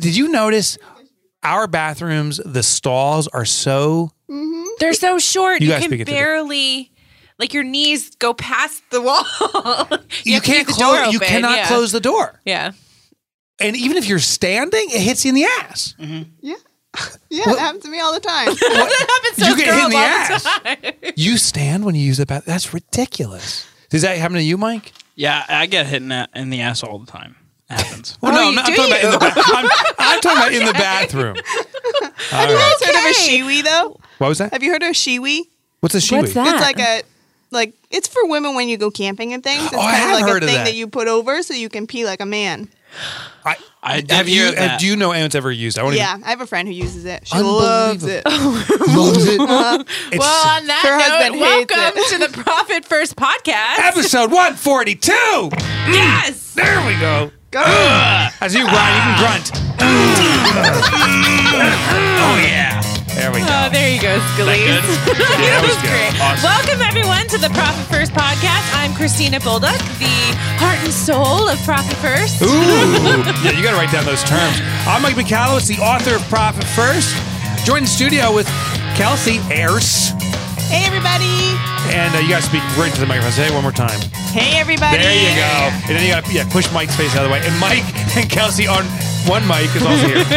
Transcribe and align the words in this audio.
Did 0.00 0.16
you 0.16 0.28
notice 0.28 0.78
our 1.42 1.66
bathrooms? 1.66 2.40
The 2.44 2.62
stalls 2.62 3.28
are 3.28 3.44
so. 3.44 4.10
Mm-hmm. 4.30 4.62
They're 4.78 4.92
so 4.94 5.18
short. 5.18 5.60
You 5.60 5.66
You, 5.68 5.72
guys 5.74 5.82
can 5.82 5.90
speak 5.90 6.06
the- 6.06 6.12
barely, 6.12 6.90
like 7.38 7.52
your 7.54 7.64
knees 7.64 8.14
go 8.16 8.34
past 8.34 8.82
the 8.90 9.00
wall. 9.02 9.24
You, 10.24 10.34
have 10.34 10.42
to 10.44 10.50
can't 10.50 10.66
keep 10.66 10.76
the 10.76 10.80
door 10.82 10.96
close. 11.02 11.12
You 11.12 11.20
cannot 11.20 11.56
yeah. 11.56 11.66
close 11.68 11.92
the 11.92 12.00
door. 12.00 12.40
Yeah. 12.44 12.72
And 13.60 13.76
even 13.76 13.96
if 13.96 14.06
you're 14.08 14.18
standing, 14.18 14.86
it 14.90 15.00
hits 15.00 15.24
you 15.24 15.30
in 15.30 15.34
the 15.34 15.44
ass. 15.44 15.94
Mm-hmm. 15.98 16.30
Yeah. 16.40 16.54
Yeah, 17.32 17.48
it 17.48 17.58
happens 17.60 17.84
to 17.84 17.90
me 17.90 18.00
all 18.00 18.12
the 18.12 18.18
time. 18.20 18.46
That 18.60 19.06
happens 19.08 19.36
to 19.38 19.50
You 19.50 19.56
get 19.56 19.72
hit 19.74 19.84
in 19.84 19.90
the 19.90 19.96
all 19.96 20.02
ass. 20.02 20.42
the 20.42 20.92
time. 20.92 21.12
You 21.14 21.36
stand 21.36 21.84
when 21.84 21.94
you 21.94 22.00
use 22.02 22.16
the 22.18 22.26
bathroom. 22.26 22.52
That's 22.52 22.74
ridiculous. 22.74 23.64
Does 23.90 24.02
that 24.02 24.18
happen 24.18 24.34
to 24.36 24.42
you, 24.42 24.58
Mike? 24.58 24.92
Yeah, 25.14 25.44
I 25.48 25.66
get 25.66 25.86
hit 25.86 26.02
in 26.02 26.08
the, 26.08 26.28
in 26.34 26.50
the 26.50 26.60
ass 26.62 26.82
all 26.82 26.98
the 26.98 27.06
time. 27.06 27.36
It 27.70 27.80
happens. 27.80 28.18
Well, 28.20 28.32
Oh, 28.32 28.36
no, 28.36 28.48
I'm 28.48 28.54
not 28.54 28.66
I'm 28.66 28.72
do 28.74 28.76
talking 28.76 28.92
about 28.92 29.04
in 29.04 29.10
the 29.12 29.18
ba- 29.18 29.32
I'm, 29.36 29.68
I'm 29.98 30.20
talking 30.20 30.38
about 30.38 30.52
in 30.52 30.64
the 30.66 30.72
bathroom. 30.74 31.36
Have 32.30 32.50
You 32.50 32.56
right. 32.56 32.76
guys 32.80 32.86
heard 32.88 32.96
of 32.96 33.10
a 33.10 33.14
Shewee 33.14 33.62
though? 33.64 34.00
What 34.18 34.28
was 34.28 34.38
that? 34.38 34.52
Have 34.52 34.62
you 34.62 34.70
heard 34.72 34.82
of 34.82 34.90
a 34.90 34.92
Shewee? 34.92 35.42
What's 35.80 35.94
a 35.94 35.98
Shewee? 35.98 36.18
What's 36.22 36.34
that? 36.34 36.46
It's 36.54 36.60
like 36.60 36.78
a 36.80 37.02
like 37.52 37.74
it's 37.90 38.08
for 38.08 38.26
women 38.26 38.54
when 38.54 38.68
you 38.68 38.76
go 38.76 38.90
camping 38.90 39.32
and 39.32 39.42
things. 39.42 39.62
It's 39.66 39.74
Oh, 39.74 39.78
I 39.78 39.82
kind 39.92 39.96
have 39.96 40.14
of 40.16 40.20
like 40.20 40.30
heard 40.32 40.42
a 40.42 40.46
of 40.46 40.50
thing 40.50 40.58
that. 40.58 40.64
that. 40.66 40.74
you 40.74 40.88
put 40.88 41.08
over 41.08 41.42
so 41.42 41.54
you 41.54 41.68
can 41.68 41.86
pee 41.86 42.04
like 42.04 42.20
a 42.20 42.26
man. 42.26 42.68
I, 43.44 43.56
I 43.84 44.02
have 44.10 44.28
you? 44.28 44.50
that. 44.52 44.80
do 44.80 44.86
you 44.86 44.96
know 44.96 45.12
anyone's 45.12 45.36
ever 45.36 45.52
used? 45.52 45.78
it? 45.78 45.80
I 45.80 45.84
won't 45.84 45.94
Yeah, 45.96 46.18
I 46.24 46.30
have 46.30 46.40
a 46.40 46.46
friend 46.46 46.66
who 46.66 46.74
uses 46.74 47.04
it. 47.04 47.28
She 47.28 47.38
loves 47.38 48.04
it. 48.04 48.24
Oh. 48.26 48.64
loves 48.88 49.26
it. 49.26 49.40
It's 50.12 50.18
Well, 50.18 50.48
on 50.58 50.66
that 50.66 50.80
Her 50.82 50.98
note, 50.98 51.02
husband 51.04 51.34
hates 51.36 51.72
welcome 51.72 52.02
to 52.10 52.18
the 52.36 52.42
Profit 52.42 52.84
First 52.84 53.14
podcast. 53.14 53.78
episode 53.78 54.32
142. 54.32 55.12
yes. 55.92 56.52
There 56.54 56.84
we 56.86 56.98
go. 56.98 57.30
As 57.52 58.54
you 58.54 58.62
grind, 58.62 58.94
you 58.94 59.02
can 59.02 59.18
grunt. 59.18 59.50
oh 62.22 62.38
yeah. 62.46 62.80
There 63.14 63.32
we 63.32 63.40
go. 63.40 63.46
Oh, 63.50 63.68
there 63.72 63.90
you 63.90 64.00
go, 64.00 64.20
Scalise. 64.38 64.62
good? 64.62 64.84
that 65.18 65.18
that 65.18 65.58
was 65.66 65.74
good. 65.82 65.90
great. 65.90 66.14
Awesome. 66.22 66.46
Welcome 66.46 66.80
everyone 66.80 67.26
to 67.26 67.38
the 67.38 67.50
Profit 67.50 67.84
First 67.90 68.12
podcast. 68.12 68.70
I'm 68.72 68.94
Christina 68.94 69.40
Bolduck, 69.40 69.78
the 69.98 70.14
heart 70.62 70.78
and 70.84 70.92
soul 70.92 71.48
of 71.48 71.58
Profit 71.64 71.96
First. 71.98 72.40
Ooh, 72.40 72.46
yeah, 73.42 73.50
you 73.50 73.64
got 73.64 73.72
to 73.72 73.78
write 73.82 73.90
down 73.90 74.04
those 74.06 74.22
terms. 74.22 74.60
I'm 74.86 75.02
Mike 75.02 75.16
Michalowicz, 75.16 75.66
the 75.66 75.82
author 75.82 76.14
of 76.14 76.22
Profit 76.28 76.62
First. 76.62 77.16
Joined 77.66 77.86
the 77.86 77.90
studio 77.90 78.32
with 78.32 78.46
Kelsey 78.94 79.40
Ayres. 79.50 80.12
Hey 80.70 80.86
everybody. 80.86 81.58
And 81.90 82.14
uh, 82.14 82.22
you 82.22 82.30
got 82.30 82.42
to 82.42 82.48
speak 82.48 82.62
right 82.78 82.86
into 82.88 83.02
the 83.02 83.10
microphone. 83.10 83.34
Say 83.34 83.50
it 83.50 83.54
one 83.54 83.66
more 83.66 83.74
time. 83.74 83.98
Hey 84.30 84.54
everybody. 84.58 85.02
There 85.02 85.10
you 85.10 85.34
go. 85.34 85.50
And 85.90 85.98
then 85.98 86.02
you 86.06 86.14
got 86.14 86.24
to 86.24 86.32
yeah, 86.32 86.46
push 86.46 86.70
Mike's 86.72 86.94
face 86.94 87.14
out 87.18 87.26
of 87.26 87.28
the 87.28 87.32
way. 87.34 87.42
And 87.42 87.54
Mike 87.58 87.82
and 88.16 88.30
Kelsey 88.30 88.70
on 88.70 88.86
one 89.26 89.42
mic 89.50 89.74
is 89.74 89.82
also 89.82 90.06
here. 90.06 90.22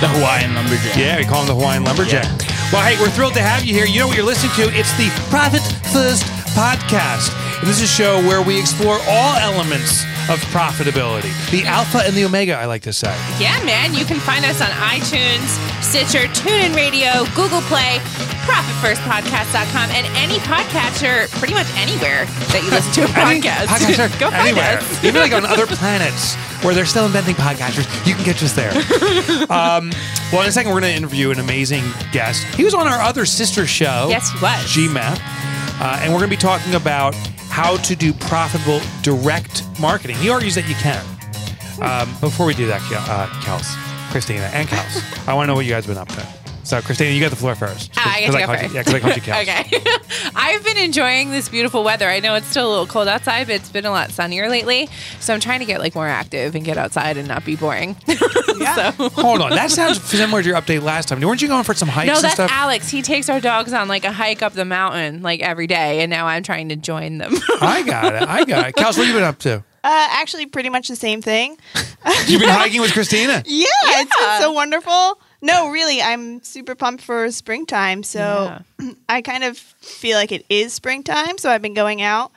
The 0.00 0.10
Hawaiian 0.10 0.54
lumberjack. 0.54 0.96
yeah, 0.96 1.18
we 1.18 1.24
call 1.24 1.42
him 1.42 1.48
the 1.48 1.54
Hawaiian 1.58 1.82
Lumberjack. 1.84 2.26
Well, 2.72 2.82
hey, 2.82 2.94
we're 3.00 3.10
thrilled 3.10 3.34
to 3.34 3.42
have 3.42 3.64
you 3.64 3.72
here. 3.74 3.86
You 3.86 4.00
know 4.00 4.06
what 4.08 4.16
you're 4.16 4.26
listening 4.26 4.52
to? 4.56 4.70
It's 4.76 4.92
the 4.98 5.08
Profit 5.30 5.62
First 5.92 6.24
podcast. 6.54 7.32
And 7.58 7.66
this 7.68 7.80
is 7.82 7.88
a 7.88 7.92
show 7.92 8.18
where 8.26 8.42
we 8.42 8.58
explore 8.58 8.98
all 9.08 9.34
elements 9.38 10.04
of 10.30 10.40
profitability. 10.56 11.28
The 11.50 11.64
alpha 11.66 11.98
and 12.04 12.14
the 12.16 12.24
omega, 12.24 12.54
I 12.54 12.64
like 12.64 12.82
to 12.82 12.92
say. 12.92 13.12
Yeah, 13.38 13.60
man. 13.64 13.92
You 13.94 14.04
can 14.04 14.18
find 14.20 14.44
us 14.44 14.60
on 14.60 14.68
iTunes, 14.68 15.44
Stitcher, 15.82 16.26
TuneIn 16.32 16.74
Radio, 16.74 17.24
Google 17.36 17.60
Play, 17.68 17.98
ProfitFirstPodcast.com, 18.48 19.90
and 19.90 20.06
any 20.16 20.38
podcatcher, 20.40 21.28
pretty 21.38 21.52
much 21.54 21.66
anywhere 21.76 22.24
that 22.52 22.62
you 22.64 22.70
listen 22.70 22.92
to 22.94 23.04
a 23.04 23.06
podcast. 23.12 23.66
podcaster, 23.66 24.18
Go 24.20 24.30
find 24.30 24.48
anywhere. 24.48 24.78
us. 24.78 25.04
Even 25.04 25.20
like 25.20 25.32
on 25.32 25.44
other 25.44 25.66
planets 25.66 26.34
where 26.64 26.74
they're 26.74 26.86
still 26.86 27.04
inventing 27.06 27.34
podcasters, 27.34 27.84
you 28.06 28.14
can 28.14 28.24
catch 28.24 28.42
us 28.42 28.52
there. 28.52 28.70
um, 29.52 29.90
well, 30.32 30.42
in 30.42 30.48
a 30.48 30.52
second, 30.52 30.72
we're 30.72 30.80
going 30.80 30.92
to 30.92 30.96
interview 30.96 31.30
an 31.32 31.38
amazing 31.38 31.84
guest. 32.12 32.42
He 32.54 32.64
was 32.64 32.72
on 32.74 32.86
our 32.86 33.00
other 33.00 33.26
sister 33.26 33.66
show. 33.66 34.06
Yes, 34.08 34.30
he 34.30 34.38
was. 34.40 34.64
GMAP. 34.72 35.18
Uh, 35.80 35.98
and 36.02 36.12
we're 36.12 36.20
going 36.20 36.30
to 36.30 36.36
be 36.36 36.40
talking 36.40 36.74
about 36.76 37.14
how 37.54 37.76
to 37.76 37.94
do 37.94 38.12
profitable 38.12 38.80
direct 39.02 39.62
marketing. 39.78 40.16
He 40.16 40.28
argues 40.28 40.56
that 40.56 40.68
you 40.68 40.74
can. 40.74 41.00
Um, 41.80 42.10
before 42.20 42.46
we 42.46 42.54
do 42.54 42.66
that, 42.66 42.80
uh, 42.90 43.28
Kels, 43.42 43.76
Christina, 44.10 44.50
and 44.52 44.66
Kels, 44.68 45.28
I 45.28 45.34
want 45.34 45.44
to 45.44 45.46
know 45.46 45.54
what 45.54 45.64
you 45.64 45.70
guys 45.70 45.86
have 45.86 45.94
been 45.94 46.02
up 46.02 46.08
to. 46.08 46.43
So, 46.64 46.80
Christina, 46.80 47.10
you 47.10 47.20
got 47.20 47.30
the 47.30 47.36
floor 47.36 47.54
first. 47.54 47.92
Ah, 47.96 48.14
I 48.16 48.20
get 48.20 48.26
'Cause 48.26 48.34
to 48.34 48.40
go 48.40 48.46
called 48.46 48.62
you- 48.62 48.74
Yeah, 48.74 48.82
because 48.82 48.94
I 48.94 49.00
called 49.00 49.16
you 49.16 49.22
Kels. 49.22 49.42
Okay. 49.42 50.30
I've 50.34 50.64
been 50.64 50.76
enjoying 50.78 51.30
this 51.30 51.48
beautiful 51.48 51.84
weather. 51.84 52.08
I 52.08 52.20
know 52.20 52.34
it's 52.34 52.46
still 52.46 52.66
a 52.66 52.70
little 52.70 52.86
cold 52.86 53.06
outside, 53.06 53.46
but 53.46 53.56
it's 53.56 53.68
been 53.68 53.84
a 53.84 53.90
lot 53.90 54.10
sunnier 54.12 54.48
lately. 54.48 54.88
So 55.20 55.34
I'm 55.34 55.40
trying 55.40 55.60
to 55.60 55.66
get 55.66 55.80
like 55.80 55.94
more 55.94 56.08
active 56.08 56.54
and 56.54 56.64
get 56.64 56.78
outside 56.78 57.16
and 57.18 57.28
not 57.28 57.44
be 57.44 57.56
boring. 57.56 57.96
Yeah. 58.56 58.92
so 58.92 59.08
Hold 59.10 59.40
on. 59.42 59.50
That 59.50 59.72
sounds 59.72 60.00
similar 60.04 60.40
to 60.40 60.48
your 60.48 60.56
update 60.56 60.82
last 60.82 61.08
time. 61.08 61.20
Weren't 61.20 61.42
you 61.42 61.48
going 61.48 61.64
for 61.64 61.74
some 61.74 61.88
hikes 61.88 62.06
No, 62.06 62.14
and 62.14 62.22
that's 62.22 62.34
stuff? 62.34 62.50
Alex. 62.52 62.88
He 62.88 63.02
takes 63.02 63.28
our 63.28 63.40
dogs 63.40 63.72
on 63.72 63.88
like 63.88 64.04
a 64.04 64.12
hike 64.12 64.42
up 64.42 64.52
the 64.52 64.64
mountain 64.64 65.22
like 65.22 65.40
every 65.40 65.66
day, 65.66 66.02
and 66.02 66.08
now 66.10 66.26
I'm 66.28 66.44
trying 66.44 66.68
to 66.68 66.76
join 66.76 67.18
them. 67.18 67.34
I 67.60 67.82
got 67.82 68.14
it. 68.14 68.22
I 68.28 68.44
got 68.44 68.68
it. 68.68 68.76
Kels, 68.76 68.96
what 68.96 68.98
have 68.98 69.08
you 69.08 69.12
been 69.14 69.24
up 69.24 69.40
to? 69.40 69.56
Uh, 69.56 69.62
actually, 69.82 70.46
pretty 70.46 70.70
much 70.70 70.86
the 70.86 70.94
same 70.96 71.20
thing. 71.20 71.56
You've 72.28 72.40
been 72.40 72.48
hiking 72.48 72.80
with 72.80 72.92
Christina? 72.92 73.42
Yeah, 73.44 73.66
it's 73.82 74.16
been 74.16 74.40
so 74.40 74.52
wonderful. 74.52 75.18
No, 75.44 75.70
really, 75.70 76.00
I'm 76.00 76.42
super 76.42 76.74
pumped 76.74 77.04
for 77.04 77.30
springtime. 77.30 78.02
So 78.02 78.62
I 79.10 79.20
kind 79.20 79.44
of 79.44 79.58
feel 79.58 80.16
like 80.16 80.32
it 80.32 80.46
is 80.48 80.72
springtime. 80.72 81.36
So 81.36 81.50
I've 81.50 81.60
been 81.60 81.74
going 81.74 82.00
out. 82.00 82.32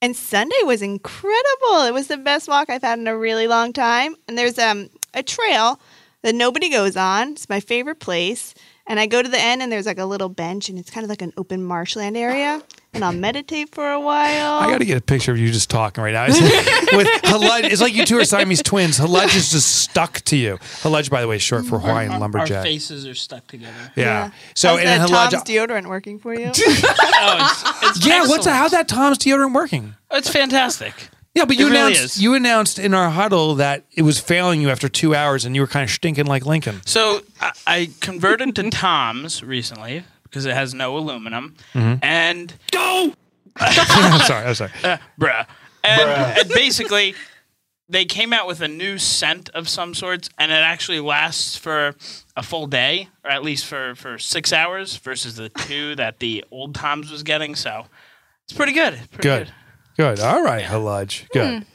And 0.00 0.14
Sunday 0.14 0.62
was 0.62 0.80
incredible. 0.80 1.82
It 1.86 1.92
was 1.92 2.06
the 2.06 2.16
best 2.16 2.46
walk 2.46 2.70
I've 2.70 2.82
had 2.82 3.00
in 3.00 3.08
a 3.08 3.16
really 3.18 3.48
long 3.48 3.72
time. 3.72 4.14
And 4.28 4.38
there's 4.38 4.60
um, 4.60 4.90
a 5.12 5.24
trail 5.24 5.80
that 6.22 6.36
nobody 6.36 6.70
goes 6.70 6.96
on. 6.96 7.32
It's 7.32 7.48
my 7.48 7.58
favorite 7.58 7.98
place. 7.98 8.54
And 8.86 9.00
I 9.00 9.06
go 9.06 9.22
to 9.22 9.28
the 9.28 9.40
end, 9.40 9.60
and 9.60 9.70
there's 9.70 9.86
like 9.86 9.98
a 9.98 10.04
little 10.04 10.28
bench, 10.28 10.68
and 10.68 10.78
it's 10.78 10.90
kind 10.90 11.02
of 11.02 11.10
like 11.10 11.22
an 11.22 11.32
open 11.36 11.64
marshland 11.64 12.16
area. 12.16 12.62
And 12.94 13.02
I'll 13.02 13.12
meditate 13.14 13.74
for 13.74 13.90
a 13.90 13.98
while. 13.98 14.58
I 14.58 14.70
got 14.70 14.78
to 14.78 14.84
get 14.84 14.98
a 14.98 15.00
picture 15.00 15.32
of 15.32 15.38
you 15.38 15.50
just 15.50 15.70
talking 15.70 16.04
right 16.04 16.12
now. 16.12 16.26
It's, 16.28 16.38
with 16.94 17.06
Halud, 17.22 17.64
it's 17.64 17.80
like 17.80 17.94
you 17.94 18.04
two 18.04 18.18
are 18.18 18.24
Siamese 18.26 18.62
twins. 18.62 18.98
Halud 18.98 19.34
is 19.34 19.50
just 19.50 19.76
stuck 19.80 20.20
to 20.26 20.36
you. 20.36 20.58
Halud, 20.82 21.08
by 21.08 21.22
the 21.22 21.26
way, 21.28 21.36
is 21.36 21.42
short 21.42 21.64
for 21.64 21.78
Hawaiian 21.78 22.10
Our, 22.10 22.14
our 22.16 22.20
lumberjack. 22.20 22.62
faces 22.62 23.06
are 23.06 23.14
stuck 23.14 23.46
together. 23.46 23.72
Yeah. 23.96 24.30
So 24.54 24.68
How's 24.68 24.78
and 24.80 24.88
that 24.88 25.08
then 25.08 25.30
Tom's 25.30 25.44
deodorant 25.44 25.86
working 25.86 26.18
for 26.18 26.34
you? 26.34 26.52
Oh, 27.24 27.38
it's, 27.82 27.98
it's 27.98 28.06
Yeah, 28.06 28.20
what's 28.20 28.30
excellent. 28.30 28.44
that? 28.44 28.56
How's 28.56 28.70
that 28.72 28.88
Tom's 28.88 29.16
deodorant 29.18 29.54
working? 29.54 29.94
It's 30.10 30.28
fantastic. 30.28 31.08
Yeah, 31.34 31.46
but 31.46 31.56
you 31.56 31.66
really 31.70 31.78
announced 31.78 32.02
is. 32.16 32.22
you 32.22 32.34
announced 32.34 32.78
in 32.78 32.92
our 32.92 33.08
huddle 33.08 33.54
that 33.54 33.84
it 33.94 34.02
was 34.02 34.18
failing 34.20 34.60
you 34.60 34.68
after 34.68 34.88
two 34.90 35.14
hours, 35.14 35.46
and 35.46 35.54
you 35.54 35.62
were 35.62 35.66
kind 35.66 35.84
of 35.84 35.90
stinking 35.90 36.26
like 36.26 36.44
Lincoln. 36.44 36.82
So 36.84 37.22
I, 37.40 37.52
I 37.66 37.90
converted 38.00 38.54
to 38.56 38.68
Tom's 38.70 39.42
recently 39.42 40.04
because 40.32 40.46
it 40.46 40.54
has 40.54 40.72
no 40.72 40.96
aluminum, 40.96 41.54
and 41.74 42.54
go, 42.70 43.12
I'm 43.56 44.20
sorry. 44.26 44.46
I'm 44.46 44.54
sorry. 44.54 44.70
uh, 44.82 44.96
bruh, 45.20 45.46
and, 45.84 46.00
and 46.38 46.48
basically 46.48 47.14
they 47.88 48.06
came 48.06 48.32
out 48.32 48.46
with 48.46 48.62
a 48.62 48.68
new 48.68 48.96
scent 48.96 49.50
of 49.50 49.68
some 49.68 49.92
sorts, 49.94 50.30
and 50.38 50.50
it 50.50 50.54
actually 50.54 51.00
lasts 51.00 51.56
for 51.58 51.94
a 52.34 52.42
full 52.42 52.66
day, 52.66 53.08
or 53.22 53.30
at 53.30 53.42
least 53.42 53.66
for 53.66 53.94
for 53.94 54.18
six 54.18 54.52
hours, 54.52 54.96
versus 54.96 55.36
the 55.36 55.50
two 55.50 55.94
that 55.96 56.18
the 56.20 56.42
old 56.50 56.74
Tom's 56.74 57.10
was 57.10 57.22
getting. 57.22 57.54
So 57.54 57.84
it's 58.44 58.54
pretty 58.56 58.72
good. 58.72 58.98
Pretty 59.10 59.28
Good. 59.28 59.52
Good. 59.98 60.20
All 60.20 60.42
right, 60.42 60.62
Haludge. 60.64 61.26
Good. 61.34 61.66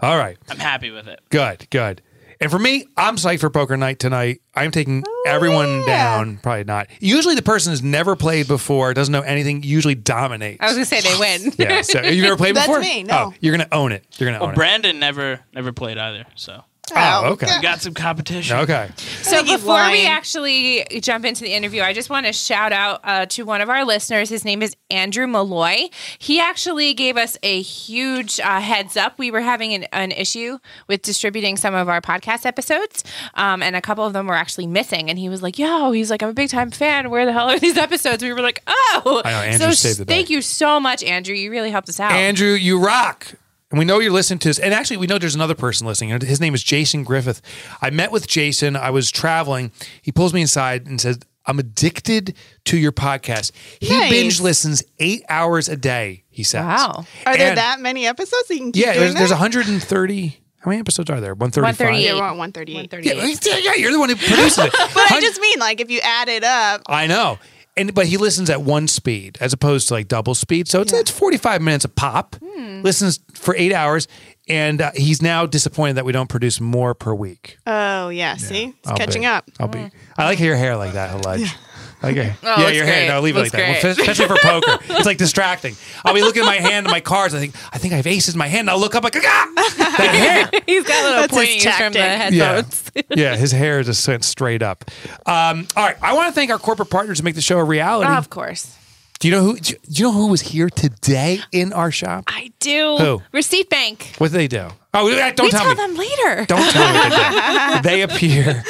All 0.00 0.16
right. 0.16 0.38
I'm 0.48 0.58
happy 0.58 0.90
with 0.90 1.06
it. 1.06 1.20
Good, 1.28 1.66
good. 1.68 2.00
And 2.40 2.50
for 2.50 2.58
me, 2.58 2.86
I'm 2.96 3.16
psyched 3.16 3.40
for 3.40 3.50
poker 3.50 3.76
night 3.76 3.98
tonight. 3.98 4.40
I'm 4.54 4.70
taking 4.70 5.02
oh, 5.06 5.24
everyone 5.26 5.80
yeah. 5.80 5.86
down. 5.86 6.36
Probably 6.38 6.64
not. 6.64 6.88
Usually, 7.00 7.34
the 7.34 7.42
person 7.42 7.72
who's 7.72 7.82
never 7.82 8.14
played 8.14 8.46
before, 8.46 8.94
doesn't 8.94 9.10
know 9.10 9.22
anything, 9.22 9.62
usually 9.64 9.96
dominates. 9.96 10.58
I 10.60 10.66
was 10.66 10.74
gonna 10.74 10.84
say 10.84 11.00
they 11.00 11.18
win. 11.18 11.52
yeah. 11.58 11.82
So 11.82 12.00
you've 12.02 12.22
never 12.22 12.36
played 12.36 12.54
That's 12.54 12.68
before? 12.68 12.80
me, 12.80 13.02
no. 13.02 13.30
Oh, 13.30 13.34
you're 13.40 13.56
gonna 13.56 13.68
own 13.72 13.92
it. 13.92 14.04
You're 14.18 14.30
gonna 14.30 14.40
Well, 14.40 14.50
own 14.50 14.54
Brandon 14.54 14.98
never 15.00 15.40
never 15.52 15.72
played 15.72 15.98
either, 15.98 16.26
so 16.36 16.62
Oh, 16.96 17.32
okay. 17.32 17.46
we 17.56 17.62
got 17.62 17.80
some 17.80 17.94
competition. 17.94 18.56
Okay. 18.58 18.90
So 19.22 19.36
think 19.36 19.48
he's 19.48 19.56
before 19.58 19.90
we 19.90 20.06
actually 20.06 20.84
jump 21.00 21.24
into 21.24 21.42
the 21.42 21.52
interview, 21.52 21.82
I 21.82 21.92
just 21.92 22.10
want 22.10 22.26
to 22.26 22.32
shout 22.32 22.72
out 22.72 23.00
uh, 23.04 23.26
to 23.26 23.44
one 23.44 23.60
of 23.60 23.68
our 23.68 23.84
listeners. 23.84 24.28
His 24.28 24.44
name 24.44 24.62
is 24.62 24.76
Andrew 24.90 25.26
Malloy. 25.26 25.88
He 26.18 26.40
actually 26.40 26.94
gave 26.94 27.16
us 27.16 27.36
a 27.42 27.60
huge 27.62 28.40
uh, 28.40 28.60
heads 28.60 28.96
up. 28.96 29.18
We 29.18 29.30
were 29.30 29.40
having 29.40 29.74
an, 29.74 29.84
an 29.92 30.12
issue 30.12 30.58
with 30.86 31.02
distributing 31.02 31.56
some 31.56 31.74
of 31.74 31.88
our 31.88 32.00
podcast 32.00 32.46
episodes, 32.46 33.04
um, 33.34 33.62
and 33.62 33.76
a 33.76 33.80
couple 33.80 34.04
of 34.04 34.12
them 34.12 34.26
were 34.26 34.34
actually 34.34 34.66
missing. 34.66 35.10
And 35.10 35.18
he 35.18 35.28
was 35.28 35.42
like, 35.42 35.58
"Yo," 35.58 35.92
he's 35.92 36.10
like, 36.10 36.22
"I'm 36.22 36.30
a 36.30 36.34
big 36.34 36.48
time 36.48 36.70
fan. 36.70 37.10
Where 37.10 37.26
the 37.26 37.32
hell 37.32 37.50
are 37.50 37.58
these 37.58 37.76
episodes?" 37.76 38.22
We 38.22 38.32
were 38.32 38.40
like, 38.40 38.62
"Oh." 38.66 39.22
I 39.24 39.30
know, 39.30 39.40
Andrew 39.42 39.66
so 39.68 39.72
saved 39.72 39.98
the 40.00 40.04
day. 40.04 40.14
thank 40.14 40.30
you 40.30 40.42
so 40.42 40.80
much, 40.80 41.02
Andrew. 41.02 41.34
You 41.34 41.50
really 41.50 41.70
helped 41.70 41.88
us 41.88 42.00
out. 42.00 42.12
Andrew, 42.12 42.52
you 42.52 42.78
rock. 42.78 43.34
And 43.70 43.78
we 43.78 43.84
know 43.84 43.98
you're 43.98 44.12
listening 44.12 44.38
to 44.40 44.48
this. 44.48 44.58
And 44.58 44.72
actually, 44.72 44.96
we 44.96 45.06
know 45.06 45.18
there's 45.18 45.34
another 45.34 45.54
person 45.54 45.86
listening. 45.86 46.18
His 46.22 46.40
name 46.40 46.54
is 46.54 46.62
Jason 46.62 47.04
Griffith. 47.04 47.42
I 47.82 47.90
met 47.90 48.10
with 48.10 48.26
Jason. 48.26 48.76
I 48.76 48.90
was 48.90 49.10
traveling. 49.10 49.72
He 50.00 50.10
pulls 50.10 50.32
me 50.32 50.40
inside 50.40 50.86
and 50.86 50.98
says, 51.00 51.18
I'm 51.44 51.58
addicted 51.58 52.34
to 52.66 52.76
your 52.78 52.92
podcast. 52.92 53.52
He 53.80 53.88
Nice. 53.90 54.10
binge 54.10 54.40
listens 54.40 54.82
eight 54.98 55.22
hours 55.28 55.68
a 55.68 55.76
day, 55.76 56.24
he 56.30 56.42
says. 56.42 56.64
Wow. 56.64 57.04
Are 57.26 57.36
there 57.36 57.54
that 57.54 57.80
many 57.80 58.06
episodes 58.06 58.48
that 58.48 58.54
you 58.54 58.60
can 58.60 58.72
keep 58.72 58.84
Yeah, 58.84 58.92
doing 58.94 59.04
there's, 59.04 59.14
there's 59.14 59.30
130 59.30 60.40
How 60.60 60.70
many 60.70 60.80
episodes 60.80 61.08
are 61.10 61.20
there? 61.20 61.34
One 61.34 61.50
thirty 61.50 61.66
five. 61.72 61.78
138. 61.80 62.04
Yeah, 62.06 62.14
we're 62.14 62.26
on 62.26 62.38
138. 62.38 63.46
Yeah, 63.46 63.56
yeah, 63.58 63.74
you're 63.76 63.92
the 63.92 63.98
one 63.98 64.08
who 64.10 64.16
produces 64.16 64.58
it. 64.64 64.72
But 64.94 65.12
I 65.12 65.20
just 65.20 65.40
mean 65.40 65.58
like 65.58 65.80
if 65.80 65.90
you 65.90 66.00
add 66.02 66.28
it 66.28 66.44
up, 66.44 66.82
I 66.86 67.06
know. 67.06 67.38
And 67.78 67.94
but 67.94 68.06
he 68.06 68.16
listens 68.16 68.50
at 68.50 68.62
one 68.62 68.88
speed 68.88 69.38
as 69.40 69.52
opposed 69.52 69.88
to 69.88 69.94
like 69.94 70.08
double 70.08 70.34
speed. 70.34 70.68
So 70.68 70.80
it's 70.80 70.92
it's 70.92 71.10
45 71.10 71.62
minutes 71.62 71.84
a 71.84 71.88
pop. 71.88 72.36
Hmm. 72.44 72.82
Listens 72.82 73.20
for 73.34 73.54
8 73.56 73.72
hours 73.72 74.08
and 74.48 74.80
uh, 74.80 74.90
he's 74.94 75.20
now 75.22 75.46
disappointed 75.46 75.94
that 75.94 76.04
we 76.04 76.12
don't 76.12 76.28
produce 76.28 76.60
more 76.60 76.94
per 76.94 77.14
week. 77.14 77.58
oh 77.66 78.08
yeah, 78.08 78.36
see, 78.36 78.74
it's 78.78 78.88
I'll 78.88 78.96
catching 78.96 79.22
be- 79.22 79.26
up. 79.26 79.48
I'll 79.60 79.68
be. 79.68 79.90
I 80.16 80.24
like 80.24 80.40
your 80.40 80.56
hair 80.56 80.76
like 80.76 80.94
that, 80.94 81.10
Halaj. 81.14 81.54
Okay. 82.02 82.34
Oh, 82.42 82.60
yeah, 82.62 82.68
it's 82.68 82.76
your 82.76 82.86
hair. 82.86 83.06
great. 83.06 83.08
No, 83.08 83.20
leave 83.20 83.36
it 83.36 83.40
like 83.40 83.52
Looks 83.52 83.82
that. 83.82 83.82
Well, 83.82 83.92
especially 83.92 84.26
for 84.26 84.36
poker, 84.40 84.78
it's 84.94 85.04
like 85.06 85.18
distracting. 85.18 85.74
I'll 86.04 86.14
be 86.14 86.22
looking 86.22 86.42
at 86.42 86.46
my 86.46 86.56
hand 86.56 86.86
and 86.86 86.92
my 86.92 87.00
cards. 87.00 87.34
I 87.34 87.40
think 87.40 87.54
I 87.72 87.78
think 87.78 87.92
I 87.92 87.96
have 87.96 88.06
aces 88.06 88.34
in 88.34 88.38
my 88.38 88.46
hand. 88.46 88.60
And 88.60 88.70
I'll 88.70 88.78
look 88.80 88.94
up 88.94 89.04
like 89.04 89.16
ah, 89.16 89.52
that 89.56 90.50
hair. 90.52 90.60
He's 90.66 90.84
got 90.84 91.04
little 91.04 91.20
That's 91.22 91.34
pointies 91.34 91.76
from 91.76 91.92
the 91.92 91.98
tactic. 91.98 92.38
Yeah. 92.38 92.54
headphones. 92.54 92.90
yeah, 93.10 93.36
his 93.36 93.52
hair 93.52 93.80
is 93.80 93.86
just 93.86 94.06
went 94.08 94.24
straight 94.24 94.62
up. 94.62 94.84
Um, 95.26 95.66
all 95.76 95.84
right, 95.84 95.96
I 96.00 96.14
want 96.14 96.28
to 96.28 96.32
thank 96.32 96.50
our 96.50 96.58
corporate 96.58 96.90
partners 96.90 97.18
to 97.18 97.24
make 97.24 97.34
the 97.34 97.42
show 97.42 97.58
a 97.58 97.64
reality. 97.64 98.10
of 98.10 98.30
course. 98.30 98.74
do 99.18 99.28
you 99.28 99.34
know 99.34 99.42
who? 99.42 99.56
Do 99.58 99.74
you 99.88 100.04
know 100.04 100.12
who 100.12 100.28
was 100.28 100.40
here 100.40 100.70
today 100.70 101.40
in 101.52 101.72
our 101.72 101.90
shop? 101.90 102.24
I 102.28 102.52
do. 102.60 102.96
Who? 102.98 103.22
Receipt 103.32 103.68
Bank. 103.68 104.14
What 104.18 104.28
do 104.28 104.34
they 104.38 104.48
do? 104.48 104.68
Oh, 104.94 105.08
don't 105.08 105.44
we 105.46 105.50
tell 105.50 105.60
tell 105.62 105.68
me. 105.68 105.74
them 105.74 105.96
later. 105.96 106.46
Don't 106.46 106.70
tell 106.72 107.74
me 107.74 107.80
they 107.82 108.02
appear. 108.02 108.64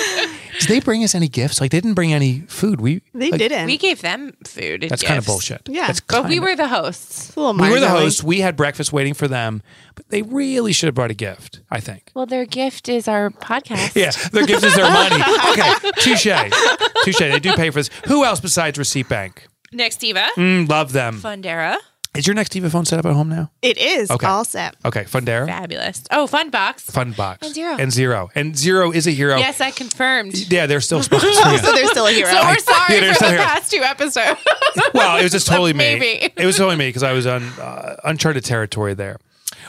Did 0.58 0.68
they 0.68 0.80
bring 0.80 1.04
us 1.04 1.14
any 1.14 1.28
gifts? 1.28 1.60
Like 1.60 1.70
they 1.70 1.80
didn't 1.80 1.94
bring 1.94 2.12
any 2.12 2.40
food. 2.48 2.80
We 2.80 3.00
They 3.14 3.30
like, 3.30 3.38
didn't. 3.38 3.66
We 3.66 3.78
gave 3.78 4.02
them 4.02 4.32
food. 4.44 4.82
And 4.82 4.90
That's 4.90 5.04
kind 5.04 5.16
of 5.18 5.24
bullshit. 5.26 5.62
Yeah. 5.68 5.86
That's 5.86 6.00
But 6.00 6.24
we 6.24 6.30
kinda- 6.34 6.42
were 6.50 6.56
the 6.56 6.66
hosts. 6.66 7.28
It's 7.28 7.36
a 7.36 7.40
little 7.40 7.54
we 7.60 7.70
were 7.70 7.78
the 7.78 7.88
hosts. 7.88 8.24
We 8.24 8.40
had 8.40 8.56
breakfast 8.56 8.92
waiting 8.92 9.14
for 9.14 9.28
them, 9.28 9.62
but 9.94 10.08
they 10.08 10.22
really 10.22 10.72
should 10.72 10.88
have 10.88 10.94
brought 10.96 11.12
a 11.12 11.14
gift. 11.14 11.60
I 11.70 11.78
think. 11.78 12.10
Well, 12.14 12.26
their 12.26 12.44
gift 12.46 12.88
is 12.88 13.06
our 13.06 13.30
podcast. 13.30 13.94
Yeah, 13.94 14.10
their 14.32 14.44
gift 14.46 14.64
is 14.64 14.74
their 14.74 14.90
money. 14.90 15.22
Okay, 15.50 15.90
touche, 15.98 16.26
touche. 17.04 17.18
They 17.18 17.38
do 17.38 17.52
pay 17.54 17.70
for 17.70 17.78
this. 17.78 17.90
Who 18.06 18.24
else 18.24 18.40
besides 18.40 18.76
Receipt 18.78 19.08
Bank? 19.08 19.46
Nextiva. 19.72 20.26
Mm, 20.36 20.68
love 20.68 20.92
them. 20.92 21.20
Fundera. 21.20 21.76
Is 22.16 22.26
your 22.26 22.34
Nextiva 22.34 22.70
phone 22.70 22.84
set 22.84 22.98
up 22.98 23.06
at 23.06 23.12
home 23.12 23.28
now? 23.28 23.50
It 23.62 23.76
is 23.78 24.10
Okay. 24.10 24.26
all 24.26 24.44
set. 24.44 24.74
Okay, 24.84 25.04
Fundera, 25.04 25.46
Fabulous. 25.46 26.02
Oh, 26.10 26.26
Fundbox. 26.26 26.90
Fundbox, 26.90 27.38
And 27.42 27.54
Xero. 27.54 27.78
and 27.78 27.92
Xero, 27.92 28.28
and 28.34 28.54
Xero 28.54 28.92
is 28.94 29.06
a 29.06 29.10
hero. 29.10 29.36
Yes, 29.36 29.60
I 29.60 29.70
confirmed. 29.70 30.34
Yeah, 30.50 30.66
they're 30.66 30.80
still 30.80 31.00
sponsoring. 31.02 31.34
So 31.60 31.72
they're 31.72 31.86
still 31.86 32.06
a 32.06 32.10
hero. 32.12 32.30
So 32.30 32.42
we're 32.42 32.58
sorry 32.58 32.94
Yeah, 32.96 33.12
for 33.12 33.24
the 33.24 33.30
here. 33.30 33.38
past 33.38 33.70
two 33.70 33.82
episodes. 33.82 34.40
well, 34.94 35.18
it 35.18 35.22
was 35.22 35.32
just 35.32 35.46
totally 35.46 35.72
me. 35.74 35.98
Maybe. 35.98 36.32
It 36.36 36.46
was 36.46 36.56
totally 36.56 36.76
me 36.76 36.88
because 36.88 37.02
I 37.02 37.12
was 37.12 37.26
on 37.26 37.42
uh, 37.60 37.96
uncharted 38.04 38.44
territory 38.44 38.94
there. 38.94 39.18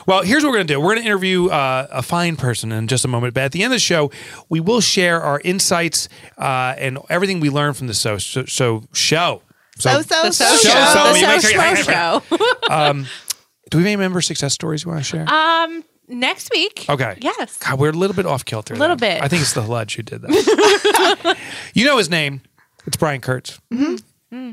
Well, 0.06 0.22
here's 0.22 0.42
what 0.42 0.48
we're 0.50 0.56
going 0.56 0.66
to 0.66 0.74
do. 0.74 0.80
We're 0.80 0.94
going 0.94 1.02
to 1.02 1.06
interview 1.06 1.48
uh, 1.50 1.86
a 1.90 2.02
fine 2.02 2.36
person 2.36 2.72
in 2.72 2.88
just 2.88 3.04
a 3.04 3.08
moment. 3.08 3.34
But 3.34 3.42
at 3.44 3.52
the 3.52 3.62
end 3.62 3.72
of 3.72 3.76
the 3.76 3.80
show, 3.80 4.10
we 4.48 4.58
will 4.58 4.80
share 4.80 5.20
our 5.20 5.40
insights 5.44 6.08
uh, 6.38 6.74
and 6.78 6.98
everything 7.10 7.38
we 7.38 7.50
learned 7.50 7.76
from 7.76 7.86
the 7.86 7.94
so, 7.94 8.16
so, 8.16 8.46
so 8.46 8.84
show. 8.94 9.42
So 9.80 10.02
so 10.02 10.22
the 10.22 10.32
so 10.32 10.44
so 10.44 10.56
Show, 10.56 10.68
show. 10.70 10.84
so 10.92 11.12
The 11.12 11.40
so 11.40 11.58
make 11.58 11.76
sure- 11.76 11.84
show. 11.84 13.04
Do 13.70 13.78
we 13.78 13.84
have 13.84 13.86
any 13.86 13.96
member 13.96 14.20
success 14.20 14.52
stories 14.52 14.84
you 14.84 14.90
want 14.90 15.00
to 15.00 15.04
share? 15.04 15.32
Um, 15.32 15.84
next 16.08 16.50
week. 16.52 16.86
Okay. 16.88 17.16
Yes. 17.20 17.56
God, 17.58 17.78
we're 17.78 17.90
a 17.90 17.92
little 17.92 18.16
bit 18.16 18.26
off 18.26 18.44
kilter. 18.44 18.74
A 18.74 18.76
little 18.76 18.96
then. 18.96 19.18
bit. 19.18 19.22
I 19.22 19.28
think 19.28 19.42
it's 19.42 19.52
the 19.52 19.60
Ludge 19.62 19.94
who 19.94 20.02
did 20.02 20.22
that. 20.22 21.36
you 21.74 21.84
know 21.84 21.96
his 21.98 22.10
name. 22.10 22.40
It's 22.86 22.96
Brian 22.96 23.20
Kurtz. 23.20 23.60
Mm-hmm. 23.72 24.50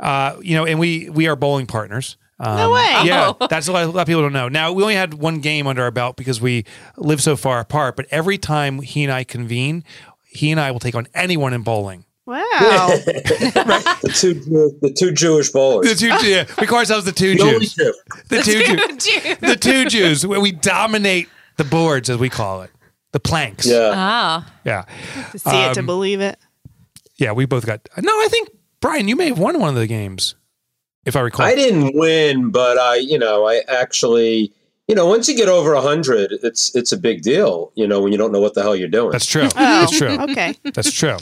Uh, 0.00 0.36
you 0.40 0.54
know, 0.56 0.66
and 0.66 0.78
we 0.78 1.08
we 1.10 1.26
are 1.28 1.36
bowling 1.36 1.66
partners. 1.66 2.16
Um, 2.38 2.56
No 2.56 2.72
way. 2.72 3.02
Yeah, 3.04 3.32
Oh. 3.40 3.46
that's 3.48 3.68
a 3.68 3.72
lot, 3.72 3.84
a 3.84 3.86
lot 3.86 4.02
of 4.02 4.06
people 4.06 4.22
don't 4.22 4.32
know. 4.32 4.48
Now 4.48 4.72
we 4.72 4.82
only 4.82 4.96
had 4.96 5.14
one 5.14 5.40
game 5.40 5.66
under 5.66 5.82
our 5.82 5.90
belt 5.92 6.16
because 6.16 6.40
we 6.40 6.64
live 6.96 7.22
so 7.22 7.36
far 7.36 7.60
apart. 7.60 7.96
But 7.96 8.06
every 8.10 8.38
time 8.38 8.82
he 8.82 9.04
and 9.04 9.12
I 9.12 9.22
convene, 9.24 9.84
he 10.24 10.50
and 10.50 10.60
I 10.60 10.70
will 10.72 10.80
take 10.80 10.94
on 10.96 11.06
anyone 11.14 11.52
in 11.54 11.62
bowling. 11.62 12.03
Wow. 12.26 12.38
the 13.04 14.12
two 14.14 14.34
the 14.80 14.90
two 14.96 15.12
Jewish 15.12 15.50
bowlers. 15.50 15.88
The 15.88 15.94
two, 15.94 16.26
yeah, 16.28 16.46
we 16.60 16.66
call 16.66 16.78
ourselves 16.78 17.04
the 17.04 17.12
two 17.12 17.34
The 17.34 17.42
only 17.42 17.60
Jews. 17.66 17.74
two. 17.74 17.94
The 18.28 18.42
two 18.42 18.62
Jews. 18.64 19.04
Dude. 19.04 19.40
The 19.40 19.56
two 19.56 19.84
Jews. 19.86 20.26
Where 20.26 20.40
we 20.40 20.52
dominate 20.52 21.28
the 21.58 21.64
boards, 21.64 22.08
as 22.08 22.16
we 22.16 22.30
call 22.30 22.62
it, 22.62 22.70
the 23.12 23.20
planks. 23.20 23.66
Yeah. 23.66 24.44
Oh. 24.46 24.52
yeah. 24.64 24.84
to 25.32 25.38
see 25.38 25.50
it 25.64 25.74
to 25.74 25.80
Um, 25.80 25.86
believe 25.86 26.20
it. 26.20 26.38
Yeah, 27.16 27.32
we 27.32 27.44
both 27.46 27.66
got. 27.66 27.86
No, 28.00 28.10
I 28.12 28.28
think 28.30 28.48
Brian, 28.80 29.06
you 29.06 29.16
may 29.16 29.28
have 29.28 29.38
won 29.38 29.60
one 29.60 29.68
of 29.68 29.74
the 29.76 29.86
games, 29.86 30.34
if 31.04 31.16
I 31.16 31.20
recall. 31.20 31.44
I 31.46 31.54
didn't 31.54 31.94
win, 31.94 32.50
but 32.50 32.78
I, 32.78 32.96
you 32.96 33.18
know, 33.18 33.46
I 33.46 33.60
actually, 33.68 34.52
you 34.88 34.94
know, 34.94 35.06
once 35.06 35.28
you 35.28 35.36
get 35.36 35.48
over 35.48 35.72
a 35.72 35.80
hundred, 35.80 36.32
it's 36.42 36.74
it's 36.76 36.92
a 36.92 36.96
big 36.96 37.22
deal. 37.22 37.72
You 37.74 37.86
know, 37.86 38.00
when 38.02 38.12
you 38.12 38.18
don't 38.18 38.32
know 38.32 38.40
what 38.40 38.54
the 38.54 38.62
hell 38.62 38.76
you're 38.76 38.88
doing. 38.88 39.12
That's 39.12 39.26
true. 39.26 39.44
Oh, 39.44 39.48
That's 39.54 39.96
true. 39.96 40.08
Okay. 40.30 40.54
That's 40.74 40.92
true. 40.92 41.16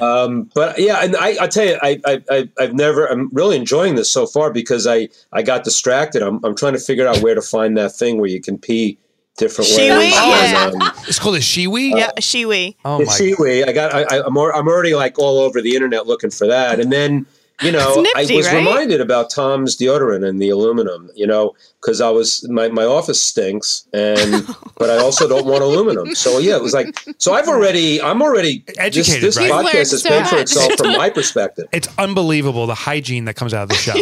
Um, 0.00 0.50
but 0.54 0.78
yeah, 0.78 1.02
and 1.02 1.16
I, 1.16 1.36
I 1.40 1.46
tell 1.46 1.66
you, 1.66 1.78
I, 1.82 2.00
I, 2.06 2.22
I, 2.30 2.48
I've 2.58 2.74
never, 2.74 3.06
I'm 3.06 3.28
really 3.32 3.56
enjoying 3.56 3.94
this 3.96 4.10
so 4.10 4.26
far 4.26 4.52
because 4.52 4.86
I, 4.86 5.08
I 5.32 5.42
got 5.42 5.64
distracted. 5.64 6.22
I'm, 6.22 6.42
I'm 6.44 6.54
trying 6.56 6.72
to 6.74 6.78
figure 6.78 7.06
out 7.06 7.18
where 7.18 7.34
to 7.34 7.42
find 7.42 7.76
that 7.78 7.92
thing 7.92 8.18
where 8.18 8.30
you 8.30 8.40
can 8.40 8.58
pee 8.58 8.98
different 9.36 9.68
Shewee? 9.70 9.98
ways. 9.98 10.12
Yeah. 10.12 10.70
Um, 10.74 10.92
It's 11.06 11.18
called 11.18 11.36
a 11.36 11.40
Shewee. 11.40 11.90
Yeah, 11.96 12.10
Shewee. 12.18 12.76
Oh 12.84 12.98
my. 12.98 13.04
Shewee, 13.04 13.66
I 13.68 13.72
got, 13.72 13.94
I, 13.94 14.02
I- 14.18 14.22
I'm, 14.26 14.36
al- 14.36 14.52
I'm 14.54 14.68
already 14.68 14.94
like 14.94 15.18
all 15.18 15.38
over 15.38 15.60
the 15.60 15.74
internet 15.74 16.06
looking 16.06 16.30
for 16.30 16.46
that. 16.46 16.80
And 16.80 16.90
then, 16.92 17.26
you 17.62 17.72
know, 17.72 18.00
nifty, 18.00 18.34
I 18.34 18.36
was 18.36 18.46
right? 18.46 18.56
reminded 18.56 19.00
about 19.00 19.30
Tom's 19.30 19.76
deodorant 19.76 20.26
and 20.26 20.40
the 20.40 20.48
aluminum, 20.50 21.10
you 21.14 21.26
know, 21.26 21.54
because 21.80 22.00
I 22.00 22.08
was, 22.10 22.48
my, 22.48 22.68
my 22.68 22.84
office 22.84 23.20
stinks 23.22 23.86
and, 23.92 24.46
but 24.78 24.90
I 24.90 24.98
also 24.98 25.28
don't 25.28 25.46
want 25.46 25.62
aluminum. 25.62 26.14
So 26.14 26.38
yeah, 26.38 26.56
it 26.56 26.62
was 26.62 26.72
like, 26.72 26.96
so 27.18 27.34
I've 27.34 27.48
already, 27.48 28.00
I'm 28.00 28.22
already, 28.22 28.64
Educated, 28.78 29.22
this, 29.22 29.36
this 29.36 29.50
right? 29.50 29.50
Podcast 29.50 29.90
has 29.90 30.02
so 30.02 30.08
paid 30.08 30.26
for 30.28 30.36
itself 30.36 30.72
from 30.78 30.92
my 30.96 31.10
perspective. 31.10 31.66
It's 31.72 31.88
unbelievable 31.98 32.66
the 32.66 32.74
hygiene 32.74 33.24
that 33.24 33.34
comes 33.34 33.52
out 33.52 33.64
of 33.64 33.68
the 33.70 33.74
show. 33.74 33.94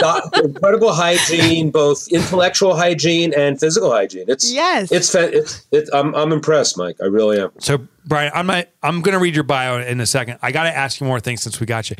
Doc- 0.00 0.36
incredible 0.44 0.92
hygiene, 0.92 1.70
both 1.70 2.08
intellectual 2.08 2.76
hygiene 2.76 3.32
and 3.34 3.58
physical 3.58 3.90
hygiene. 3.90 4.26
It's 4.28 4.52
Yes. 4.52 4.92
it's 4.92 5.14
it's, 5.14 5.66
it's 5.72 5.90
I'm 5.92 6.14
I'm 6.14 6.32
impressed, 6.32 6.76
Mike. 6.76 6.96
I 7.02 7.06
really 7.06 7.40
am. 7.40 7.50
so 7.58 7.86
Brian, 8.06 8.30
I'm 8.34 8.46
not, 8.46 8.68
I'm 8.82 9.00
going 9.00 9.14
to 9.14 9.18
read 9.18 9.34
your 9.34 9.44
bio 9.44 9.80
in 9.80 9.98
a 9.98 10.04
second. 10.06 10.38
I 10.42 10.52
got 10.52 10.64
to 10.64 10.76
ask 10.76 11.00
you 11.00 11.06
more 11.06 11.20
things 11.20 11.42
since 11.42 11.58
we 11.58 11.64
got 11.66 11.88
you. 11.88 11.96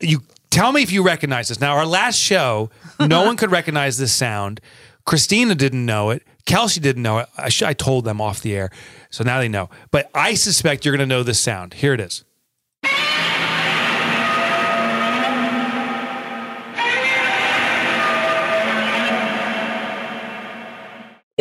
You 0.00 0.22
tell 0.50 0.72
me 0.72 0.82
if 0.82 0.92
you 0.92 1.02
recognize 1.02 1.48
this. 1.48 1.60
Now, 1.60 1.76
our 1.76 1.86
last 1.86 2.18
show, 2.18 2.70
no 3.00 3.22
one 3.26 3.36
could 3.36 3.50
recognize 3.50 3.98
this 3.98 4.12
sound. 4.14 4.60
Christina 5.04 5.54
didn't 5.54 5.84
know 5.84 6.10
it. 6.10 6.22
Kelsey 6.44 6.80
didn't 6.80 7.02
know 7.02 7.18
it. 7.18 7.28
I, 7.36 7.48
sh- 7.48 7.62
I 7.62 7.72
told 7.72 8.04
them 8.04 8.20
off 8.20 8.40
the 8.40 8.54
air, 8.54 8.70
so 9.10 9.24
now 9.24 9.38
they 9.38 9.48
know. 9.48 9.70
But 9.90 10.10
I 10.14 10.34
suspect 10.34 10.84
you're 10.84 10.96
going 10.96 11.08
to 11.08 11.12
know 11.14 11.22
this 11.22 11.40
sound. 11.40 11.74
Here 11.74 11.94
it 11.94 12.00
is. 12.00 12.24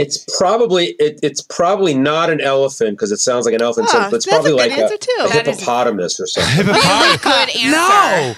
It's 0.01 0.25
probably 0.38 0.88
it, 1.00 1.20
it's 1.24 1.41
probably 1.41 1.93
not 1.93 2.29
an 2.29 2.41
elephant 2.41 2.91
because 2.98 3.12
it 3.12 3.20
sounds 3.20 3.46
like 3.46 3.55
an 3.55 3.62
elephant. 3.62 3.88
Ah, 3.91 4.10
so 4.10 4.15
it's 4.15 4.25
that's 4.25 4.27
probably 4.27 4.51
good 4.51 4.72
like 4.79 4.91
a, 4.91 4.98
too. 4.98 5.12
a 5.20 5.27
That 5.29 5.48
is- 5.48 5.60
hippopotamus 5.60 6.20
or 6.20 6.27
something. 6.27 6.65
Really 6.67 7.17
good 7.17 7.50
answer. 7.55 7.70
No, 7.72 8.36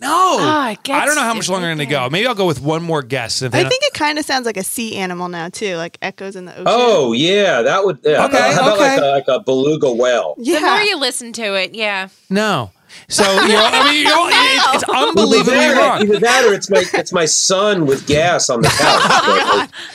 no. 0.00 0.68
It 0.70 0.90
I 0.90 1.06
don't 1.06 1.14
know 1.14 1.22
how 1.22 1.34
much 1.34 1.48
longer 1.48 1.68
I'm 1.68 1.76
going 1.78 1.88
to 1.88 1.92
go. 1.92 2.10
Maybe 2.10 2.26
I'll 2.26 2.34
go 2.34 2.46
with 2.46 2.60
one 2.60 2.82
more 2.82 3.02
guess. 3.02 3.40
If 3.42 3.54
I 3.54 3.62
think 3.68 3.82
it 3.84 3.94
kind 3.94 4.18
of 4.18 4.24
sounds 4.24 4.44
like 4.44 4.56
a 4.56 4.64
sea 4.64 4.96
animal 4.96 5.28
now 5.28 5.48
too, 5.48 5.76
like 5.76 5.96
echoes 6.02 6.36
in 6.36 6.44
the 6.46 6.52
ocean. 6.52 6.64
oh 6.66 7.12
yeah, 7.12 7.62
that 7.62 7.84
would. 7.84 7.98
Yeah. 8.02 8.24
Okay, 8.26 8.52
How 8.52 8.62
about 8.62 8.78
okay. 8.78 8.96
like 8.96 9.26
a, 9.28 9.32
like 9.34 9.40
a 9.40 9.40
beluga 9.44 9.90
whale? 9.92 10.34
Yeah. 10.38 10.60
The 10.60 10.66
more 10.66 10.80
you 10.80 10.98
listen 10.98 11.32
to 11.34 11.54
it, 11.54 11.74
yeah. 11.74 12.08
no. 12.28 12.70
So 13.08 13.24
you're, 13.24 13.60
I 13.60 13.90
mean, 13.90 14.06
you're, 14.06 14.14
it- 14.30 14.74
it's 14.76 14.84
Either 14.88 15.08
unbelievably 15.08 15.52
that, 15.54 15.76
wrong. 15.76 16.02
either 16.02 16.18
that 16.20 16.44
or 16.44 16.54
it's 16.54 16.70
my 16.70 16.84
it's 16.94 17.12
my 17.12 17.24
son 17.24 17.86
with 17.86 18.06
gas 18.06 18.48
on 18.48 18.60
the 18.60 18.68
couch. 18.68 19.70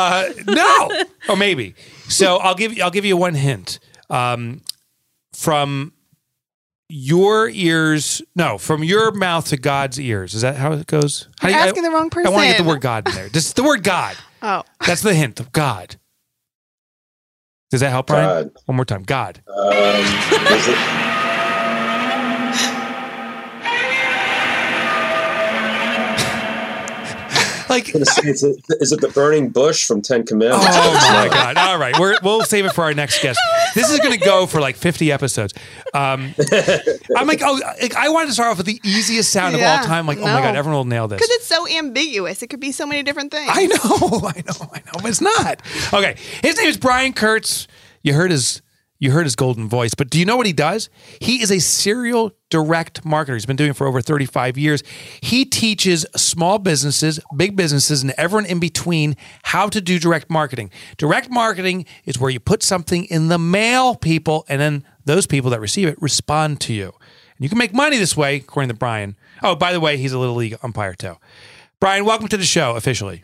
Uh, 0.00 0.28
no, 0.46 0.90
or 1.28 1.36
maybe. 1.36 1.74
So 2.08 2.36
I'll 2.36 2.54
give 2.54 2.72
you. 2.76 2.82
I'll 2.84 2.90
give 2.90 3.04
you 3.04 3.16
one 3.16 3.34
hint. 3.34 3.80
Um, 4.08 4.62
from 5.34 5.92
your 6.88 7.48
ears, 7.50 8.22
no, 8.34 8.56
from 8.58 8.82
your 8.84 9.10
mouth 9.10 9.46
to 9.48 9.56
God's 9.56 10.00
ears. 10.00 10.34
Is 10.34 10.42
that 10.42 10.56
how 10.56 10.72
it 10.72 10.86
goes? 10.86 11.28
How 11.40 11.48
You're 11.48 11.58
do 11.58 11.62
you- 11.64 11.68
asking 11.68 11.82
the 11.82 11.90
wrong 11.90 12.10
person. 12.10 12.28
I 12.32 12.34
want 12.34 12.44
to 12.44 12.52
get 12.56 12.62
the 12.62 12.68
word 12.68 12.80
God 12.80 13.08
in 13.08 13.14
there. 13.14 13.28
Just 13.28 13.56
the 13.56 13.62
word 13.64 13.82
God. 13.82 14.16
Oh, 14.40 14.62
That's 14.86 15.02
the 15.02 15.14
hint 15.14 15.40
of 15.40 15.50
God. 15.52 15.96
Does 17.70 17.80
that 17.80 17.90
help, 17.90 18.06
Brian? 18.06 18.44
God. 18.44 18.52
One 18.66 18.76
more 18.76 18.84
time. 18.86 19.02
God. 19.02 19.42
um, 19.48 21.04
Like 27.68 27.78
like, 27.78 27.92
gonna 27.92 28.04
say, 28.06 28.28
is, 28.28 28.42
it, 28.42 28.64
is 28.80 28.92
it 28.92 29.00
the 29.00 29.08
burning 29.08 29.50
bush 29.50 29.86
from 29.86 30.02
Ten 30.02 30.24
Commandments? 30.24 30.66
oh 30.68 31.10
my 31.12 31.28
god! 31.32 31.56
All 31.56 31.78
right, 31.78 31.98
we're, 31.98 32.16
we'll 32.22 32.42
save 32.42 32.64
it 32.64 32.72
for 32.72 32.84
our 32.84 32.94
next 32.94 33.22
guest. 33.22 33.38
This 33.74 33.90
is 33.90 33.98
going 34.00 34.18
to 34.18 34.24
go 34.24 34.46
for 34.46 34.60
like 34.60 34.76
fifty 34.76 35.12
episodes. 35.12 35.54
Um, 35.94 36.34
I'm 37.16 37.26
like, 37.26 37.40
oh, 37.42 37.60
like, 37.80 37.94
I 37.94 38.08
wanted 38.08 38.28
to 38.28 38.32
start 38.32 38.50
off 38.50 38.58
with 38.58 38.66
the 38.66 38.80
easiest 38.84 39.32
sound 39.32 39.54
of 39.54 39.62
all 39.62 39.78
time. 39.84 40.06
Like, 40.06 40.18
oh 40.18 40.22
my 40.22 40.40
god, 40.40 40.56
everyone 40.56 40.78
will 40.78 40.84
nail 40.84 41.08
this. 41.08 41.18
Because 41.18 41.30
it's 41.30 41.46
so 41.46 41.68
ambiguous. 41.68 42.42
It 42.42 42.48
could 42.48 42.60
be 42.60 42.72
so 42.72 42.86
many 42.86 43.02
different 43.02 43.30
things. 43.30 43.50
I 43.52 43.66
know, 43.66 43.76
I 44.28 44.42
know, 44.46 44.70
I 44.72 44.78
know, 44.78 45.00
but 45.00 45.06
it's 45.06 45.20
not. 45.20 45.62
Okay, 45.92 46.16
his 46.42 46.56
name 46.56 46.68
is 46.68 46.76
Brian 46.76 47.12
Kurtz. 47.12 47.68
You 48.02 48.14
heard 48.14 48.30
his 48.30 48.62
you 48.98 49.12
heard 49.12 49.24
his 49.24 49.36
golden 49.36 49.68
voice, 49.68 49.94
but 49.94 50.10
do 50.10 50.18
you 50.18 50.24
know 50.24 50.36
what 50.36 50.46
he 50.46 50.52
does? 50.52 50.90
He 51.20 51.40
is 51.40 51.50
a 51.50 51.60
serial 51.60 52.32
direct 52.50 53.04
marketer. 53.04 53.34
He's 53.34 53.46
been 53.46 53.56
doing 53.56 53.70
it 53.70 53.76
for 53.76 53.86
over 53.86 54.00
35 54.00 54.58
years. 54.58 54.82
He 55.20 55.44
teaches 55.44 56.04
small 56.16 56.58
businesses, 56.58 57.20
big 57.36 57.56
businesses, 57.56 58.02
and 58.02 58.12
everyone 58.18 58.46
in 58.46 58.58
between 58.58 59.16
how 59.44 59.68
to 59.68 59.80
do 59.80 59.98
direct 59.98 60.30
marketing. 60.30 60.70
Direct 60.96 61.30
marketing 61.30 61.86
is 62.04 62.18
where 62.18 62.30
you 62.30 62.40
put 62.40 62.62
something 62.62 63.04
in 63.04 63.28
the 63.28 63.38
mail, 63.38 63.94
people, 63.94 64.44
and 64.48 64.60
then 64.60 64.84
those 65.04 65.26
people 65.26 65.50
that 65.50 65.60
receive 65.60 65.88
it 65.88 66.00
respond 66.02 66.60
to 66.62 66.72
you. 66.72 66.86
And 66.86 67.44
you 67.44 67.48
can 67.48 67.58
make 67.58 67.72
money 67.72 67.98
this 67.98 68.16
way, 68.16 68.36
according 68.36 68.68
to 68.70 68.74
Brian. 68.74 69.16
Oh, 69.42 69.54
by 69.54 69.72
the 69.72 69.80
way, 69.80 69.96
he's 69.96 70.12
a 70.12 70.18
little 70.18 70.34
league 70.34 70.56
umpire 70.62 70.94
too. 70.94 71.16
Brian, 71.80 72.04
welcome 72.04 72.26
to 72.28 72.36
the 72.36 72.44
show 72.44 72.74
officially. 72.74 73.22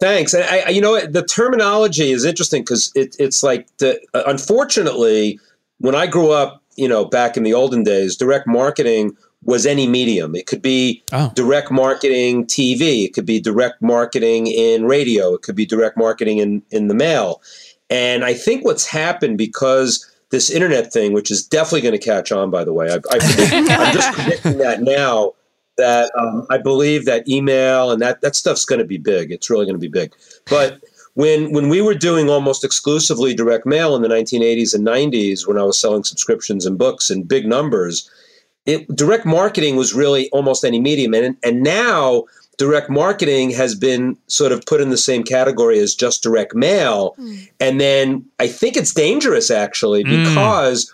Thanks. 0.00 0.34
And 0.34 0.44
I, 0.44 0.60
I- 0.66 0.68
you 0.70 0.80
know, 0.80 1.04
the 1.06 1.22
terminology 1.24 2.10
is 2.12 2.24
interesting 2.24 2.62
because 2.62 2.92
it, 2.94 3.16
it's 3.18 3.42
like 3.42 3.66
the. 3.78 4.00
uh, 4.14 4.22
Unfortunately, 4.26 5.38
when 5.78 5.94
I 5.94 6.06
grew 6.06 6.30
up, 6.30 6.62
you 6.76 6.88
know, 6.88 7.04
back 7.04 7.36
in 7.36 7.42
the 7.42 7.54
olden 7.54 7.82
days, 7.82 8.16
direct 8.16 8.46
marketing 8.46 9.16
was 9.42 9.64
any 9.64 9.86
medium. 9.86 10.34
It 10.34 10.46
could 10.46 10.60
be 10.62 11.02
Oh. 11.12 11.30
direct 11.34 11.70
marketing 11.70 12.46
TV. 12.46 13.04
It 13.04 13.14
could 13.14 13.26
be 13.26 13.38
direct 13.40 13.80
marketing 13.80 14.46
in 14.48 14.86
radio. 14.86 15.34
It 15.34 15.42
could 15.42 15.54
be 15.56 15.64
direct 15.66 15.96
marketing 15.96 16.38
in 16.38 16.62
in 16.70 16.88
the 16.88 16.94
mail. 16.94 17.40
And 17.88 18.24
I 18.24 18.34
think 18.34 18.64
what's 18.64 18.84
happened 18.86 19.38
because 19.38 20.04
this 20.30 20.50
internet 20.50 20.92
thing, 20.92 21.12
which 21.12 21.30
is 21.30 21.46
definitely 21.46 21.82
going 21.82 21.98
to 21.98 22.04
catch 22.04 22.32
on, 22.32 22.50
by 22.50 22.64
the 22.64 22.72
way, 22.72 22.90
I, 22.90 22.96
I 22.96 23.18
I'm 23.78 23.94
just 23.94 24.12
predicting 24.18 24.58
that 24.58 24.82
now. 24.82 25.32
That 25.76 26.10
um, 26.18 26.46
I 26.50 26.58
believe 26.58 27.04
that 27.04 27.28
email 27.28 27.90
and 27.90 28.00
that 28.00 28.20
that 28.22 28.34
stuff's 28.34 28.64
going 28.64 28.78
to 28.78 28.84
be 28.86 28.98
big. 28.98 29.30
It's 29.30 29.50
really 29.50 29.66
going 29.66 29.74
to 29.74 29.80
be 29.80 29.88
big. 29.88 30.14
But 30.48 30.80
when 31.14 31.52
when 31.52 31.68
we 31.68 31.80
were 31.82 31.94
doing 31.94 32.28
almost 32.30 32.64
exclusively 32.64 33.34
direct 33.34 33.66
mail 33.66 33.94
in 33.96 34.02
the 34.02 34.08
1980s 34.08 34.74
and 34.74 34.86
90s, 34.86 35.46
when 35.46 35.58
I 35.58 35.62
was 35.64 35.78
selling 35.78 36.04
subscriptions 36.04 36.64
and 36.66 36.78
books 36.78 37.10
in 37.10 37.24
big 37.24 37.46
numbers, 37.46 38.10
it, 38.64 38.86
direct 38.96 39.26
marketing 39.26 39.76
was 39.76 39.94
really 39.94 40.28
almost 40.30 40.64
any 40.64 40.80
medium, 40.80 41.14
and 41.14 41.36
and 41.42 41.62
now 41.62 42.24
direct 42.58 42.88
marketing 42.88 43.50
has 43.50 43.74
been 43.74 44.16
sort 44.28 44.50
of 44.50 44.64
put 44.64 44.80
in 44.80 44.88
the 44.88 44.96
same 44.96 45.22
category 45.22 45.78
as 45.78 45.94
just 45.94 46.22
direct 46.22 46.54
mail, 46.54 47.14
and 47.60 47.80
then 47.80 48.24
I 48.38 48.48
think 48.48 48.76
it's 48.78 48.94
dangerous 48.94 49.50
actually 49.50 50.04
Mm. 50.04 50.24
because 50.24 50.90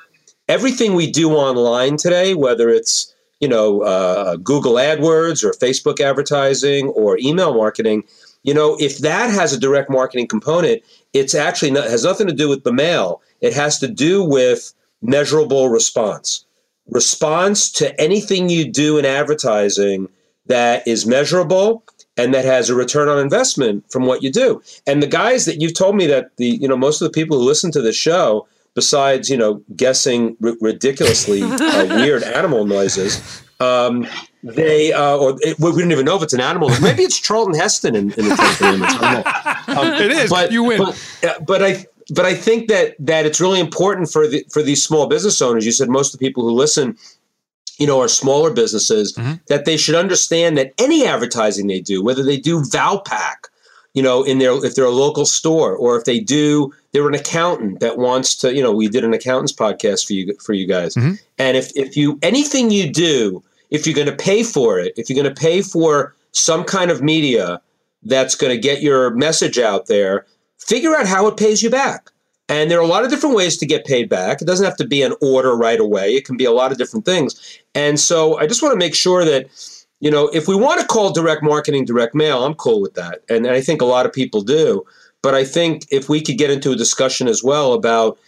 everything 0.48 0.94
we 0.94 1.08
do 1.10 1.32
online 1.32 1.96
today, 1.96 2.34
whether 2.34 2.68
it's 2.68 3.11
you 3.42 3.48
know 3.48 3.82
uh, 3.82 4.36
Google 4.36 4.74
AdWords 4.74 5.44
or 5.44 5.52
Facebook 5.52 6.00
advertising 6.00 6.88
or 6.88 7.18
email 7.18 7.52
marketing, 7.52 8.04
you 8.42 8.54
know 8.54 8.78
if 8.80 8.98
that 8.98 9.28
has 9.28 9.52
a 9.52 9.60
direct 9.60 9.90
marketing 9.90 10.28
component, 10.28 10.82
it's 11.12 11.34
actually 11.34 11.72
not, 11.72 11.90
has 11.90 12.04
nothing 12.04 12.28
to 12.28 12.32
do 12.32 12.48
with 12.48 12.64
the 12.64 12.72
mail. 12.72 13.20
It 13.42 13.52
has 13.52 13.78
to 13.80 13.88
do 13.88 14.24
with 14.24 14.72
measurable 15.02 15.68
response 15.68 16.46
response 16.88 17.70
to 17.70 18.00
anything 18.00 18.48
you 18.48 18.70
do 18.70 18.98
in 18.98 19.04
advertising 19.04 20.08
that 20.46 20.86
is 20.86 21.06
measurable 21.06 21.84
and 22.16 22.34
that 22.34 22.44
has 22.44 22.68
a 22.68 22.74
return 22.74 23.08
on 23.08 23.18
investment 23.18 23.84
from 23.90 24.04
what 24.04 24.22
you 24.22 24.30
do. 24.30 24.60
And 24.86 25.02
the 25.02 25.06
guys 25.06 25.46
that 25.46 25.60
you've 25.60 25.74
told 25.74 25.96
me 25.96 26.06
that 26.06 26.36
the 26.36 26.58
you 26.60 26.68
know 26.68 26.76
most 26.76 27.00
of 27.00 27.06
the 27.06 27.14
people 27.18 27.38
who 27.38 27.44
listen 27.44 27.72
to 27.72 27.82
the 27.82 27.92
show, 27.92 28.46
besides 28.74 29.28
you 29.30 29.36
know 29.36 29.62
guessing 29.76 30.36
r- 30.44 30.54
ridiculously 30.60 31.42
uh, 31.44 31.86
weird 31.86 32.22
animal 32.22 32.64
noises. 32.66 33.42
Um, 33.60 34.06
they 34.42 34.92
uh, 34.92 35.16
or 35.16 35.36
it, 35.40 35.58
we 35.60 35.70
don't 35.70 35.92
even 35.92 36.04
know 36.04 36.16
if 36.16 36.22
it's 36.22 36.32
an 36.32 36.40
animal. 36.40 36.68
Maybe 36.80 37.02
it's 37.04 37.18
Charlton 37.20 37.54
Heston 37.54 37.94
in, 37.94 38.10
in 38.12 38.28
the 38.28 38.34
Ten 38.36 38.56
Commandments. 38.56 38.94
I 39.00 39.14
don't 39.66 39.76
know. 39.76 39.80
Um, 39.82 40.02
It 40.02 40.10
is. 40.10 40.30
You 40.52 40.64
win. 40.64 40.78
But, 41.22 41.46
but 41.46 41.62
I 41.62 41.86
but 42.10 42.26
I 42.26 42.34
think 42.34 42.68
that 42.68 42.96
that 42.98 43.24
it's 43.24 43.40
really 43.40 43.60
important 43.60 44.10
for 44.10 44.26
the 44.26 44.44
for 44.50 44.62
these 44.62 44.82
small 44.82 45.06
business 45.06 45.40
owners. 45.40 45.64
You 45.64 45.70
said 45.72 45.88
most 45.88 46.12
of 46.12 46.18
the 46.18 46.26
people 46.26 46.42
who 46.42 46.50
listen, 46.50 46.96
you 47.78 47.86
know, 47.86 48.00
are 48.00 48.08
smaller 48.08 48.50
businesses. 48.52 49.14
That 49.46 49.64
they 49.64 49.76
should 49.76 49.94
understand 49.94 50.58
that 50.58 50.72
any 50.78 51.06
advertising 51.06 51.68
they 51.68 51.80
do, 51.80 52.02
whether 52.02 52.24
they 52.24 52.36
do 52.38 52.62
Valpak, 52.62 53.46
you 53.94 54.02
know, 54.02 54.24
in 54.24 54.38
their 54.40 54.52
if 54.64 54.74
they're 54.74 54.84
a 54.84 54.90
local 54.90 55.24
store, 55.24 55.76
or 55.76 55.96
if 55.96 56.04
they 56.04 56.18
do, 56.18 56.72
they're 56.92 57.08
an 57.08 57.14
accountant 57.14 57.80
that 57.80 57.98
wants 57.98 58.34
to, 58.36 58.54
you 58.54 58.62
know, 58.62 58.72
we 58.72 58.88
did 58.88 59.04
an 59.04 59.14
accountant's 59.14 59.52
podcast 59.52 60.06
for 60.06 60.12
you 60.12 60.34
for 60.40 60.52
you 60.52 60.66
guys, 60.66 60.94
mm-hmm. 60.94 61.14
and 61.38 61.56
if 61.56 61.70
if 61.76 61.96
you 61.96 62.18
anything 62.22 62.70
you 62.70 62.92
do, 62.92 63.42
if 63.70 63.86
you're 63.86 63.96
going 63.96 64.06
to 64.06 64.16
pay 64.16 64.42
for 64.42 64.78
it, 64.78 64.92
if 64.96 65.08
you're 65.08 65.20
going 65.20 65.34
to 65.34 65.40
pay 65.40 65.62
for 65.62 66.14
some 66.32 66.64
kind 66.64 66.90
of 66.90 67.02
media 67.02 67.60
that's 68.02 68.34
going 68.34 68.52
to 68.52 68.58
get 68.58 68.82
your 68.82 69.10
message 69.10 69.58
out 69.58 69.86
there, 69.86 70.26
figure 70.58 70.94
out 70.94 71.06
how 71.06 71.26
it 71.26 71.36
pays 71.36 71.62
you 71.62 71.70
back. 71.70 72.10
And 72.48 72.70
there 72.70 72.78
are 72.78 72.82
a 72.84 72.86
lot 72.86 73.04
of 73.04 73.10
different 73.10 73.36
ways 73.36 73.56
to 73.58 73.66
get 73.66 73.86
paid 73.86 74.08
back. 74.08 74.42
It 74.42 74.46
doesn't 74.46 74.64
have 74.64 74.76
to 74.76 74.86
be 74.86 75.02
an 75.02 75.14
order 75.22 75.56
right 75.56 75.80
away. 75.80 76.14
It 76.14 76.26
can 76.26 76.36
be 76.36 76.44
a 76.44 76.52
lot 76.52 76.72
of 76.72 76.78
different 76.78 77.06
things. 77.06 77.58
And 77.74 77.98
so 77.98 78.38
I 78.38 78.46
just 78.46 78.62
want 78.62 78.72
to 78.72 78.78
make 78.78 78.94
sure 78.94 79.24
that, 79.24 79.48
you 80.00 80.10
know, 80.10 80.28
if 80.28 80.48
we 80.48 80.56
want 80.56 80.80
to 80.80 80.86
call 80.86 81.12
direct 81.12 81.42
marketing 81.42 81.84
direct 81.84 82.14
mail, 82.14 82.44
I'm 82.44 82.54
cool 82.54 82.82
with 82.82 82.94
that. 82.94 83.22
And 83.30 83.46
I 83.46 83.60
think 83.60 83.80
a 83.80 83.86
lot 83.86 84.04
of 84.04 84.12
people 84.12 84.42
do. 84.42 84.84
But 85.22 85.34
I 85.34 85.44
think 85.44 85.86
if 85.90 86.08
we 86.08 86.20
could 86.20 86.36
get 86.36 86.50
into 86.50 86.72
a 86.72 86.76
discussion 86.76 87.28
as 87.28 87.42
well 87.42 87.72
about 87.72 88.18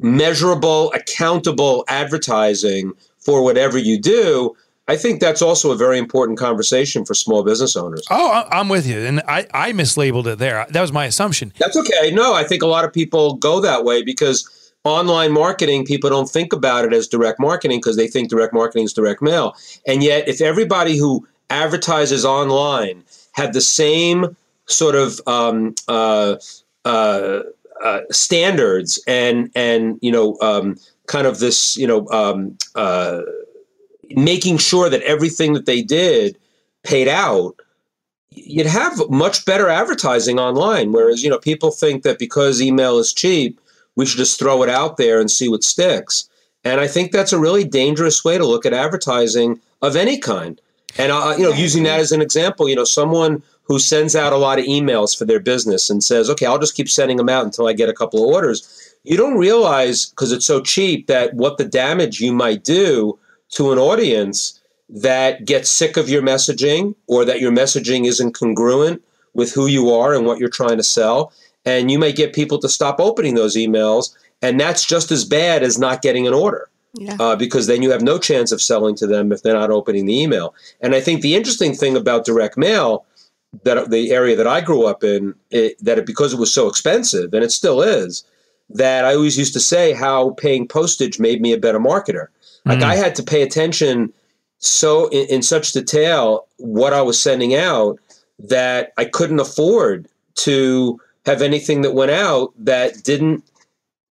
measurable, 0.00 0.92
accountable 0.92 1.84
advertising 1.88 2.92
for 3.18 3.42
whatever 3.42 3.78
you 3.78 4.00
do, 4.00 4.56
I 4.88 4.96
think 4.96 5.20
that's 5.20 5.42
also 5.42 5.70
a 5.70 5.76
very 5.76 5.98
important 5.98 6.38
conversation 6.38 7.04
for 7.04 7.12
small 7.12 7.44
business 7.44 7.76
owners. 7.76 8.06
Oh, 8.10 8.48
I'm 8.50 8.70
with 8.70 8.86
you, 8.86 9.00
and 9.00 9.20
I 9.28 9.46
I 9.52 9.72
mislabeled 9.72 10.26
it 10.26 10.38
there. 10.38 10.66
That 10.70 10.80
was 10.80 10.92
my 10.92 11.04
assumption. 11.04 11.52
That's 11.58 11.76
okay. 11.76 12.10
No, 12.10 12.32
I 12.32 12.44
think 12.44 12.62
a 12.62 12.66
lot 12.66 12.86
of 12.86 12.92
people 12.92 13.34
go 13.34 13.60
that 13.60 13.84
way 13.84 14.02
because 14.02 14.48
online 14.84 15.32
marketing, 15.32 15.84
people 15.84 16.08
don't 16.08 16.30
think 16.30 16.54
about 16.54 16.86
it 16.86 16.94
as 16.94 17.06
direct 17.06 17.38
marketing 17.38 17.78
because 17.78 17.96
they 17.96 18.08
think 18.08 18.30
direct 18.30 18.54
marketing 18.54 18.84
is 18.84 18.94
direct 18.94 19.20
mail. 19.20 19.54
And 19.86 20.02
yet, 20.02 20.26
if 20.26 20.40
everybody 20.40 20.96
who 20.96 21.28
advertises 21.50 22.24
online 22.24 23.04
had 23.32 23.52
the 23.52 23.60
same 23.60 24.36
sort 24.68 24.94
of 24.94 25.20
um, 25.26 25.74
uh, 25.88 26.36
uh, 26.84 27.40
uh, 27.82 28.00
standards 28.10 29.02
and 29.06 29.50
and 29.54 29.98
you 30.02 30.12
know 30.12 30.36
um, 30.40 30.76
kind 31.06 31.26
of 31.26 31.38
this 31.38 31.76
you 31.76 31.86
know 31.86 32.08
um, 32.08 32.56
uh, 32.74 33.22
making 34.10 34.58
sure 34.58 34.88
that 34.88 35.02
everything 35.02 35.52
that 35.52 35.66
they 35.66 35.82
did 35.82 36.38
paid 36.82 37.08
out 37.08 37.56
you'd 38.46 38.66
have 38.66 38.98
much 39.08 39.44
better 39.44 39.68
advertising 39.68 40.38
online. 40.38 40.92
Whereas, 40.92 41.22
you 41.22 41.30
know, 41.30 41.38
people 41.38 41.70
think 41.70 42.02
that 42.02 42.18
because 42.18 42.60
email 42.60 42.98
is 42.98 43.12
cheap, 43.12 43.60
we 43.96 44.06
should 44.06 44.18
just 44.18 44.38
throw 44.38 44.62
it 44.62 44.68
out 44.68 44.96
there 44.96 45.20
and 45.20 45.30
see 45.30 45.48
what 45.48 45.64
sticks. 45.64 46.28
And 46.64 46.80
I 46.80 46.86
think 46.86 47.12
that's 47.12 47.32
a 47.32 47.38
really 47.38 47.64
dangerous 47.64 48.24
way 48.24 48.38
to 48.38 48.46
look 48.46 48.66
at 48.66 48.72
advertising 48.72 49.60
of 49.82 49.96
any 49.96 50.18
kind. 50.18 50.60
And, 50.96 51.12
uh, 51.12 51.34
you 51.36 51.44
know, 51.44 51.52
using 51.52 51.84
that 51.84 52.00
as 52.00 52.12
an 52.12 52.22
example, 52.22 52.68
you 52.68 52.76
know, 52.76 52.84
someone 52.84 53.42
who 53.68 53.78
sends 53.78 54.16
out 54.16 54.32
a 54.32 54.38
lot 54.38 54.58
of 54.58 54.64
emails 54.64 55.16
for 55.16 55.24
their 55.26 55.38
business 55.38 55.90
and 55.90 56.02
says, 56.02 56.28
okay, 56.30 56.46
I'll 56.46 56.58
just 56.58 56.74
keep 56.74 56.88
sending 56.88 57.18
them 57.18 57.28
out 57.28 57.44
until 57.44 57.68
I 57.68 57.74
get 57.74 57.88
a 57.88 57.94
couple 57.94 58.24
of 58.24 58.34
orders. 58.34 58.96
You 59.04 59.16
don't 59.16 59.36
realize, 59.38 60.06
because 60.06 60.32
it's 60.32 60.46
so 60.46 60.60
cheap, 60.60 61.06
that 61.06 61.34
what 61.34 61.58
the 61.58 61.64
damage 61.66 62.20
you 62.20 62.32
might 62.32 62.64
do 62.64 63.18
to 63.50 63.70
an 63.72 63.78
audience 63.78 64.58
that 64.88 65.44
gets 65.44 65.70
sick 65.70 65.96
of 65.98 66.08
your 66.08 66.22
messaging 66.22 66.94
or 67.06 67.24
that 67.26 67.40
your 67.40 67.52
messaging 67.52 68.06
isn't 68.06 68.32
congruent 68.32 69.02
with 69.34 69.52
who 69.52 69.66
you 69.66 69.90
are 69.90 70.14
and 70.14 70.24
what 70.26 70.38
you're 70.38 70.48
trying 70.48 70.78
to 70.78 70.82
sell. 70.82 71.32
And 71.64 71.90
you 71.90 71.98
may 71.98 72.12
get 72.12 72.32
people 72.34 72.58
to 72.60 72.68
stop 72.68 72.98
opening 72.98 73.34
those 73.34 73.54
emails. 73.54 74.16
And 74.40 74.58
that's 74.58 74.84
just 74.86 75.10
as 75.10 75.24
bad 75.24 75.62
as 75.62 75.78
not 75.78 76.00
getting 76.00 76.26
an 76.26 76.32
order 76.32 76.70
Yeah. 76.94 77.16
uh, 77.20 77.36
because 77.36 77.66
then 77.66 77.82
you 77.82 77.90
have 77.90 78.02
no 78.02 78.18
chance 78.18 78.50
of 78.50 78.62
selling 78.62 78.94
to 78.96 79.06
them 79.06 79.30
if 79.30 79.42
they're 79.42 79.52
not 79.52 79.70
opening 79.70 80.06
the 80.06 80.18
email. 80.18 80.54
And 80.80 80.94
I 80.94 81.00
think 81.00 81.20
the 81.20 81.34
interesting 81.34 81.74
thing 81.74 81.96
about 81.96 82.24
direct 82.24 82.56
mail, 82.56 83.04
that 83.64 83.90
the 83.90 84.10
area 84.10 84.36
that 84.36 84.46
I 84.46 84.60
grew 84.60 84.86
up 84.86 85.02
in, 85.02 85.34
it, 85.50 85.82
that 85.82 85.98
it, 85.98 86.06
because 86.06 86.32
it 86.32 86.38
was 86.38 86.52
so 86.52 86.68
expensive, 86.68 87.32
and 87.32 87.42
it 87.42 87.52
still 87.52 87.82
is, 87.82 88.24
that 88.70 89.04
I 89.04 89.14
always 89.14 89.38
used 89.38 89.54
to 89.54 89.60
say 89.60 89.92
how 89.92 90.30
paying 90.30 90.68
postage 90.68 91.18
made 91.18 91.40
me 91.40 91.52
a 91.52 91.58
better 91.58 91.80
marketer. 91.80 92.28
Like 92.64 92.80
mm. 92.80 92.84
I 92.84 92.96
had 92.96 93.14
to 93.16 93.22
pay 93.22 93.42
attention 93.42 94.12
so 94.58 95.08
in, 95.08 95.26
in 95.28 95.42
such 95.42 95.72
detail 95.72 96.46
what 96.58 96.92
I 96.92 97.02
was 97.02 97.20
sending 97.20 97.54
out 97.54 97.98
that 98.38 98.92
I 98.96 99.04
couldn't 99.04 99.40
afford 99.40 100.08
to 100.36 101.00
have 101.26 101.42
anything 101.42 101.82
that 101.82 101.94
went 101.94 102.10
out 102.10 102.52
that 102.58 103.02
didn't 103.02 103.44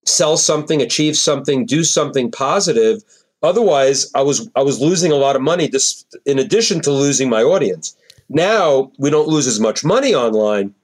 sell 0.04 0.36
something, 0.36 0.80
achieve 0.82 1.16
something, 1.16 1.66
do 1.66 1.84
something 1.84 2.30
positive. 2.30 3.02
Otherwise, 3.42 4.10
I 4.14 4.22
was 4.22 4.50
I 4.56 4.62
was 4.62 4.80
losing 4.80 5.12
a 5.12 5.16
lot 5.16 5.36
of 5.36 5.42
money 5.42 5.68
just 5.68 6.16
in 6.26 6.38
addition 6.38 6.80
to 6.82 6.90
losing 6.90 7.28
my 7.28 7.42
audience. 7.42 7.96
Now 8.28 8.92
we 8.98 9.10
don't 9.10 9.28
lose 9.28 9.46
as 9.46 9.60
much 9.60 9.84
money 9.84 10.14
online 10.14 10.74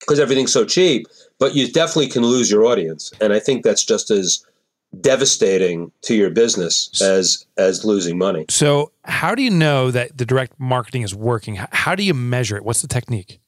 because 0.00 0.20
everything's 0.20 0.52
so 0.52 0.64
cheap, 0.64 1.06
but 1.38 1.54
you 1.54 1.70
definitely 1.70 2.08
can 2.08 2.22
lose 2.22 2.50
your 2.50 2.64
audience. 2.66 3.12
And 3.20 3.32
I 3.32 3.38
think 3.38 3.62
that's 3.62 3.84
just 3.84 4.10
as 4.10 4.44
devastating 5.00 5.90
to 6.02 6.14
your 6.14 6.30
business 6.30 7.02
as 7.02 7.46
as 7.56 7.84
losing 7.84 8.18
money. 8.18 8.46
So, 8.48 8.92
how 9.04 9.34
do 9.34 9.42
you 9.42 9.50
know 9.50 9.90
that 9.90 10.16
the 10.16 10.24
direct 10.24 10.58
marketing 10.58 11.02
is 11.02 11.14
working? 11.14 11.56
How 11.56 11.94
do 11.94 12.02
you 12.02 12.14
measure 12.14 12.56
it? 12.56 12.64
What's 12.64 12.82
the 12.82 12.88
technique? 12.88 13.40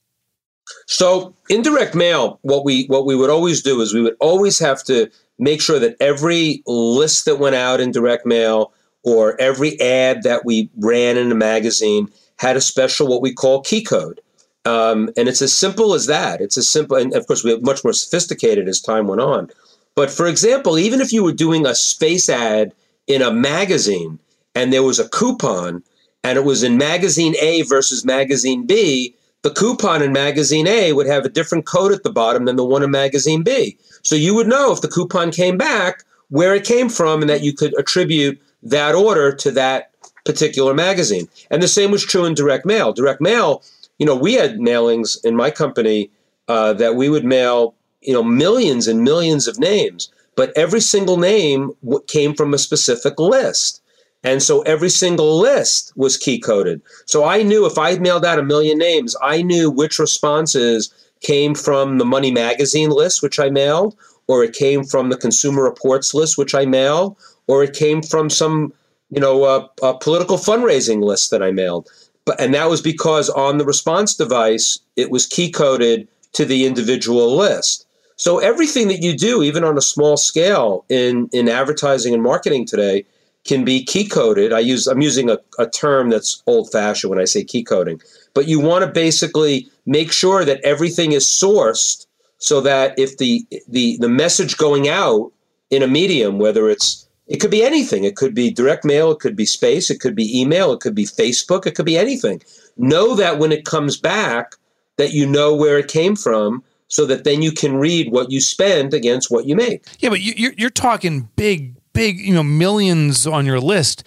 So, 0.87 1.35
in 1.49 1.63
direct 1.63 1.95
mail, 1.95 2.39
what 2.43 2.65
we 2.65 2.87
what 2.87 3.07
we 3.07 3.15
would 3.15 3.31
always 3.31 3.63
do 3.63 3.81
is 3.81 3.95
we 3.95 4.03
would 4.03 4.17
always 4.21 4.59
have 4.59 4.83
to 4.85 5.11
make 5.39 5.61
sure 5.61 5.79
that 5.79 5.97
every 6.01 6.63
list 6.67 7.25
that 7.25 7.39
went 7.39 7.55
out 7.55 7.81
in 7.81 7.93
direct 7.93 8.27
mail 8.27 8.73
or 9.05 9.41
every 9.41 9.81
ad 9.81 10.25
that 10.25 10.45
we 10.45 10.71
ran 10.77 11.17
in 11.17 11.31
a 11.31 11.35
magazine 11.35 12.09
had 12.39 12.57
a 12.57 12.61
special 12.61 13.07
what 13.07 13.23
we 13.23 13.33
call 13.33 13.61
key 13.61 13.83
code. 13.83 14.21
Um, 14.65 15.11
and 15.17 15.29
it's 15.29 15.43
as 15.43 15.55
simple 15.55 15.95
as 15.95 16.07
that. 16.07 16.41
It's 16.41 16.59
as 16.59 16.69
simple, 16.69 16.97
and 16.97 17.15
of 17.15 17.27
course, 17.27 17.45
we're 17.45 17.61
much 17.61 17.85
more 17.85 17.93
sophisticated 17.93 18.69
as 18.69 18.81
time 18.81 19.07
went 19.07 19.21
on. 19.21 19.49
But 19.95 20.11
for 20.11 20.27
example, 20.27 20.79
even 20.79 21.01
if 21.01 21.13
you 21.13 21.25
were 21.25 21.33
doing 21.33 21.67
a 21.67 21.75
space 21.75 22.29
ad 22.29 22.73
in 23.07 23.23
a 23.23 23.33
magazine 23.33 24.19
and 24.55 24.73
there 24.73 24.83
was 24.83 24.99
a 24.99 25.09
coupon 25.09 25.83
and 26.23 26.39
it 26.39 26.45
was 26.45 26.63
in 26.63 26.77
magazine 26.77 27.35
A 27.41 27.63
versus 27.63 28.05
magazine 28.05 28.67
B, 28.67 29.15
the 29.43 29.51
coupon 29.51 30.03
in 30.03 30.13
magazine 30.13 30.67
A 30.67 30.93
would 30.93 31.07
have 31.07 31.25
a 31.25 31.29
different 31.29 31.67
code 31.67 31.93
at 31.93 32.03
the 32.03 32.13
bottom 32.13 32.45
than 32.45 32.57
the 32.57 32.65
one 32.65 32.83
in 32.83 32.91
magazine 32.91 33.43
B. 33.43 33.77
So 34.03 34.15
you 34.15 34.35
would 34.35 34.47
know 34.47 34.73
if 34.73 34.83
the 34.83 34.89
coupon 34.89 35.33
came 35.33 35.57
back 35.57 36.05
where 36.29 36.55
it 36.55 36.65
came 36.65 36.89
from 36.89 37.21
and 37.21 37.31
that 37.31 37.43
you 37.43 37.53
could 37.53 37.77
attribute 37.79 38.41
that 38.63 38.95
order 38.95 39.33
to 39.35 39.51
that 39.53 39.91
particular 40.33 40.75
magazine. 40.75 41.27
And 41.51 41.63
the 41.63 41.69
same 41.69 41.91
was 41.91 42.05
true 42.05 42.25
in 42.27 42.35
direct 42.35 42.65
mail. 42.67 42.93
Direct 42.93 43.21
mail, 43.21 43.63
you 43.99 44.07
know, 44.07 44.17
we 44.17 44.35
had 44.35 44.59
mailings 44.59 45.17
in 45.25 45.35
my 45.35 45.51
company 45.51 46.11
uh, 46.49 46.73
that 46.75 46.97
we 46.97 47.09
would 47.09 47.25
mail 47.25 47.75
you 48.01 48.13
know 48.13 48.23
millions 48.23 48.87
and 48.87 49.03
millions 49.03 49.47
of 49.49 49.59
names 49.59 50.11
but 50.37 50.57
every 50.57 50.81
single 50.81 51.17
name 51.17 51.73
w- 51.85 52.05
came 52.07 52.35
from 52.35 52.55
a 52.55 52.59
specific 52.59 53.19
list 53.19 53.83
and 54.25 54.43
so 54.43 54.63
every 54.63 54.91
single 54.91 55.39
list 55.39 55.93
was 55.97 56.17
key 56.17 56.39
coded 56.39 56.81
so 57.07 57.25
i 57.25 57.43
knew 57.43 57.67
if 57.67 57.77
i 57.79 57.97
mailed 57.99 58.25
out 58.25 58.39
a 58.39 58.43
million 58.43 58.79
names 58.79 59.17
i 59.23 59.43
knew 59.43 59.71
which 59.71 59.99
responses 59.99 60.93
came 61.21 61.55
from 61.55 61.99
the 61.99 62.05
money 62.05 62.31
magazine 62.31 62.91
list 62.91 63.23
which 63.23 63.39
i 63.41 63.51
mailed 63.51 63.97
or 64.29 64.45
it 64.45 64.53
came 64.53 64.85
from 64.85 65.09
the 65.09 65.17
consumer 65.17 65.63
reports 65.63 66.15
list 66.15 66.39
which 66.39 66.55
i 66.55 66.65
mailed 66.65 67.17
or 67.47 67.65
it 67.65 67.75
came 67.75 68.01
from 68.01 68.31
some 68.31 68.73
you 69.11 69.21
know 69.21 69.45
uh, 69.45 69.67
a 69.83 69.97
political 69.99 70.37
fundraising 70.37 71.03
list 71.03 71.31
that 71.31 71.43
i 71.43 71.51
mailed 71.51 71.89
but 72.25 72.41
and 72.41 72.55
that 72.55 72.69
was 72.69 72.83
because 72.83 73.29
on 73.31 73.59
the 73.59 73.65
response 73.65 74.15
device 74.15 74.79
it 74.97 75.11
was 75.11 75.27
key 75.27 75.51
coded 75.51 76.07
to 76.33 76.45
the 76.45 76.67
individual 76.67 77.37
list 77.37 77.87
so 78.19 78.41
everything 78.41 78.89
that 78.89 79.01
you 79.01 79.17
do, 79.17 79.45
even 79.45 79.63
on 79.63 79.79
a 79.79 79.81
small 79.81 80.17
scale 80.17 80.85
in, 80.89 81.31
in 81.33 81.49
advertising 81.49 82.13
and 82.13 82.23
marketing 82.23 82.67
today, 82.67 83.07
can 83.45 83.65
be 83.65 83.85
key 83.85 84.09
coded. 84.09 84.53
I 84.53 84.59
use 84.59 84.89
I'm 84.89 85.01
using 85.01 85.31
a, 85.31 85.39
a 85.59 85.71
term 85.71 86.11
that's 86.11 86.43
old 86.47 86.71
fashioned 86.71 87.11
when 87.11 87.21
I 87.21 87.25
say 87.25 87.45
key 87.45 87.63
coding. 87.63 88.03
But 88.35 88.49
you 88.49 88.61
want 88.61 88.85
to 88.85 88.91
basically 88.91 89.71
make 89.87 90.11
sure 90.13 90.45
that 90.45 90.61
everything 90.65 91.13
is 91.13 91.25
sourced 91.25 92.07
so 92.39 92.61
that 92.61 92.99
if 92.99 93.17
the 93.19 93.47
the 93.69 93.97
the 93.99 94.09
message 94.09 94.59
going 94.59 94.89
out 94.89 95.33
in 95.71 95.83
a 95.83 95.87
medium, 95.87 96.41
whether 96.41 96.69
it's 96.69 97.08
it 97.29 97.39
could 97.39 97.51
be 97.51 97.63
anything. 97.63 98.05
It 98.05 98.17
could 98.17 98.35
be 98.35 98.51
direct 98.51 98.85
mail, 98.85 99.13
it 99.13 99.21
could 99.21 99.37
be 99.37 99.45
space, 99.45 99.91
it 99.91 100.01
could 100.01 100.15
be 100.15 100.41
email, 100.41 100.73
it 100.73 100.81
could 100.81 100.95
be 100.95 101.05
Facebook, 101.05 101.67
it 101.67 101.75
could 101.75 101.87
be 101.87 101.99
anything. 101.99 102.43
Know 102.77 103.15
that 103.15 103.39
when 103.39 103.53
it 103.53 103.65
comes 103.65 103.97
back, 103.99 104.57
that 104.97 105.13
you 105.13 105.27
know 105.27 105.55
where 105.55 105.79
it 105.79 105.89
came 105.89 106.17
from 106.17 106.63
so 106.89 107.05
that 107.07 107.25
then 107.25 107.43
you 107.43 107.53
can 107.53 107.77
read 107.77 108.11
what 108.11 108.31
you 108.31 108.41
spend 108.41 108.95
against 108.95 109.31
what 109.31 109.47
you 109.47 109.55
make. 109.55 109.85
Yeah, 110.01 110.09
but 110.09 110.21
you, 110.21 110.49
are 110.49 110.53
you're 110.57 110.71
talking 110.71 111.29
big, 111.37 111.75
big, 111.93 112.19
you 112.19 112.35
know, 112.35 112.43
millions 112.43 113.27
on 113.27 113.45
your 113.45 113.61
list. 113.61 114.05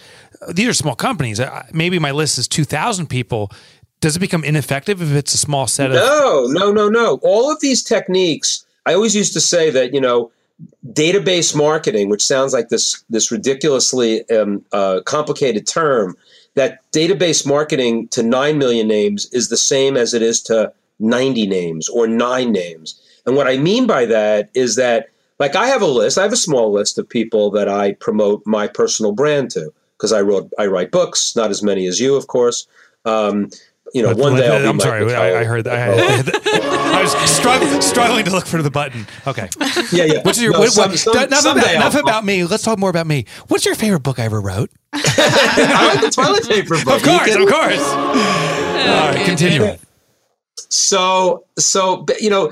These 0.50 0.68
are 0.68 0.74
small 0.74 0.96
companies. 0.96 1.40
Maybe 1.72 2.00
my 2.00 2.12
list 2.12 2.40
is 2.40 2.48
2,000 2.48 3.08
people. 3.08 3.52
Does 4.00 4.16
it 4.16 4.20
become 4.20 4.44
ineffective 4.44 5.00
if 5.02 5.12
it's 5.12 5.34
a 5.36 5.38
small 5.38 5.68
set 5.68 5.92
of? 5.92 5.96
No, 5.96 6.48
no, 6.48 6.72
no, 6.72 6.90
no. 6.90 7.20
All 7.22 7.52
of 7.52 7.60
these 7.62 7.84
techniques, 7.84 8.66
I 8.88 8.96
always 8.96 9.16
used 9.16 9.34
to 9.34 9.42
say 9.42 9.70
that, 9.70 9.94
you 9.94 10.02
know, 10.02 10.32
database 10.88 11.56
marketing, 11.56 12.10
which 12.10 12.26
sounds 12.26 12.54
like 12.54 12.70
this, 12.70 13.04
this 13.10 13.32
ridiculously 13.32 14.30
um, 14.30 14.64
uh, 14.72 15.02
complicated 15.06 15.68
term, 15.68 16.16
that 16.56 16.80
database 16.92 17.46
marketing 17.46 18.08
to 18.10 18.24
9 18.24 18.58
million 18.58 18.88
names 18.88 19.28
is 19.32 19.50
the 19.50 19.58
same 19.58 19.96
as 19.96 20.14
it 20.14 20.22
is 20.22 20.42
to 20.44 20.72
90 21.00 21.48
names 21.48 21.90
or 21.90 22.08
nine 22.08 22.52
names. 22.52 23.00
And 23.26 23.36
what 23.36 23.48
I 23.48 23.58
mean 23.58 23.88
by 23.88 24.06
that 24.06 24.50
is 24.54 24.76
that, 24.76 25.10
like, 25.40 25.56
I 25.56 25.68
have 25.68 25.82
a 25.82 25.88
list, 25.88 26.18
I 26.18 26.24
have 26.24 26.34
a 26.34 26.38
small 26.38 26.72
list 26.72 26.98
of 26.98 27.08
people 27.08 27.50
that 27.52 27.70
I 27.70 27.94
promote 27.94 28.44
my 28.46 28.68
personal 28.68 29.12
brand 29.12 29.52
to 29.52 29.72
because 29.98 30.12
I 30.12 30.22
wrote, 30.22 30.52
I 30.58 30.66
write 30.66 30.92
books, 30.92 31.36
not 31.36 31.52
as 31.52 31.62
many 31.62 31.88
as 31.88 32.00
you, 32.00 32.16
of 32.16 32.28
course. 32.28 32.68
Um, 33.06 33.50
you 33.94 34.02
know, 34.02 34.14
one 34.14 34.36
day 34.36 34.48
I'll 34.48 34.70
I'm 34.70 34.80
sorry, 34.80 35.14
I, 35.14 35.42
I, 35.42 35.44
heard 35.44 35.66
that. 35.66 35.90
I, 35.90 35.94
oh. 35.94 36.94
I 36.96 37.02
was 37.02 37.12
struggling, 37.30 37.82
struggling 37.82 38.26
to 38.26 38.32
look 38.32 38.46
for 38.46 38.62
the 38.62 38.72
button. 38.72 39.06
Okay. 39.28 39.50
Yeah, 39.92 40.06
yeah. 40.06 40.22
What's 40.22 40.42
your, 40.42 40.54
no, 40.54 40.60
what, 40.60 40.72
some, 40.72 40.96
some, 40.96 41.18
enough, 41.18 41.46
about, 41.46 41.76
enough 41.76 41.96
about, 41.96 42.24
me. 42.24 42.46
Let's 42.46 42.64
talk 42.64 42.80
more 42.80 42.90
about 42.90 43.08
me. 43.08 43.26
What's 43.48 43.66
your 43.66 43.76
favorite 43.76 44.04
book 44.04 44.20
I 44.20 44.24
ever 44.24 44.40
wrote? 44.40 44.70
I 44.94 45.94
like 45.94 46.06
the 46.06 46.12
toilet 46.12 46.48
paper 46.48 46.76
book. 46.84 46.96
Of 46.96 47.04
course, 47.04 47.36
of 47.36 47.50
course. 47.50 47.90
All 47.92 49.12
right, 49.12 49.26
continue. 49.26 49.76
So, 50.70 51.46
so 51.58 52.06
you 52.20 52.30
know, 52.30 52.52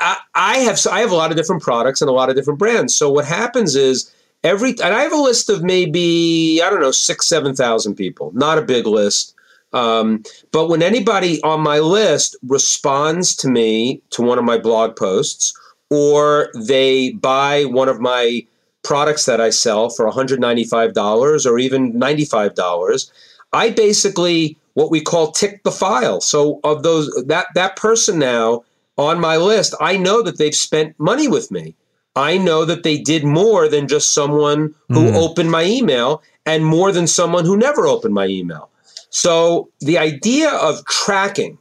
I, 0.00 0.18
I 0.34 0.58
have 0.58 0.78
so 0.78 0.90
I 0.90 1.00
have 1.00 1.10
a 1.10 1.14
lot 1.14 1.30
of 1.30 1.36
different 1.36 1.62
products 1.62 2.00
and 2.00 2.08
a 2.08 2.12
lot 2.12 2.28
of 2.28 2.36
different 2.36 2.58
brands. 2.58 2.94
So 2.94 3.10
what 3.10 3.24
happens 3.24 3.76
is 3.76 4.12
every 4.44 4.70
and 4.70 4.94
I 4.94 5.02
have 5.02 5.12
a 5.12 5.16
list 5.16 5.48
of 5.48 5.62
maybe 5.62 6.60
I 6.62 6.70
don't 6.70 6.80
know 6.80 6.90
six 6.90 7.26
seven 7.26 7.54
thousand 7.54 7.94
people. 7.94 8.32
Not 8.34 8.58
a 8.58 8.62
big 8.62 8.86
list. 8.86 9.34
Um, 9.76 10.22
but 10.52 10.68
when 10.68 10.82
anybody 10.82 11.42
on 11.42 11.60
my 11.60 11.80
list 11.80 12.34
responds 12.48 13.36
to 13.36 13.48
me 13.48 14.00
to 14.10 14.22
one 14.22 14.38
of 14.38 14.44
my 14.44 14.56
blog 14.56 14.96
posts, 14.96 15.52
or 15.90 16.48
they 16.54 17.10
buy 17.12 17.64
one 17.66 17.88
of 17.88 18.00
my 18.00 18.46
products 18.82 19.26
that 19.26 19.38
I 19.38 19.50
sell 19.50 19.90
for 19.90 20.10
$195 20.10 21.46
or 21.46 21.58
even 21.58 21.92
$95, 21.92 23.10
I 23.52 23.70
basically 23.70 24.56
what 24.72 24.90
we 24.90 25.00
call 25.00 25.32
tick 25.32 25.62
the 25.62 25.70
file. 25.70 26.20
So 26.22 26.58
of 26.64 26.82
those 26.82 27.10
that 27.26 27.46
that 27.54 27.76
person 27.76 28.18
now 28.18 28.64
on 28.96 29.20
my 29.20 29.36
list, 29.36 29.74
I 29.78 29.98
know 29.98 30.22
that 30.22 30.38
they've 30.38 30.54
spent 30.54 30.98
money 30.98 31.28
with 31.28 31.50
me. 31.50 31.74
I 32.14 32.38
know 32.38 32.64
that 32.64 32.82
they 32.82 32.96
did 32.96 33.24
more 33.24 33.68
than 33.68 33.88
just 33.88 34.14
someone 34.14 34.74
who 34.88 35.10
mm. 35.10 35.14
opened 35.14 35.50
my 35.50 35.64
email 35.64 36.22
and 36.46 36.64
more 36.64 36.92
than 36.92 37.06
someone 37.06 37.44
who 37.44 37.58
never 37.58 37.86
opened 37.86 38.14
my 38.14 38.26
email. 38.26 38.70
So 39.16 39.70
the 39.80 39.96
idea 39.96 40.50
of 40.50 40.84
tracking, 40.84 41.56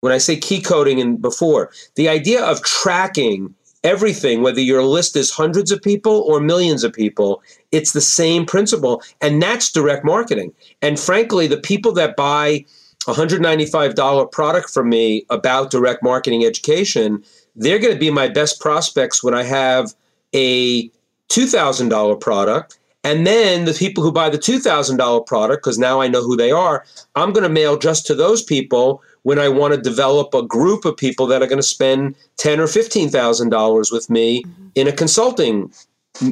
when 0.00 0.12
I 0.12 0.18
say 0.18 0.36
key 0.36 0.60
coding 0.60 1.00
and 1.00 1.22
before, 1.22 1.70
the 1.94 2.06
idea 2.10 2.44
of 2.44 2.62
tracking 2.64 3.54
everything, 3.82 4.42
whether 4.42 4.60
your 4.60 4.82
list 4.82 5.16
is 5.16 5.30
hundreds 5.30 5.72
of 5.72 5.80
people 5.80 6.20
or 6.28 6.38
millions 6.38 6.84
of 6.84 6.92
people, 6.92 7.42
it's 7.70 7.94
the 7.94 8.02
same 8.02 8.44
principle. 8.44 9.02
And 9.22 9.40
that's 9.40 9.72
direct 9.72 10.04
marketing. 10.04 10.52
And 10.82 11.00
frankly, 11.00 11.46
the 11.46 11.56
people 11.56 11.92
that 11.92 12.14
buy 12.14 12.66
$195 13.06 14.30
product 14.30 14.68
from 14.68 14.90
me 14.90 15.24
about 15.30 15.70
direct 15.70 16.02
marketing 16.02 16.44
education, 16.44 17.24
they're 17.56 17.78
going 17.78 17.94
to 17.94 17.98
be 17.98 18.10
my 18.10 18.28
best 18.28 18.60
prospects 18.60 19.24
when 19.24 19.32
I 19.32 19.44
have 19.44 19.94
a 20.34 20.88
$2,000 21.30 22.20
product. 22.20 22.78
And 23.04 23.26
then 23.26 23.64
the 23.64 23.72
people 23.72 24.02
who 24.02 24.12
buy 24.12 24.30
the 24.30 24.38
$2,000 24.38 25.26
product, 25.26 25.64
because 25.64 25.78
now 25.78 26.00
I 26.00 26.08
know 26.08 26.22
who 26.22 26.36
they 26.36 26.52
are, 26.52 26.84
I'm 27.16 27.32
going 27.32 27.42
to 27.42 27.48
mail 27.48 27.76
just 27.76 28.06
to 28.06 28.14
those 28.14 28.42
people 28.42 29.02
when 29.22 29.38
I 29.38 29.48
want 29.48 29.74
to 29.74 29.80
develop 29.80 30.34
a 30.34 30.42
group 30.42 30.84
of 30.84 30.96
people 30.96 31.26
that 31.26 31.42
are 31.42 31.46
going 31.46 31.58
to 31.58 31.62
spend 31.62 32.16
ten 32.36 32.60
or 32.60 32.66
fifteen 32.66 33.08
thousand 33.08 33.50
dollars 33.50 33.92
with 33.92 34.10
me 34.10 34.42
mm-hmm. 34.42 34.66
in 34.74 34.88
a 34.88 34.92
consulting, 34.92 35.72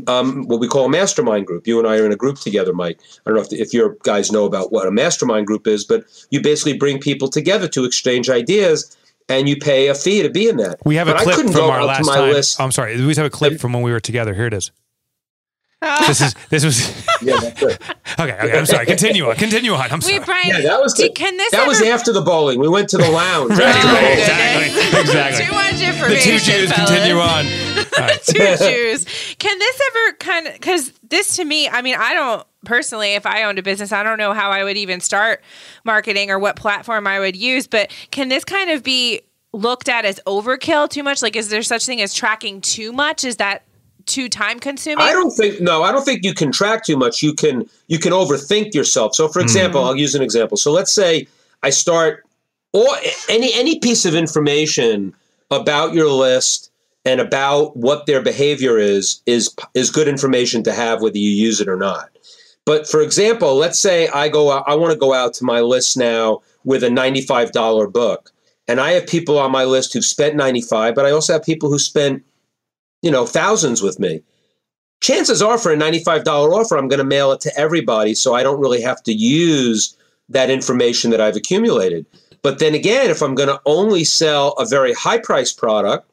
um, 0.07 0.45
what 0.49 0.61
we 0.61 0.67
call 0.67 0.87
a 0.87 0.89
mastermind 0.89 1.47
group. 1.47 1.67
You 1.67 1.79
and 1.79 1.87
I 1.87 1.99
are 1.99 2.07
in 2.07 2.13
a 2.13 2.17
group 2.17 2.39
together, 2.39 2.73
Mike. 2.73 2.99
I 3.25 3.31
don't 3.31 3.37
know 3.37 3.43
if, 3.43 3.53
if 3.53 3.73
your 3.73 3.97
guys 4.03 4.33
know 4.33 4.45
about 4.45 4.73
what 4.73 4.87
a 4.87 4.91
mastermind 4.91 5.47
group 5.47 5.67
is, 5.67 5.85
but 5.85 6.05
you 6.31 6.41
basically 6.41 6.77
bring 6.77 6.99
people 6.99 7.29
together 7.29 7.69
to 7.69 7.85
exchange 7.85 8.29
ideas. 8.29 8.97
And 9.29 9.49
you 9.49 9.57
pay 9.57 9.87
a 9.87 9.95
fee 9.95 10.25
to 10.25 10.29
be 10.29 10.49
in 10.49 10.57
that. 10.57 10.81
We 10.85 10.97
have 10.97 11.07
a 11.07 11.15
clip 11.15 11.37
from 11.53 11.71
our 11.71 11.85
last 11.85 12.05
time. 12.05 12.33
List. 12.33 12.61
I'm 12.61 12.73
sorry. 12.73 13.01
We 13.01 13.15
have 13.15 13.25
a 13.25 13.31
clip 13.31 13.61
from 13.61 13.73
when 13.73 13.83
we 13.83 13.93
were 13.93 14.01
together. 14.01 14.35
Here 14.35 14.47
it 14.47 14.55
is 14.55 14.73
this 16.07 16.21
is 16.21 16.35
this 16.51 16.65
was 16.65 16.89
yeah, 17.23 17.39
that's 17.41 17.63
it. 17.63 17.83
okay, 18.21 18.33
okay. 18.33 18.59
I'm 18.59 18.67
sorry. 18.67 18.85
Continue 18.85 19.31
on. 19.31 19.37
Continue 19.37 19.73
on. 19.73 19.91
I'm 19.91 20.03
sorry. 20.03 20.19
Wait, 20.19 20.27
Brian. 20.27 20.49
Yeah, 20.49 20.61
that 20.61 20.81
was 20.81 20.93
the, 20.93 21.09
can 21.09 21.39
this 21.39 21.51
that 21.53 21.61
ever... 21.61 21.69
was 21.69 21.81
after 21.81 22.13
the 22.13 22.21
bowling. 22.21 22.61
We 22.61 22.69
went 22.69 22.91
to 22.91 22.99
the 22.99 23.09
lounge. 23.11 23.53
right, 23.53 23.61
right, 23.61 24.19
exactly, 24.19 25.01
exactly. 25.01 25.47
Too 25.47 25.53
much 25.53 25.81
information. 25.81 26.11
The 26.11 26.39
two 26.39 26.39
Jews 26.39 26.73
fellas. 26.73 26.91
continue 26.91 27.19
on. 27.19 27.47
Right. 27.99 28.23
two 28.23 28.57
Jews. 28.59 29.07
Can 29.39 29.59
this 29.59 29.81
ever 29.89 30.17
kind 30.19 30.47
of 30.49 30.53
because 30.53 30.93
this 31.09 31.37
to 31.37 31.45
me, 31.47 31.67
I 31.67 31.81
mean, 31.81 31.97
I 31.99 32.13
don't 32.13 32.47
personally, 32.67 33.15
if 33.15 33.25
I 33.25 33.45
owned 33.45 33.59
a 33.59 33.63
business, 33.63 33.91
I 33.91 34.03
don't 34.03 34.19
know 34.19 34.35
how 34.35 34.51
I 34.51 34.65
would 34.65 34.77
even 34.77 35.01
start 35.01 35.43
marketing 35.85 36.31
or 36.31 36.39
what 36.39 36.57
platform 36.57 37.07
I 37.07 37.21
would 37.21 37.37
use. 37.37 37.67
But 37.67 37.91
can 38.11 38.29
this 38.29 38.45
kind 38.45 38.69
of 38.69 38.83
be 38.83 39.23
looked 39.55 39.89
at 39.89 40.05
as 40.05 40.21
overkill 40.27 40.91
too 40.91 41.03
much? 41.03 41.23
Like, 41.23 41.37
is 41.37 41.49
there 41.49 41.63
such 41.63 41.87
thing 41.87 42.03
as 42.03 42.13
tracking 42.13 42.61
too 42.61 42.93
much? 42.93 43.25
Is 43.25 43.37
that 43.37 43.63
too 44.11 44.29
time 44.29 44.59
consuming? 44.61 45.03
I 45.03 45.13
don't 45.13 45.31
think 45.31 45.61
no, 45.61 45.83
I 45.83 45.93
don't 45.93 46.05
think 46.05 46.25
you 46.25 46.35
can 46.35 46.53
track 46.53 46.85
too 46.85 46.97
much. 46.97 47.23
You 47.23 47.33
can 47.33 47.69
you 47.87 47.99
can 47.99 48.13
overthink 48.13 48.75
yourself. 48.75 49.15
So 49.15 49.29
for 49.29 49.41
example, 49.41 49.83
mm. 49.83 49.87
I'll 49.87 49.97
use 49.97 50.15
an 50.15 50.23
example. 50.23 50.57
So 50.57 50.73
let's 50.73 50.93
say 50.93 51.27
I 51.63 51.71
start 51.71 52.27
or 52.73 52.87
any 53.29 53.53
any 53.55 53.79
piece 53.79 54.05
of 54.05 54.15
information 54.15 55.15
about 55.51 55.95
your 55.95 56.09
list 56.09 56.71
and 57.05 57.21
about 57.21 57.77
what 57.77 58.07
their 58.07 58.23
behavior 58.23 58.79
is 58.79 59.23
is 59.27 59.55
is 59.75 59.91
good 59.91 60.09
information 60.09 60.63
to 60.65 60.73
have 60.73 61.01
whether 61.01 61.19
you 61.19 61.31
use 61.31 61.61
it 61.61 61.69
or 61.69 61.77
not. 61.77 62.11
But 62.67 62.89
for 62.89 63.01
example, 63.01 63.57
let's 63.57 63.79
say 63.79 64.09
I 64.09 64.29
go 64.29 64.53
out, 64.53 64.65
I 64.67 64.75
want 64.75 64.93
to 64.93 64.99
go 64.99 65.13
out 65.15 65.35
to 65.35 65.45
my 65.45 65.61
list 65.61 65.97
now 65.97 66.43
with 66.65 66.85
a 66.85 66.89
$95 66.89 67.93
book. 67.93 68.31
And 68.69 68.81
I 68.81 68.93
have 68.93 69.07
people 69.07 69.39
on 69.39 69.51
my 69.51 69.65
list 69.65 69.93
who've 69.93 70.05
spent 70.05 70.37
95, 70.37 70.95
but 70.95 71.05
I 71.05 71.11
also 71.11 71.33
have 71.33 71.43
people 71.43 71.69
who 71.69 71.79
spent, 71.79 72.23
you 73.03 73.11
know, 73.11 73.27
thousands 73.27 73.83
with 73.83 73.99
me. 73.99 74.23
Chances 75.01 75.41
are 75.41 75.57
for 75.57 75.73
a 75.73 75.77
$95 75.77 76.27
offer, 76.27 76.77
I'm 76.77 76.89
going 76.89 76.99
to 76.99 77.05
mail 77.05 77.33
it 77.33 77.41
to 77.41 77.59
everybody 77.59 78.15
so 78.15 78.35
I 78.35 78.43
don't 78.43 78.61
really 78.61 78.83
have 78.83 79.03
to 79.05 79.13
use 79.13 79.97
that 80.29 80.51
information 80.51 81.11
that 81.11 81.21
I've 81.21 81.37
accumulated. 81.37 82.05
But 82.43 82.59
then 82.59 82.75
again, 82.75 83.11
if 83.11 83.23
I'm 83.23 83.35
going 83.35 83.49
to 83.49 83.61
only 83.67 84.05
sell 84.05 84.53
a 84.53 84.67
very 84.67 84.93
high 84.93 85.19
price 85.19 85.53
product, 85.53 86.07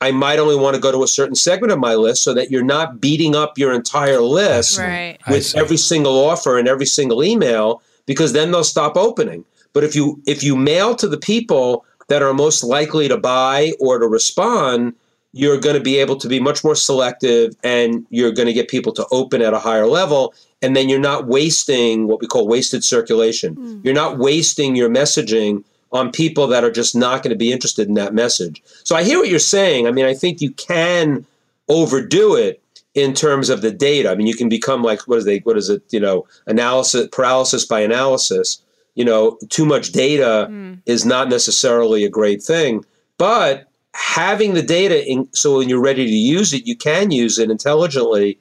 I 0.00 0.10
might 0.10 0.40
only 0.40 0.56
want 0.56 0.74
to 0.74 0.80
go 0.80 0.90
to 0.90 1.04
a 1.04 1.08
certain 1.08 1.36
segment 1.36 1.72
of 1.72 1.78
my 1.78 1.94
list 1.94 2.24
so 2.24 2.34
that 2.34 2.50
you're 2.50 2.64
not 2.64 3.00
beating 3.00 3.36
up 3.36 3.56
your 3.56 3.72
entire 3.72 4.20
list 4.20 4.78
right. 4.78 5.16
with 5.28 5.54
every 5.54 5.76
single 5.76 6.18
offer 6.24 6.58
and 6.58 6.66
every 6.66 6.86
single 6.86 7.22
email 7.22 7.80
because 8.06 8.32
then 8.32 8.50
they'll 8.50 8.64
stop 8.64 8.96
opening. 8.96 9.44
But 9.72 9.84
if 9.84 9.94
you 9.94 10.20
if 10.26 10.42
you 10.42 10.56
mail 10.56 10.96
to 10.96 11.06
the 11.06 11.18
people 11.18 11.84
that 12.08 12.20
are 12.20 12.34
most 12.34 12.64
likely 12.64 13.06
to 13.08 13.16
buy 13.16 13.72
or 13.78 14.00
to 14.00 14.06
respond, 14.06 14.94
you're 15.32 15.58
going 15.58 15.76
to 15.76 15.82
be 15.82 15.98
able 15.98 16.16
to 16.16 16.28
be 16.28 16.38
much 16.38 16.62
more 16.62 16.74
selective 16.74 17.54
and 17.64 18.06
you're 18.10 18.32
going 18.32 18.46
to 18.46 18.52
get 18.52 18.68
people 18.68 18.92
to 18.92 19.06
open 19.10 19.40
at 19.40 19.54
a 19.54 19.58
higher 19.58 19.86
level 19.86 20.34
and 20.60 20.76
then 20.76 20.88
you're 20.88 21.00
not 21.00 21.26
wasting 21.26 22.06
what 22.06 22.20
we 22.20 22.26
call 22.26 22.46
wasted 22.46 22.84
circulation. 22.84 23.56
Mm. 23.56 23.84
You're 23.84 23.94
not 23.94 24.18
wasting 24.18 24.76
your 24.76 24.88
messaging 24.88 25.64
on 25.90 26.12
people 26.12 26.46
that 26.46 26.64
are 26.64 26.70
just 26.70 26.94
not 26.94 27.22
going 27.22 27.30
to 27.30 27.36
be 27.36 27.52
interested 27.52 27.88
in 27.88 27.94
that 27.94 28.14
message. 28.14 28.62
So 28.84 28.94
I 28.94 29.02
hear 29.02 29.18
what 29.18 29.28
you're 29.28 29.38
saying. 29.38 29.86
I 29.86 29.90
mean, 29.90 30.06
I 30.06 30.14
think 30.14 30.40
you 30.40 30.52
can 30.52 31.26
overdo 31.68 32.36
it 32.36 32.62
in 32.94 33.14
terms 33.14 33.50
of 33.50 33.62
the 33.62 33.70
data. 33.70 34.10
I 34.10 34.14
mean, 34.14 34.26
you 34.26 34.36
can 34.36 34.48
become 34.48 34.82
like 34.82 35.00
what 35.08 35.18
is 35.18 35.24
they 35.24 35.38
what 35.38 35.56
is 35.56 35.68
it? 35.68 35.82
You 35.90 36.00
know, 36.00 36.26
analysis 36.46 37.08
paralysis 37.10 37.66
by 37.66 37.80
analysis. 37.80 38.62
You 38.94 39.06
know, 39.06 39.38
too 39.48 39.64
much 39.64 39.92
data 39.92 40.48
mm. 40.50 40.80
is 40.84 41.06
not 41.06 41.28
necessarily 41.30 42.04
a 42.04 42.10
great 42.10 42.42
thing, 42.42 42.84
but 43.16 43.66
having 43.94 44.54
the 44.54 44.62
data 44.62 45.08
in, 45.08 45.28
so 45.32 45.58
when 45.58 45.68
you're 45.68 45.80
ready 45.80 46.06
to 46.06 46.12
use 46.12 46.52
it, 46.52 46.66
you 46.66 46.76
can 46.76 47.10
use 47.10 47.38
it 47.38 47.50
intelligently. 47.50 48.38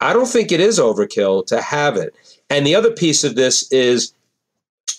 I 0.00 0.12
don't 0.12 0.28
think 0.28 0.50
it 0.50 0.60
is 0.60 0.78
overkill 0.78 1.46
to 1.46 1.60
have 1.60 1.96
it. 1.96 2.14
And 2.50 2.66
the 2.66 2.74
other 2.74 2.90
piece 2.90 3.24
of 3.24 3.36
this 3.36 3.70
is 3.72 4.14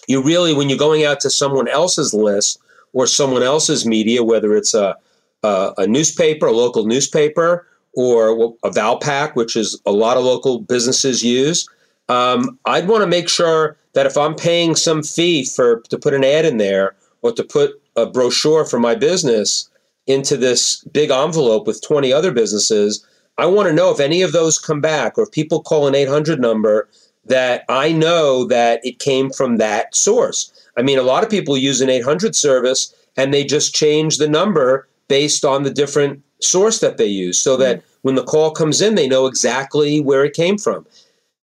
you 0.07 0.21
really, 0.21 0.53
when 0.53 0.69
you're 0.69 0.77
going 0.77 1.03
out 1.03 1.19
to 1.21 1.29
someone 1.29 1.67
else's 1.67 2.13
list 2.13 2.59
or 2.93 3.07
someone 3.07 3.43
else's 3.43 3.85
media, 3.85 4.23
whether 4.23 4.55
it's 4.55 4.73
a, 4.73 4.95
a, 5.43 5.73
a 5.79 5.87
newspaper, 5.87 6.47
a 6.47 6.51
local 6.51 6.85
newspaper, 6.85 7.67
or 7.93 8.53
a 8.63 8.69
Valpak, 8.69 9.35
which 9.35 9.55
is 9.55 9.79
a 9.85 9.91
lot 9.91 10.17
of 10.17 10.23
local 10.23 10.59
businesses 10.59 11.23
use, 11.23 11.67
um, 12.09 12.59
I'd 12.65 12.87
want 12.87 13.01
to 13.01 13.07
make 13.07 13.29
sure 13.29 13.77
that 13.93 14.05
if 14.05 14.17
I'm 14.17 14.35
paying 14.35 14.75
some 14.75 15.01
fee 15.01 15.45
for 15.45 15.79
to 15.89 15.97
put 15.97 16.13
an 16.13 16.23
ad 16.23 16.45
in 16.45 16.57
there 16.57 16.95
or 17.21 17.31
to 17.31 17.43
put 17.43 17.81
a 17.95 18.05
brochure 18.05 18.65
for 18.65 18.79
my 18.79 18.93
business 18.95 19.69
into 20.07 20.37
this 20.37 20.83
big 20.91 21.11
envelope 21.11 21.67
with 21.67 21.81
20 21.81 22.13
other 22.13 22.31
businesses, 22.31 23.05
I 23.37 23.45
want 23.47 23.67
to 23.67 23.73
know 23.73 23.91
if 23.91 23.99
any 23.99 24.21
of 24.21 24.31
those 24.31 24.59
come 24.59 24.81
back 24.81 25.17
or 25.17 25.23
if 25.23 25.31
people 25.31 25.61
call 25.61 25.87
an 25.87 25.95
800 25.95 26.39
number 26.39 26.87
that 27.25 27.65
I 27.69 27.91
know 27.91 28.45
that 28.45 28.85
it 28.85 28.99
came 28.99 29.29
from 29.29 29.57
that 29.57 29.95
source. 29.95 30.51
I 30.77 30.81
mean, 30.81 30.99
a 30.99 31.03
lot 31.03 31.23
of 31.23 31.29
people 31.29 31.57
use 31.57 31.81
an 31.81 31.89
800 31.89 32.35
service 32.35 32.93
and 33.17 33.33
they 33.33 33.43
just 33.43 33.73
change 33.73 34.17
the 34.17 34.27
number 34.27 34.87
based 35.07 35.43
on 35.43 35.63
the 35.63 35.71
different 35.71 36.21
source 36.39 36.79
that 36.79 36.97
they 36.97 37.05
use 37.05 37.39
so 37.39 37.57
that 37.57 37.77
mm-hmm. 37.77 37.87
when 38.03 38.15
the 38.15 38.23
call 38.23 38.51
comes 38.51 38.81
in, 38.81 38.95
they 38.95 39.07
know 39.07 39.25
exactly 39.25 40.01
where 40.01 40.23
it 40.23 40.33
came 40.33 40.57
from. 40.57 40.85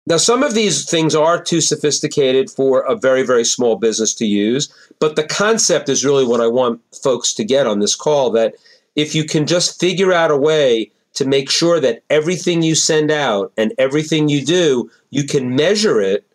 Now, 0.07 0.19
some 0.19 0.43
of 0.43 0.55
these 0.55 0.89
things 0.89 1.15
are 1.15 1.43
too 1.43 1.63
sophisticated 1.63 2.51
for 2.51 2.83
a 2.83 2.95
very, 2.95 3.23
very 3.23 3.45
small 3.45 3.77
business 3.77 4.13
to 4.15 4.27
use, 4.27 4.73
but 5.01 5.17
the 5.17 5.25
concept 5.25 5.89
is 5.89 6.05
really 6.05 6.25
what 6.25 6.43
I 6.43 6.47
want 6.47 6.83
folks 6.95 7.33
to 7.35 7.45
get 7.45 7.67
on 7.67 7.79
this 7.79 7.97
call 7.97 8.31
that 8.33 8.55
if 8.97 9.15
you 9.15 9.25
can 9.25 9.47
just 9.47 9.81
figure 9.81 10.13
out 10.13 10.31
a 10.31 10.37
way 10.37 10.91
to 11.15 11.25
make 11.25 11.51
sure 11.51 11.81
that 11.81 12.03
everything 12.11 12.63
you 12.63 12.75
send 12.75 13.11
out 13.11 13.53
and 13.57 13.73
everything 13.79 14.29
you 14.29 14.45
do, 14.45 14.91
you 15.11 15.25
can 15.25 15.57
measure 15.57 16.01
it 16.01 16.27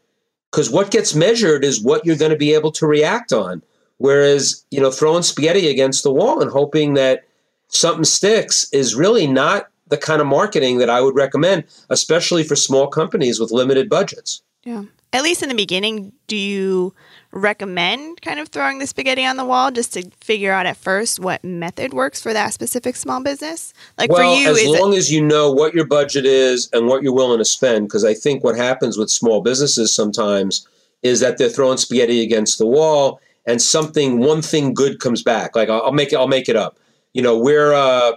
because 0.51 0.71
what 0.71 0.91
gets 0.91 1.13
measured 1.13 1.63
is 1.63 1.81
what 1.81 2.05
you're 2.05 2.15
going 2.15 2.31
to 2.31 2.37
be 2.37 2.53
able 2.53 2.71
to 2.71 2.87
react 2.87 3.31
on. 3.31 3.61
Whereas, 3.97 4.65
you 4.71 4.79
know, 4.79 4.91
throwing 4.91 5.23
spaghetti 5.23 5.69
against 5.69 6.03
the 6.03 6.13
wall 6.13 6.41
and 6.41 6.49
hoping 6.49 6.93
that 6.95 7.25
something 7.67 8.05
sticks 8.05 8.67
is 8.71 8.95
really 8.95 9.27
not 9.27 9.67
the 9.89 9.97
kind 9.97 10.21
of 10.21 10.27
marketing 10.27 10.77
that 10.79 10.89
I 10.89 11.01
would 11.01 11.15
recommend, 11.15 11.65
especially 11.89 12.43
for 12.43 12.55
small 12.55 12.87
companies 12.87 13.39
with 13.39 13.51
limited 13.51 13.89
budgets. 13.89 14.41
Yeah. 14.63 14.83
At 15.11 15.23
least 15.23 15.41
in 15.41 15.49
the 15.49 15.55
beginning, 15.55 16.13
do 16.27 16.35
you 16.37 16.93
recommend 17.31 18.21
kind 18.21 18.39
of 18.39 18.49
throwing 18.49 18.77
the 18.77 18.85
spaghetti 18.85 19.25
on 19.25 19.37
the 19.37 19.45
wall 19.45 19.71
just 19.71 19.93
to 19.93 20.07
figure 20.21 20.51
out 20.51 20.67
at 20.67 20.77
first 20.77 21.19
what 21.19 21.43
method 21.43 21.93
works 21.93 22.21
for 22.21 22.31
that 22.33 22.53
specific 22.53 22.95
small 22.95 23.23
business? 23.23 23.73
Like 23.97 24.11
well, 24.11 24.35
for 24.35 24.39
you, 24.39 24.49
as 24.51 24.79
long 24.79 24.93
it- 24.93 24.97
as 24.97 25.11
you 25.11 25.21
know 25.25 25.51
what 25.51 25.73
your 25.73 25.85
budget 25.85 26.25
is 26.25 26.69
and 26.73 26.87
what 26.87 27.01
you're 27.01 27.13
willing 27.13 27.39
to 27.39 27.45
spend, 27.45 27.87
because 27.87 28.05
I 28.05 28.13
think 28.13 28.43
what 28.43 28.55
happens 28.55 28.97
with 28.97 29.09
small 29.09 29.41
businesses 29.41 29.91
sometimes 29.93 30.67
is 31.01 31.19
that 31.21 31.37
they're 31.37 31.49
throwing 31.49 31.77
spaghetti 31.77 32.21
against 32.21 32.59
the 32.59 32.67
wall, 32.67 33.19
and 33.47 33.59
something, 33.61 34.19
one 34.19 34.43
thing 34.43 34.73
good 34.75 34.99
comes 34.99 35.23
back. 35.23 35.55
Like 35.55 35.69
I'll, 35.69 35.81
I'll 35.83 35.91
make 35.91 36.13
it, 36.13 36.17
I'll 36.17 36.27
make 36.27 36.49
it 36.49 36.55
up. 36.55 36.77
You 37.13 37.23
know, 37.23 37.35
we're 37.35 37.73
uh, 37.73 38.11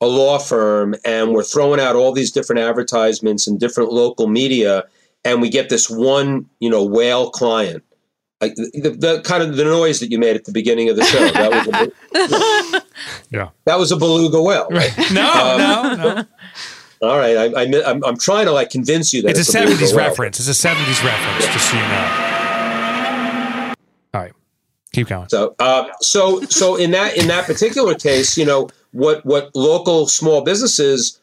a 0.00 0.06
law 0.06 0.38
firm, 0.38 0.94
and 1.04 1.32
we're 1.32 1.42
throwing 1.42 1.80
out 1.80 1.96
all 1.96 2.12
these 2.12 2.30
different 2.30 2.60
advertisements 2.60 3.46
in 3.46 3.58
different 3.58 3.92
local 3.92 4.26
media, 4.26 4.84
and 5.24 5.40
we 5.40 5.48
get 5.48 5.68
this 5.68 5.88
one, 5.88 6.46
you 6.60 6.70
know, 6.70 6.84
whale 6.84 7.30
client 7.30 7.82
like 8.40 8.54
the, 8.54 8.96
the, 8.98 9.22
kind 9.22 9.42
of 9.42 9.56
the 9.56 9.64
noise 9.64 10.00
that 10.00 10.10
you 10.10 10.18
made 10.18 10.36
at 10.36 10.44
the 10.44 10.52
beginning 10.52 10.88
of 10.88 10.96
the 10.96 11.04
show. 11.04 11.30
That 11.30 11.50
was 11.50 11.66
a, 12.74 12.82
yeah, 13.30 13.48
that 13.64 13.78
was 13.78 13.92
a 13.92 13.96
beluga 13.96 14.42
whale. 14.42 14.68
Right? 14.70 14.92
No, 15.12 15.32
um, 15.32 15.98
no, 15.98 16.14
no. 16.14 16.24
All 17.02 17.18
right, 17.18 17.36
I, 17.36 17.62
I, 17.62 17.90
I'm, 17.90 18.04
I'm 18.04 18.18
trying 18.18 18.46
to 18.46 18.52
like 18.52 18.70
convince 18.70 19.12
you 19.12 19.22
that 19.22 19.30
it's, 19.30 19.40
it's 19.40 19.54
a, 19.54 19.62
a 19.62 19.66
70s 19.66 19.96
reference. 19.96 20.40
It's 20.40 20.48
a 20.48 20.68
70s 20.68 21.04
reference, 21.04 21.46
just 21.52 21.70
so 21.70 21.76
you 21.76 21.82
know. 21.82 22.35
All 24.96 25.04
right, 25.04 25.04
keep 25.04 25.08
going. 25.08 25.28
So, 25.28 25.54
uh, 25.58 25.88
so, 26.00 26.40
so 26.42 26.76
in 26.76 26.90
that 26.92 27.16
in 27.16 27.28
that 27.28 27.46
particular 27.46 27.94
case, 27.94 28.36
you 28.36 28.44
know 28.44 28.68
what 28.92 29.24
what 29.24 29.50
local 29.54 30.06
small 30.06 30.42
businesses 30.42 31.20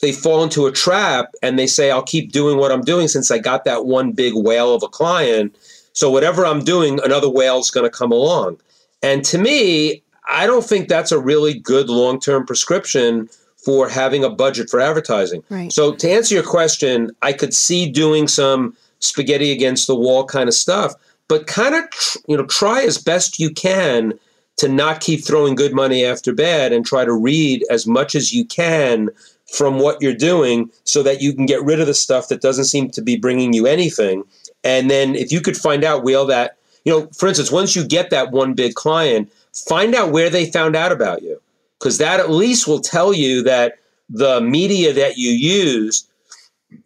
they 0.00 0.12
fall 0.12 0.42
into 0.42 0.66
a 0.66 0.72
trap 0.72 1.32
and 1.42 1.58
they 1.58 1.66
say, 1.66 1.90
"I'll 1.90 2.02
keep 2.02 2.32
doing 2.32 2.58
what 2.58 2.72
I'm 2.72 2.82
doing 2.82 3.08
since 3.08 3.30
I 3.30 3.38
got 3.38 3.64
that 3.64 3.84
one 3.86 4.12
big 4.12 4.34
whale 4.34 4.74
of 4.74 4.82
a 4.82 4.88
client." 4.88 5.56
So 5.92 6.10
whatever 6.10 6.46
I'm 6.46 6.64
doing, 6.64 7.00
another 7.02 7.28
whale's 7.28 7.70
going 7.70 7.90
to 7.90 7.90
come 7.90 8.12
along. 8.12 8.58
And 9.02 9.24
to 9.24 9.38
me, 9.38 10.02
I 10.28 10.46
don't 10.46 10.64
think 10.64 10.88
that's 10.88 11.10
a 11.10 11.18
really 11.18 11.58
good 11.58 11.88
long 11.88 12.20
term 12.20 12.46
prescription 12.46 13.28
for 13.56 13.88
having 13.88 14.22
a 14.24 14.30
budget 14.30 14.70
for 14.70 14.80
advertising. 14.80 15.42
Right. 15.48 15.72
So 15.72 15.94
to 15.94 16.10
answer 16.10 16.34
your 16.34 16.44
question, 16.44 17.10
I 17.22 17.32
could 17.32 17.52
see 17.52 17.90
doing 17.90 18.28
some 18.28 18.76
spaghetti 19.00 19.50
against 19.50 19.86
the 19.86 19.94
wall 19.94 20.24
kind 20.24 20.48
of 20.48 20.54
stuff, 20.54 20.94
but 21.28 21.46
kind 21.46 21.74
of 21.74 21.88
tr- 21.90 22.18
you 22.26 22.36
know 22.36 22.46
try 22.46 22.82
as 22.82 22.98
best 22.98 23.38
you 23.38 23.50
can 23.50 24.18
to 24.56 24.68
not 24.68 25.00
keep 25.00 25.24
throwing 25.24 25.54
good 25.54 25.72
money 25.72 26.04
after 26.04 26.32
bad 26.32 26.72
and 26.72 26.84
try 26.84 27.04
to 27.04 27.12
read 27.12 27.64
as 27.70 27.86
much 27.86 28.14
as 28.14 28.32
you 28.32 28.44
can 28.44 29.08
from 29.52 29.78
what 29.78 30.02
you're 30.02 30.12
doing 30.12 30.68
so 30.84 31.02
that 31.02 31.22
you 31.22 31.32
can 31.32 31.46
get 31.46 31.62
rid 31.62 31.80
of 31.80 31.86
the 31.86 31.94
stuff 31.94 32.28
that 32.28 32.42
doesn't 32.42 32.64
seem 32.64 32.90
to 32.90 33.00
be 33.00 33.16
bringing 33.16 33.52
you 33.52 33.66
anything 33.66 34.24
and 34.64 34.90
then 34.90 35.14
if 35.14 35.32
you 35.32 35.40
could 35.40 35.56
find 35.56 35.84
out, 35.84 36.04
Wheel, 36.04 36.26
that, 36.26 36.56
you 36.84 36.92
know, 36.92 37.08
for 37.16 37.28
instance, 37.28 37.50
once 37.50 37.76
you 37.76 37.86
get 37.86 38.10
that 38.10 38.32
one 38.32 38.54
big 38.54 38.74
client, 38.74 39.32
find 39.52 39.94
out 39.94 40.12
where 40.12 40.30
they 40.30 40.50
found 40.50 40.76
out 40.76 40.92
about 40.92 41.22
you. 41.22 41.40
Because 41.78 41.98
that 41.98 42.20
at 42.20 42.30
least 42.30 42.66
will 42.66 42.80
tell 42.80 43.14
you 43.14 43.42
that 43.44 43.78
the 44.10 44.40
media 44.40 44.92
that 44.92 45.16
you 45.16 45.30
used 45.30 46.08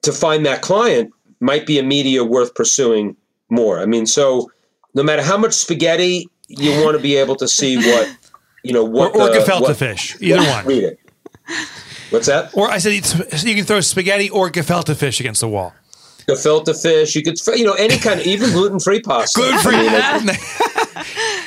to 0.03 0.13
find 0.13 0.45
that 0.45 0.63
client 0.63 1.13
might 1.41 1.67
be 1.67 1.79
a 1.79 1.83
media 1.83 2.25
worth 2.25 2.55
pursuing 2.55 3.17
more. 3.53 3.79
I 3.81 3.87
mean, 3.87 4.07
so 4.07 4.51
no 4.95 5.03
matter 5.03 5.23
how 5.23 5.37
much 5.37 5.53
spaghetti, 5.53 6.29
you 6.49 6.85
want 6.85 6.97
to 6.97 7.03
be 7.03 7.17
able 7.17 7.37
to 7.37 7.47
see 7.47 7.77
what, 7.77 8.17
you 8.65 8.73
know, 8.73 8.85
what. 8.85 9.15
Or, 9.15 9.23
or 9.23 9.31
the, 9.31 9.39
gefilte 9.39 9.61
what, 9.63 9.77
fish, 9.77 10.17
either 10.21 10.43
one. 10.43 10.67
Read 10.67 10.85
it. 10.85 10.99
What's 12.11 12.27
that? 12.27 12.55
Or 12.55 12.69
I 12.69 12.79
said 12.79 12.93
you 12.93 13.55
can 13.55 13.65
throw 13.65 13.81
spaghetti 13.81 14.29
or 14.29 14.51
gefilte 14.51 14.95
fish 14.97 15.21
against 15.21 15.41
the 15.41 15.49
wall. 15.49 15.73
Gefilte 16.29 16.81
fish. 16.81 17.17
You 17.17 17.23
could, 17.23 17.39
you 17.57 17.65
know, 17.65 17.73
any 17.73 17.99
kind 17.99 18.21
of 18.21 18.27
even 18.27 18.51
gluten 18.51 18.79
free 18.79 19.01
pasta. 19.01 19.41
Gluten 19.41 19.59
free. 19.61 19.75
I 19.77 20.19
mean, 20.23 20.37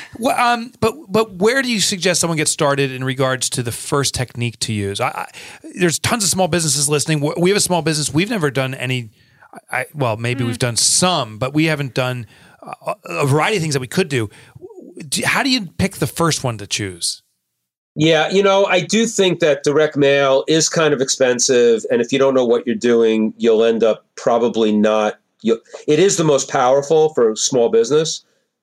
well, 0.18 0.38
um, 0.38 0.72
but 0.80 0.94
but 1.08 1.34
where 1.34 1.62
do 1.62 1.70
you 1.70 1.80
suggest 1.80 2.20
someone 2.20 2.36
get 2.36 2.48
started 2.48 2.90
in 2.90 3.04
regards 3.04 3.48
to 3.50 3.62
the 3.62 3.72
first 3.72 4.14
technique 4.14 4.58
to 4.60 4.72
use? 4.72 5.00
I, 5.00 5.08
I, 5.08 5.30
there's 5.78 5.98
tons 5.98 6.24
of 6.24 6.30
small 6.30 6.48
businesses 6.48 6.88
listening. 6.88 7.20
We 7.20 7.50
have 7.50 7.56
a 7.56 7.60
small 7.60 7.82
business. 7.82 8.12
We've 8.12 8.30
never 8.30 8.50
done 8.50 8.74
any. 8.74 9.10
I, 9.70 9.86
well, 9.94 10.16
maybe 10.16 10.44
mm. 10.44 10.48
we've 10.48 10.58
done 10.58 10.76
some, 10.76 11.38
but 11.38 11.54
we 11.54 11.66
haven't 11.66 11.94
done 11.94 12.26
a, 12.62 12.94
a 13.04 13.26
variety 13.26 13.56
of 13.56 13.62
things 13.62 13.74
that 13.74 13.80
we 13.80 13.86
could 13.86 14.08
do. 14.08 14.30
How 15.24 15.42
do 15.42 15.50
you 15.50 15.66
pick 15.78 15.96
the 15.96 16.06
first 16.06 16.44
one 16.44 16.58
to 16.58 16.66
choose? 16.66 17.22
Yeah, 17.98 18.28
you 18.28 18.42
know, 18.42 18.66
I 18.66 18.80
do 18.80 19.06
think 19.06 19.40
that 19.40 19.62
direct 19.62 19.96
mail 19.96 20.44
is 20.46 20.68
kind 20.68 20.92
of 20.92 21.00
expensive, 21.00 21.82
and 21.90 22.02
if 22.02 22.12
you 22.12 22.18
don't 22.18 22.34
know 22.34 22.44
what 22.44 22.66
you're 22.66 22.76
doing, 22.76 23.32
you'll 23.38 23.64
end 23.64 23.82
up 23.82 24.04
probably 24.16 24.70
not. 24.70 25.18
You, 25.42 25.62
it 25.88 25.98
is 25.98 26.18
the 26.18 26.24
most 26.24 26.50
powerful 26.50 27.14
for 27.14 27.34
small 27.36 27.70
business 27.70 28.22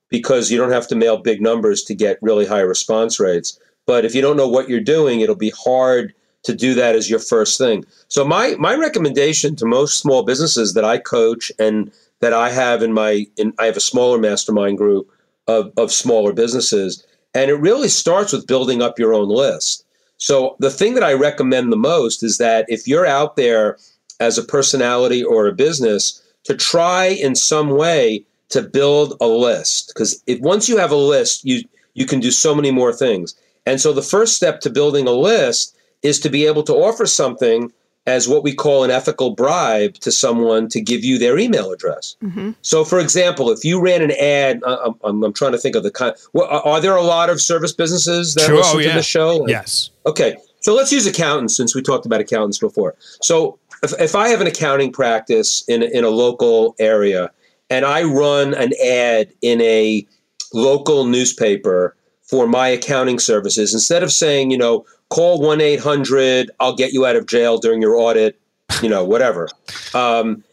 because 0.10 0.52
you 0.52 0.58
don't 0.58 0.72
have 0.72 0.88
to 0.90 0.96
mail 0.96 1.18
big 1.18 1.42
numbers 1.42 1.84
to 1.86 1.96
get 1.96 2.20
really 2.22 2.46
high 2.46 2.62
response 2.62 3.20
rates. 3.20 3.60
But 3.88 4.06
if 4.06 4.14
you 4.14 4.22
don't 4.22 4.38
know 4.38 4.48
what 4.48 4.70
you're 4.70 4.80
doing, 4.80 5.22
it'll 5.22 5.36
be 5.36 5.52
hard 5.58 6.14
to 6.44 6.54
do 6.54 6.74
that 6.74 6.96
as 6.96 7.10
your 7.10 7.20
first 7.20 7.58
thing. 7.58 7.86
So 8.08 8.26
my 8.26 8.56
my 8.60 8.76
recommendation 8.76 9.56
to 9.58 9.66
most 9.66 10.00
small 10.00 10.24
businesses 10.24 10.74
that 10.74 10.86
I 10.86 10.98
coach 10.98 11.52
and 11.60 11.92
that 12.20 12.34
I 12.34 12.50
have 12.50 12.84
in 12.84 12.94
my 12.94 13.28
in 13.38 13.54
I 13.60 13.66
have 13.66 13.78
a 13.78 13.82
smaller 13.82 14.18
mastermind 14.18 14.78
group 14.78 15.10
of, 15.48 15.72
of 15.78 15.92
smaller 15.92 16.34
businesses 16.34 17.06
and 17.34 17.50
it 17.50 17.56
really 17.56 17.90
starts 17.90 18.32
with 18.32 18.48
building 18.48 18.82
up 18.82 19.00
your 19.00 19.14
own 19.14 19.30
list. 19.30 19.86
So 20.18 20.56
the 20.60 20.70
thing 20.70 20.94
that 20.94 21.04
I 21.04 21.14
recommend 21.14 21.72
the 21.72 21.78
most 21.78 22.24
is 22.24 22.38
that 22.38 22.66
if 22.70 22.88
you're 22.88 23.06
out 23.06 23.36
there 23.36 23.78
as 24.20 24.38
a 24.38 24.44
personality 24.44 25.24
or 25.24 25.48
a 25.48 25.54
business, 25.54 26.22
to 26.44 26.56
try 26.56 27.08
in 27.08 27.36
some 27.36 27.72
way 27.72 28.26
to 28.50 28.62
build 28.62 29.18
a 29.20 29.28
list. 29.28 29.88
Because 29.88 30.22
if 30.28 30.40
once 30.40 30.70
you 30.70 30.78
have 30.78 30.92
a 30.92 30.96
list, 30.96 31.44
you 31.44 31.64
you 31.94 32.06
can 32.06 32.20
do 32.20 32.32
so 32.32 32.56
many 32.56 32.72
more 32.72 32.94
things. 32.94 33.36
And 33.66 33.80
so 33.80 33.94
the 33.94 34.02
first 34.02 34.36
step 34.36 34.62
to 34.62 34.70
building 34.70 35.08
a 35.08 35.12
list 35.12 35.76
is 36.04 36.20
to 36.20 36.30
be 36.30 36.46
able 36.46 36.64
to 36.64 36.74
offer 36.74 37.06
something 37.06 37.72
as 38.06 38.28
what 38.28 38.44
we 38.44 38.54
call 38.54 38.84
an 38.84 38.92
ethical 38.92 39.32
bribe 39.32 39.94
to 39.96 40.12
someone 40.12 40.68
to 40.68 40.82
give 40.82 41.04
you 41.04 41.18
their 41.18 41.38
email 41.38 41.72
address. 41.72 42.18
Mm-hmm. 42.22 42.52
So, 42.62 42.84
for 42.84 43.00
example, 43.00 43.50
if 43.50 43.64
you 43.64 43.80
ran 43.80 44.02
an 44.02 44.12
ad, 44.12 44.62
I'm, 44.66 44.96
I'm, 45.04 45.24
I'm 45.24 45.34
trying 45.34 45.54
to 45.54 45.58
think 45.58 45.76
of 45.76 45.84
the 45.84 45.92
kind. 45.92 46.14
Well, 46.34 46.48
are 46.48 46.82
there 46.82 46.96
a 46.96 47.02
lot 47.02 47.30
of 47.30 47.42
service 47.42 47.72
businesses 47.72 48.34
that 48.36 48.46
sure, 48.46 48.58
listen 48.58 48.78
oh, 48.78 48.80
yeah. 48.80 48.90
to 48.90 48.96
the 48.96 49.04
show? 49.04 49.38
Like, 49.38 49.50
yes. 49.50 49.90
Okay, 50.06 50.36
so 50.60 50.74
let's 50.76 50.92
use 50.92 51.08
accountants 51.08 51.56
since 51.56 51.74
we 51.74 51.82
talked 51.82 52.06
about 52.06 52.20
accountants 52.20 52.58
before. 52.58 52.96
So, 53.22 53.58
if, 53.84 53.94
if 54.00 54.16
I 54.16 54.28
have 54.28 54.42
an 54.42 54.48
accounting 54.48 54.92
practice 54.92 55.64
in 55.68 55.82
in 55.84 56.04
a 56.04 56.10
local 56.10 56.76
area 56.80 57.32
and 57.70 57.86
I 57.86 58.04
run 58.04 58.54
an 58.54 58.72
ad 58.84 59.32
in 59.42 59.62
a 59.62 60.06
local 60.54 61.06
newspaper 61.06 61.96
for 62.22 62.48
my 62.48 62.68
accounting 62.68 63.20
services, 63.20 63.74
instead 63.74 64.04
of 64.04 64.12
saying, 64.12 64.52
you 64.52 64.58
know, 64.58 64.86
call 65.10 65.42
1 65.42 65.62
800, 65.62 66.52
I'll 66.60 66.76
get 66.76 66.94
you 66.94 67.06
out 67.06 67.16
of 67.16 67.26
jail 67.26 67.58
during 67.58 67.82
your 67.82 67.96
audit, 67.96 68.40
you 68.82 68.90
know, 68.90 69.04
whatever. 69.04 69.48
Um, 69.94 70.44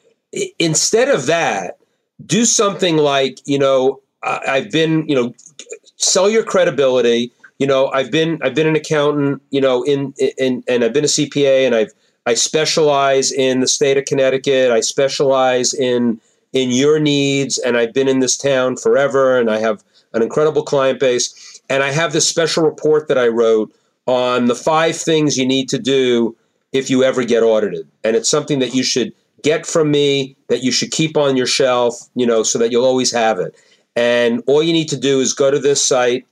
instead 0.59 1.09
of 1.09 1.27
that, 1.27 1.79
do 2.27 2.45
something 2.45 2.99
like, 2.99 3.39
you 3.47 3.59
know, 3.59 4.01
I've 4.23 4.71
been, 4.71 5.09
you 5.09 5.15
know, 5.15 5.35
sell 5.97 6.29
your 6.29 6.43
credibility. 6.43 7.33
You 7.59 7.67
know, 7.67 7.91
I've 7.93 8.11
been 8.11 8.39
I've 8.43 8.55
been 8.55 8.67
an 8.67 8.77
accountant, 8.77 9.43
you 9.51 9.61
know, 9.61 9.83
in 9.83 10.15
in 10.39 10.63
and 10.69 10.85
I've 10.85 10.93
been 10.93 11.05
a 11.05 11.09
CPA 11.09 11.67
and 11.67 11.75
I've 11.75 11.93
I 12.27 12.35
specialize 12.35 13.33
in 13.33 13.61
the 13.61 13.69
state 13.69 13.97
of 13.97 14.05
Connecticut. 14.05 14.71
I 14.71 14.81
specialize 14.81 15.73
in 15.73 16.21
in 16.53 16.71
your 16.71 16.99
needs 16.99 17.59
and 17.59 17.77
I've 17.77 17.95
been 17.95 18.09
in 18.09 18.21
this 18.21 18.37
town 18.37 18.77
forever 18.77 19.39
and 19.39 19.51
I 19.51 19.59
have 19.59 19.83
an 20.13 20.23
incredible 20.23 20.63
client 20.63 20.99
base 20.99 21.61
and 21.69 21.83
I 21.83 21.93
have 21.93 22.13
this 22.13 22.29
special 22.29 22.65
report 22.65 23.09
that 23.09 23.19
I 23.19 23.29
wrote 23.29 23.73
on 24.07 24.47
the 24.47 24.55
five 24.55 24.97
things 24.97 25.37
you 25.37 25.47
need 25.47 25.69
to 25.69 25.79
do 25.79 26.37
if 26.73 26.91
you 26.91 27.05
ever 27.05 27.25
get 27.25 27.43
audited. 27.43 27.87
And 28.05 28.17
it's 28.17 28.29
something 28.29 28.59
that 28.61 28.75
you 28.75 28.83
should 28.83 29.13
get 29.43 29.67
from 29.67 29.91
me, 29.91 30.37
that 30.49 30.63
you 30.63 30.71
should 30.71 30.91
keep 30.91 31.17
on 31.17 31.37
your 31.37 31.47
shelf, 31.47 32.09
you 32.15 32.27
know, 32.27 32.43
so 32.43 32.59
that 32.59 32.71
you'll 32.71 32.85
always 32.85 33.13
have 33.13 33.39
it. 33.39 33.55
And 33.97 34.43
all 34.47 34.63
you 34.63 34.73
need 34.73 34.89
to 34.89 34.97
do 34.97 35.21
is 35.21 35.33
go 35.33 35.51
to 35.51 35.59
this 35.59 35.85
site. 35.85 36.27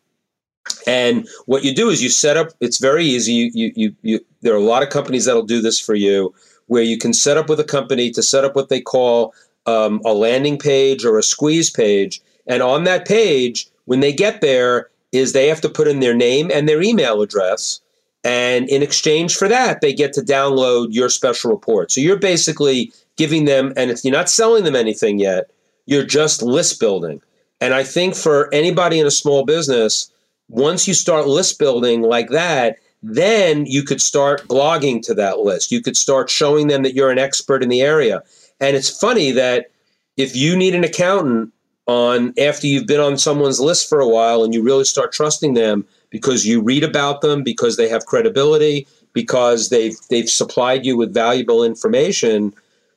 And 0.86 1.26
what 1.46 1.64
you 1.64 1.74
do 1.74 1.88
is 1.88 2.02
you 2.02 2.10
set 2.10 2.36
up, 2.36 2.48
it's 2.60 2.78
very 2.78 3.04
easy. 3.04 3.32
You, 3.32 3.50
you, 3.54 3.72
you, 3.74 3.96
you, 4.02 4.20
there 4.42 4.52
are 4.52 4.58
a 4.58 4.60
lot 4.60 4.82
of 4.82 4.90
companies 4.90 5.24
that'll 5.24 5.42
do 5.42 5.62
this 5.62 5.80
for 5.80 5.94
you, 5.94 6.34
where 6.66 6.82
you 6.82 6.98
can 6.98 7.14
set 7.14 7.38
up 7.38 7.48
with 7.48 7.58
a 7.58 7.64
company 7.64 8.10
to 8.10 8.22
set 8.22 8.44
up 8.44 8.54
what 8.54 8.68
they 8.68 8.80
call 8.80 9.34
um, 9.66 10.00
a 10.04 10.12
landing 10.12 10.58
page 10.58 11.04
or 11.04 11.18
a 11.18 11.22
squeeze 11.22 11.70
page. 11.70 12.20
And 12.46 12.62
on 12.62 12.84
that 12.84 13.06
page, 13.06 13.68
when 13.86 14.00
they 14.00 14.12
get 14.12 14.40
there, 14.40 14.90
is 15.12 15.32
they 15.32 15.48
have 15.48 15.60
to 15.62 15.68
put 15.68 15.88
in 15.88 16.00
their 16.00 16.14
name 16.14 16.50
and 16.52 16.68
their 16.68 16.82
email 16.82 17.22
address. 17.22 17.80
And 18.24 18.68
in 18.68 18.82
exchange 18.82 19.36
for 19.36 19.48
that, 19.48 19.80
they 19.80 19.92
get 19.92 20.12
to 20.14 20.20
download 20.20 20.88
your 20.90 21.08
special 21.08 21.50
report. 21.50 21.92
So 21.92 22.00
you're 22.00 22.18
basically 22.18 22.92
giving 23.16 23.44
them, 23.44 23.72
and 23.76 23.90
if 23.90 24.04
you're 24.04 24.12
not 24.12 24.28
selling 24.28 24.64
them 24.64 24.76
anything 24.76 25.18
yet, 25.18 25.50
you're 25.86 26.04
just 26.04 26.42
list 26.42 26.78
building. 26.80 27.22
And 27.60 27.74
I 27.74 27.82
think 27.82 28.14
for 28.14 28.52
anybody 28.52 29.00
in 29.00 29.06
a 29.06 29.10
small 29.10 29.44
business, 29.44 30.10
once 30.48 30.86
you 30.86 30.94
start 30.94 31.26
list 31.26 31.58
building 31.58 32.02
like 32.02 32.30
that, 32.30 32.78
then 33.02 33.66
you 33.66 33.82
could 33.82 34.02
start 34.02 34.46
blogging 34.48 35.00
to 35.02 35.14
that 35.14 35.40
list. 35.40 35.70
You 35.72 35.80
could 35.80 35.96
start 35.96 36.30
showing 36.30 36.66
them 36.66 36.82
that 36.82 36.94
you're 36.94 37.10
an 37.10 37.18
expert 37.18 37.62
in 37.62 37.68
the 37.68 37.82
area. 37.82 38.22
And 38.60 38.76
it's 38.76 38.90
funny 38.90 39.30
that 39.32 39.70
if 40.16 40.34
you 40.34 40.56
need 40.56 40.74
an 40.74 40.84
accountant 40.84 41.52
on 41.88 42.34
after 42.38 42.66
you've 42.66 42.86
been 42.86 43.00
on 43.00 43.18
someone's 43.18 43.58
list 43.58 43.88
for 43.88 43.98
a 43.98 44.08
while 44.08 44.44
and 44.44 44.54
you 44.54 44.62
really 44.62 44.84
start 44.84 45.10
trusting 45.10 45.54
them 45.54 45.84
because 46.10 46.46
you 46.46 46.62
read 46.62 46.84
about 46.84 47.22
them, 47.22 47.42
because 47.42 47.76
they 47.76 47.88
have 47.88 48.06
credibility, 48.06 48.86
because 49.14 49.70
they've 49.70 49.96
they've 50.10 50.28
supplied 50.28 50.86
you 50.86 50.96
with 50.96 51.12
valuable 51.12 51.64
information, 51.64 52.54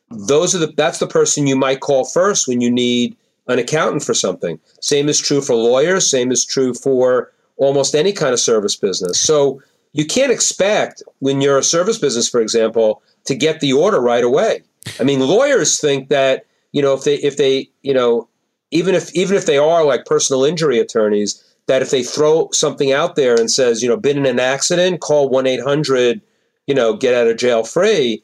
those 0.09 0.53
are 0.53 0.59
the 0.59 0.73
that's 0.75 0.99
the 0.99 1.07
person 1.07 1.47
you 1.47 1.55
might 1.55 1.79
call 1.79 2.05
first 2.05 2.47
when 2.47 2.61
you 2.61 2.69
need 2.69 3.15
an 3.47 3.59
accountant 3.59 4.03
for 4.03 4.13
something. 4.13 4.59
Same 4.81 5.09
is 5.09 5.19
true 5.19 5.41
for 5.41 5.55
lawyers, 5.55 6.09
same 6.09 6.31
is 6.31 6.45
true 6.45 6.73
for 6.73 7.31
almost 7.57 7.95
any 7.95 8.11
kind 8.11 8.33
of 8.33 8.39
service 8.39 8.75
business. 8.75 9.19
So 9.19 9.61
you 9.93 10.05
can't 10.05 10.31
expect 10.31 11.01
when 11.19 11.41
you're 11.41 11.57
a 11.57 11.63
service 11.63 11.97
business, 11.97 12.29
for 12.29 12.41
example, 12.41 13.01
to 13.25 13.35
get 13.35 13.59
the 13.59 13.73
order 13.73 13.99
right 13.99 14.23
away. 14.23 14.63
I 14.99 15.03
mean, 15.03 15.19
lawyers 15.19 15.79
think 15.79 16.09
that 16.09 16.45
you 16.73 16.81
know 16.81 16.93
if 16.93 17.03
they 17.05 17.15
if 17.15 17.37
they 17.37 17.69
you 17.83 17.93
know 17.93 18.27
even 18.71 18.95
if 18.95 19.13
even 19.13 19.35
if 19.35 19.45
they 19.45 19.57
are 19.57 19.83
like 19.83 20.05
personal 20.05 20.43
injury 20.43 20.79
attorneys, 20.79 21.43
that 21.67 21.81
if 21.81 21.91
they 21.91 22.03
throw 22.03 22.49
something 22.51 22.91
out 22.91 23.15
there 23.15 23.35
and 23.35 23.51
says 23.51 23.83
you 23.83 23.89
know 23.89 23.97
been 23.97 24.17
in 24.17 24.25
an 24.25 24.39
accident, 24.39 25.01
call 25.01 25.29
one 25.29 25.45
eight 25.47 25.61
hundred, 25.61 26.21
you 26.67 26.73
know 26.73 26.95
get 26.95 27.13
out 27.13 27.27
of 27.27 27.37
jail 27.37 27.63
free. 27.63 28.23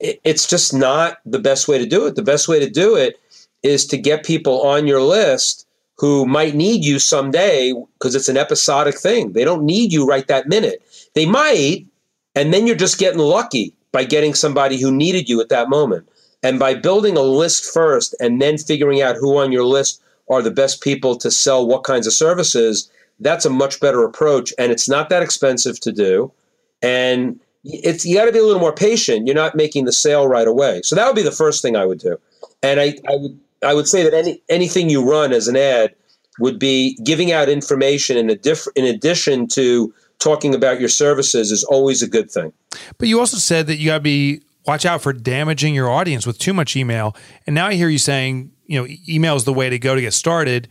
It, 0.00 0.20
it's 0.24 0.46
just 0.48 0.74
not 0.74 1.18
the 1.24 1.38
best 1.38 1.68
way 1.68 1.78
to 1.78 1.86
do 1.86 2.06
it. 2.06 2.16
The 2.16 2.22
best 2.22 2.48
way 2.48 2.58
to 2.58 2.68
do 2.68 2.96
it 2.96 3.20
is 3.62 3.86
to 3.86 3.96
get 3.96 4.24
people 4.24 4.62
on 4.62 4.86
your 4.86 5.02
list 5.02 5.66
who 5.98 6.26
might 6.26 6.54
need 6.54 6.84
you 6.84 6.98
someday 6.98 7.72
because 7.98 8.14
it's 8.14 8.28
an 8.28 8.36
episodic 8.36 8.98
thing. 8.98 9.32
They 9.32 9.44
don't 9.44 9.64
need 9.64 9.92
you 9.92 10.04
right 10.04 10.26
that 10.26 10.48
minute. 10.48 10.82
They 11.14 11.26
might, 11.26 11.86
and 12.34 12.52
then 12.52 12.66
you're 12.66 12.74
just 12.74 12.98
getting 12.98 13.20
lucky 13.20 13.74
by 13.92 14.04
getting 14.04 14.34
somebody 14.34 14.80
who 14.80 14.90
needed 14.90 15.28
you 15.28 15.40
at 15.40 15.50
that 15.50 15.68
moment. 15.68 16.08
And 16.42 16.58
by 16.58 16.74
building 16.74 17.16
a 17.16 17.22
list 17.22 17.64
first 17.64 18.14
and 18.20 18.42
then 18.42 18.58
figuring 18.58 19.00
out 19.00 19.16
who 19.16 19.38
on 19.38 19.52
your 19.52 19.64
list 19.64 20.02
are 20.28 20.42
the 20.42 20.50
best 20.50 20.80
people 20.80 21.16
to 21.16 21.30
sell 21.30 21.66
what 21.66 21.84
kinds 21.84 22.06
of 22.06 22.12
services, 22.12 22.90
that's 23.20 23.44
a 23.44 23.50
much 23.50 23.80
better 23.80 24.04
approach. 24.04 24.52
And 24.58 24.72
it's 24.72 24.88
not 24.88 25.08
that 25.10 25.22
expensive 25.22 25.78
to 25.80 25.92
do. 25.92 26.32
And 26.82 27.38
it's 27.64 28.04
you 28.04 28.16
got 28.16 28.24
to 28.24 28.32
be 28.32 28.38
a 28.38 28.44
little 28.44 28.60
more 28.60 28.74
patient. 28.74 29.26
You're 29.26 29.36
not 29.36 29.54
making 29.54 29.84
the 29.84 29.92
sale 29.92 30.26
right 30.26 30.48
away. 30.48 30.82
So 30.82 30.96
that 30.96 31.06
would 31.06 31.16
be 31.16 31.22
the 31.22 31.30
first 31.30 31.62
thing 31.62 31.76
I 31.76 31.84
would 31.84 31.98
do. 31.98 32.18
And 32.62 32.80
I, 32.80 32.94
I 33.08 33.16
would 33.16 33.38
I 33.64 33.74
would 33.74 33.86
say 33.86 34.02
that 34.02 34.14
any 34.14 34.42
anything 34.48 34.90
you 34.90 35.08
run 35.08 35.32
as 35.32 35.48
an 35.48 35.56
ad 35.56 35.94
would 36.40 36.58
be 36.58 36.98
giving 37.04 37.30
out 37.30 37.48
information 37.48 38.16
in 38.16 38.30
a 38.30 38.34
diff, 38.34 38.66
in 38.74 38.84
addition 38.84 39.46
to 39.46 39.94
talking 40.18 40.54
about 40.54 40.80
your 40.80 40.88
services 40.88 41.52
is 41.52 41.62
always 41.64 42.02
a 42.02 42.08
good 42.08 42.30
thing. 42.30 42.52
But 42.98 43.08
you 43.08 43.20
also 43.20 43.36
said 43.36 43.66
that 43.66 43.76
you 43.78 43.86
got 43.86 43.96
to 43.96 44.00
be 44.00 44.42
watch 44.66 44.84
out 44.84 45.02
for 45.02 45.12
damaging 45.12 45.74
your 45.74 45.90
audience 45.90 46.26
with 46.26 46.38
too 46.38 46.52
much 46.52 46.76
email. 46.76 47.16
And 47.46 47.54
now 47.54 47.66
I 47.66 47.74
hear 47.74 47.88
you 47.88 47.98
saying, 47.98 48.52
you 48.66 48.80
know, 48.80 48.94
email 49.08 49.36
is 49.36 49.44
the 49.44 49.52
way 49.52 49.70
to 49.70 49.78
go 49.78 49.94
to 49.94 50.00
get 50.00 50.14
started. 50.14 50.68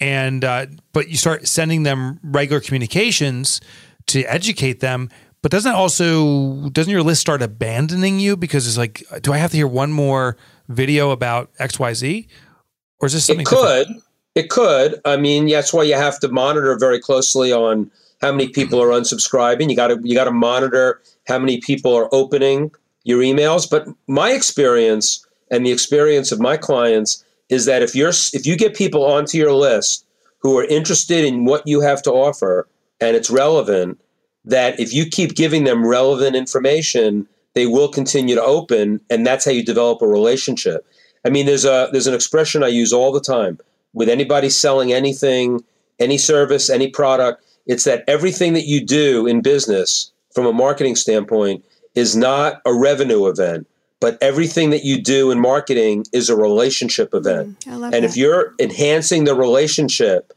And 0.00 0.44
uh, 0.44 0.66
but 0.92 1.08
you 1.08 1.16
start 1.16 1.46
sending 1.46 1.82
them 1.82 2.18
regular 2.22 2.60
communications 2.60 3.60
to 4.06 4.24
educate 4.24 4.80
them. 4.80 5.10
But 5.42 5.50
doesn't 5.50 5.74
also 5.74 6.68
doesn't 6.70 6.90
your 6.90 7.02
list 7.02 7.20
start 7.20 7.42
abandoning 7.42 8.20
you 8.20 8.36
because 8.36 8.66
it's 8.66 8.78
like, 8.78 9.02
do 9.22 9.32
I 9.32 9.38
have 9.38 9.50
to 9.50 9.56
hear 9.56 9.66
one 9.66 9.92
more 9.92 10.36
video 10.68 11.10
about 11.10 11.50
X 11.58 11.78
Y 11.78 11.92
Z, 11.94 12.28
or 13.00 13.06
is 13.06 13.12
this 13.12 13.24
something? 13.24 13.42
It 13.42 13.48
could. 13.48 13.86
Different? 13.88 14.04
It 14.34 14.50
could. 14.50 15.00
I 15.04 15.16
mean, 15.16 15.48
that's 15.48 15.72
why 15.72 15.82
you 15.82 15.94
have 15.94 16.18
to 16.20 16.28
monitor 16.28 16.76
very 16.78 17.00
closely 17.00 17.52
on 17.52 17.90
how 18.20 18.30
many 18.30 18.48
people 18.48 18.80
are 18.80 18.88
unsubscribing. 18.88 19.68
You 19.68 19.76
got 19.76 19.88
to 19.88 20.00
you 20.02 20.14
got 20.14 20.24
to 20.24 20.32
monitor 20.32 21.02
how 21.26 21.38
many 21.38 21.60
people 21.60 21.94
are 21.94 22.08
opening 22.12 22.70
your 23.04 23.20
emails. 23.20 23.68
But 23.68 23.86
my 24.06 24.32
experience 24.32 25.26
and 25.50 25.64
the 25.64 25.72
experience 25.72 26.32
of 26.32 26.40
my 26.40 26.56
clients 26.56 27.24
is 27.48 27.66
that 27.66 27.82
if 27.82 27.94
you're 27.94 28.12
if 28.32 28.46
you 28.46 28.56
get 28.56 28.74
people 28.74 29.04
onto 29.04 29.38
your 29.38 29.52
list 29.52 30.06
who 30.38 30.58
are 30.58 30.64
interested 30.64 31.24
in 31.24 31.44
what 31.44 31.66
you 31.66 31.80
have 31.80 32.02
to 32.02 32.10
offer 32.10 32.68
and 33.00 33.16
it's 33.16 33.30
relevant, 33.30 34.00
that 34.44 34.78
if 34.80 34.92
you 34.92 35.06
keep 35.06 35.34
giving 35.34 35.64
them 35.64 35.86
relevant 35.86 36.34
information, 36.34 37.28
they 37.54 37.66
will 37.66 37.88
continue 37.88 38.34
to 38.34 38.42
open, 38.42 39.00
and 39.10 39.26
that's 39.26 39.44
how 39.44 39.50
you 39.50 39.64
develop 39.64 40.00
a 40.02 40.06
relationship. 40.06 40.86
I 41.24 41.30
mean, 41.30 41.46
there's 41.46 41.64
a 41.64 41.88
there's 41.92 42.06
an 42.06 42.14
expression 42.14 42.62
I 42.62 42.68
use 42.68 42.92
all 42.92 43.12
the 43.12 43.20
time 43.20 43.58
with 43.92 44.08
anybody 44.08 44.48
selling 44.48 44.92
anything, 44.92 45.62
any 45.98 46.18
service, 46.18 46.70
any 46.70 46.88
product. 46.88 47.44
It's 47.66 47.84
that 47.84 48.04
everything 48.08 48.54
that 48.54 48.66
you 48.66 48.84
do 48.84 49.26
in 49.26 49.42
business 49.42 50.10
from 50.34 50.46
a 50.46 50.52
marketing 50.52 50.96
standpoint 50.96 51.64
is 51.94 52.16
not 52.16 52.60
a 52.64 52.74
revenue 52.74 53.26
event, 53.26 53.66
but 54.00 54.18
everything 54.20 54.70
that 54.70 54.84
you 54.84 55.00
do 55.00 55.30
in 55.30 55.40
marketing 55.40 56.04
is 56.12 56.28
a 56.28 56.36
relationship 56.36 57.14
event. 57.14 57.60
Mm, 57.60 57.84
and 57.84 57.92
that. 57.92 58.04
if 58.04 58.16
you're 58.16 58.54
enhancing 58.58 59.24
the 59.24 59.34
relationship, 59.34 60.32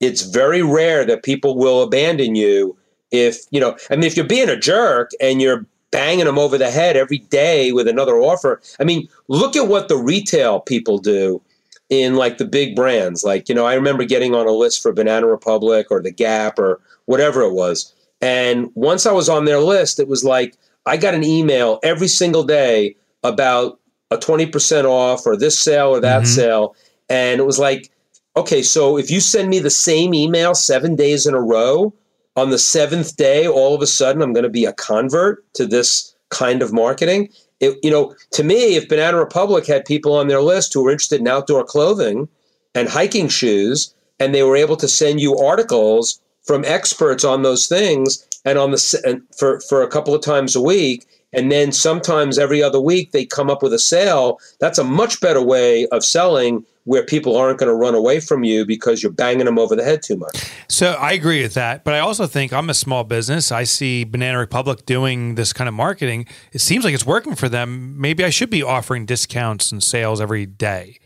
it's 0.00 0.22
very 0.22 0.62
rare 0.62 1.04
that 1.04 1.22
people 1.22 1.56
will 1.56 1.82
abandon 1.82 2.34
you 2.34 2.76
if, 3.10 3.40
you 3.50 3.60
know, 3.60 3.76
I 3.90 3.96
mean, 3.96 4.04
if 4.04 4.16
you're 4.16 4.26
being 4.26 4.48
a 4.48 4.56
jerk 4.56 5.10
and 5.20 5.42
you're 5.42 5.66
banging 5.90 6.24
them 6.24 6.38
over 6.38 6.56
the 6.56 6.70
head 6.70 6.96
every 6.96 7.18
day 7.18 7.72
with 7.72 7.88
another 7.88 8.16
offer. 8.16 8.60
I 8.78 8.84
mean, 8.84 9.08
look 9.28 9.56
at 9.56 9.68
what 9.68 9.88
the 9.88 9.96
retail 9.96 10.60
people 10.60 10.98
do 10.98 11.42
in 11.88 12.14
like 12.14 12.38
the 12.38 12.44
big 12.44 12.76
brands. 12.76 13.24
Like, 13.24 13.48
you 13.48 13.54
know, 13.54 13.66
I 13.66 13.74
remember 13.74 14.04
getting 14.04 14.34
on 14.34 14.46
a 14.46 14.52
list 14.52 14.82
for 14.82 14.92
Banana 14.92 15.26
Republic 15.26 15.88
or 15.90 16.00
The 16.00 16.12
Gap 16.12 16.58
or 16.58 16.80
whatever 17.06 17.42
it 17.42 17.52
was. 17.52 17.92
And 18.20 18.70
once 18.74 19.06
I 19.06 19.12
was 19.12 19.28
on 19.28 19.44
their 19.44 19.60
list, 19.60 19.98
it 19.98 20.08
was 20.08 20.24
like 20.24 20.56
I 20.86 20.96
got 20.96 21.14
an 21.14 21.24
email 21.24 21.78
every 21.82 22.08
single 22.08 22.44
day 22.44 22.96
about 23.22 23.78
a 24.10 24.16
20% 24.16 24.84
off 24.84 25.26
or 25.26 25.36
this 25.36 25.58
sale 25.58 25.88
or 25.88 26.00
that 26.00 26.22
mm-hmm. 26.22 26.26
sale. 26.26 26.76
And 27.08 27.40
it 27.40 27.44
was 27.44 27.58
like, 27.58 27.90
okay, 28.36 28.62
so 28.62 28.96
if 28.96 29.10
you 29.10 29.20
send 29.20 29.50
me 29.50 29.58
the 29.58 29.70
same 29.70 30.14
email 30.14 30.54
seven 30.54 30.96
days 30.96 31.26
in 31.26 31.34
a 31.34 31.40
row, 31.40 31.92
on 32.36 32.50
the 32.50 32.58
seventh 32.58 33.16
day, 33.16 33.46
all 33.46 33.74
of 33.74 33.82
a 33.82 33.86
sudden, 33.86 34.22
I'm 34.22 34.32
going 34.32 34.44
to 34.44 34.48
be 34.48 34.64
a 34.64 34.72
convert 34.72 35.52
to 35.54 35.66
this 35.66 36.14
kind 36.30 36.62
of 36.62 36.72
marketing. 36.72 37.28
It, 37.58 37.78
you 37.82 37.90
know, 37.90 38.14
to 38.32 38.44
me, 38.44 38.76
if 38.76 38.88
Banana 38.88 39.18
Republic 39.18 39.66
had 39.66 39.84
people 39.84 40.14
on 40.14 40.28
their 40.28 40.40
list 40.40 40.72
who 40.72 40.82
were 40.82 40.90
interested 40.90 41.20
in 41.20 41.28
outdoor 41.28 41.64
clothing 41.64 42.28
and 42.74 42.88
hiking 42.88 43.28
shoes, 43.28 43.94
and 44.18 44.34
they 44.34 44.42
were 44.42 44.56
able 44.56 44.76
to 44.76 44.88
send 44.88 45.20
you 45.20 45.36
articles 45.36 46.20
from 46.50 46.64
experts 46.64 47.22
on 47.22 47.42
those 47.42 47.68
things, 47.68 48.26
and 48.44 48.58
on 48.58 48.72
the 48.72 49.02
and 49.04 49.22
for 49.38 49.60
for 49.60 49.84
a 49.84 49.86
couple 49.86 50.12
of 50.12 50.20
times 50.20 50.56
a 50.56 50.60
week, 50.60 51.06
and 51.32 51.52
then 51.52 51.70
sometimes 51.70 52.40
every 52.40 52.60
other 52.60 52.80
week 52.80 53.12
they 53.12 53.24
come 53.24 53.48
up 53.48 53.62
with 53.62 53.72
a 53.72 53.78
sale. 53.78 54.40
That's 54.58 54.76
a 54.76 54.82
much 54.82 55.20
better 55.20 55.40
way 55.40 55.86
of 55.92 56.04
selling 56.04 56.66
where 56.86 57.04
people 57.04 57.36
aren't 57.36 57.60
going 57.60 57.68
to 57.68 57.74
run 57.74 57.94
away 57.94 58.18
from 58.18 58.42
you 58.42 58.66
because 58.66 59.00
you're 59.00 59.12
banging 59.12 59.44
them 59.44 59.60
over 59.60 59.76
the 59.76 59.84
head 59.84 60.02
too 60.02 60.16
much. 60.16 60.50
So 60.68 60.94
I 60.94 61.12
agree 61.12 61.40
with 61.40 61.54
that, 61.54 61.84
but 61.84 61.94
I 61.94 62.00
also 62.00 62.26
think 62.26 62.52
I'm 62.52 62.68
a 62.68 62.74
small 62.74 63.04
business. 63.04 63.52
I 63.52 63.62
see 63.62 64.02
Banana 64.02 64.38
Republic 64.38 64.84
doing 64.86 65.36
this 65.36 65.52
kind 65.52 65.68
of 65.68 65.74
marketing. 65.74 66.26
It 66.52 66.62
seems 66.62 66.84
like 66.84 66.94
it's 66.94 67.06
working 67.06 67.36
for 67.36 67.48
them. 67.48 68.00
Maybe 68.00 68.24
I 68.24 68.30
should 68.30 68.50
be 68.50 68.64
offering 68.64 69.06
discounts 69.06 69.70
and 69.70 69.84
sales 69.84 70.20
every 70.20 70.46
day. 70.46 70.98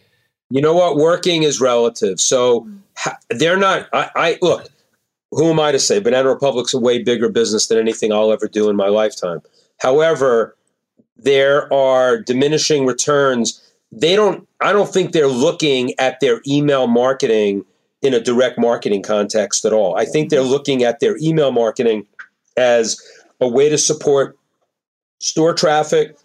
You 0.49 0.63
know 0.63 0.73
what? 0.73 0.97
Working 0.97 1.43
is 1.43 1.61
relative. 1.61 2.19
So 2.19 2.67
they're 3.29 3.59
not. 3.59 3.91
I, 3.93 4.11
I 4.17 4.39
look. 4.41 4.69
Who 5.31 5.51
am 5.51 5.59
I 5.59 5.73
to 5.73 5.79
say? 5.79 5.99
Banana 5.99 6.29
Republic's 6.29 6.75
a 6.75 6.79
way 6.79 7.03
bigger 7.03 7.29
business 7.29 7.67
than 7.67 7.79
anything 7.79 8.13
I'll 8.13 8.33
ever 8.33 8.47
do 8.47 8.69
in 8.69 8.77
my 8.77 8.89
lifetime. 8.89 9.41
However, 9.79 10.57
there 11.17 11.73
are 11.73 12.21
diminishing 12.21 12.87
returns 12.87 13.61
they 13.93 14.17
don't 14.17 14.47
i 14.61 14.73
don't 14.73 14.93
think 14.93 15.13
they're 15.13 15.27
looking 15.29 15.93
at 15.99 16.21
their 16.21 16.41
email 16.47 16.87
marketing 16.87 17.65
in 18.03 18.13
a 18.13 18.21
direct 18.21 18.59
marketing 18.59 19.03
context 19.03 19.65
at 19.65 19.73
all 19.73 19.97
i 19.97 20.05
think 20.05 20.31
they're 20.31 20.43
looking 20.43 20.83
at 20.83 21.01
their 21.01 21.17
email 21.19 21.53
marketing 21.53 22.07
as 22.57 23.01
a 23.41 23.49
way 23.49 23.69
to 23.69 23.79
support 23.79 24.37
store 25.21 25.55
traffic 25.55 26.17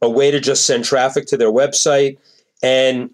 a 0.00 0.08
way 0.08 0.30
to 0.30 0.40
just 0.40 0.66
send 0.66 0.84
traffic 0.84 1.26
to 1.26 1.36
their 1.36 1.52
website 1.52 2.18
and 2.62 3.10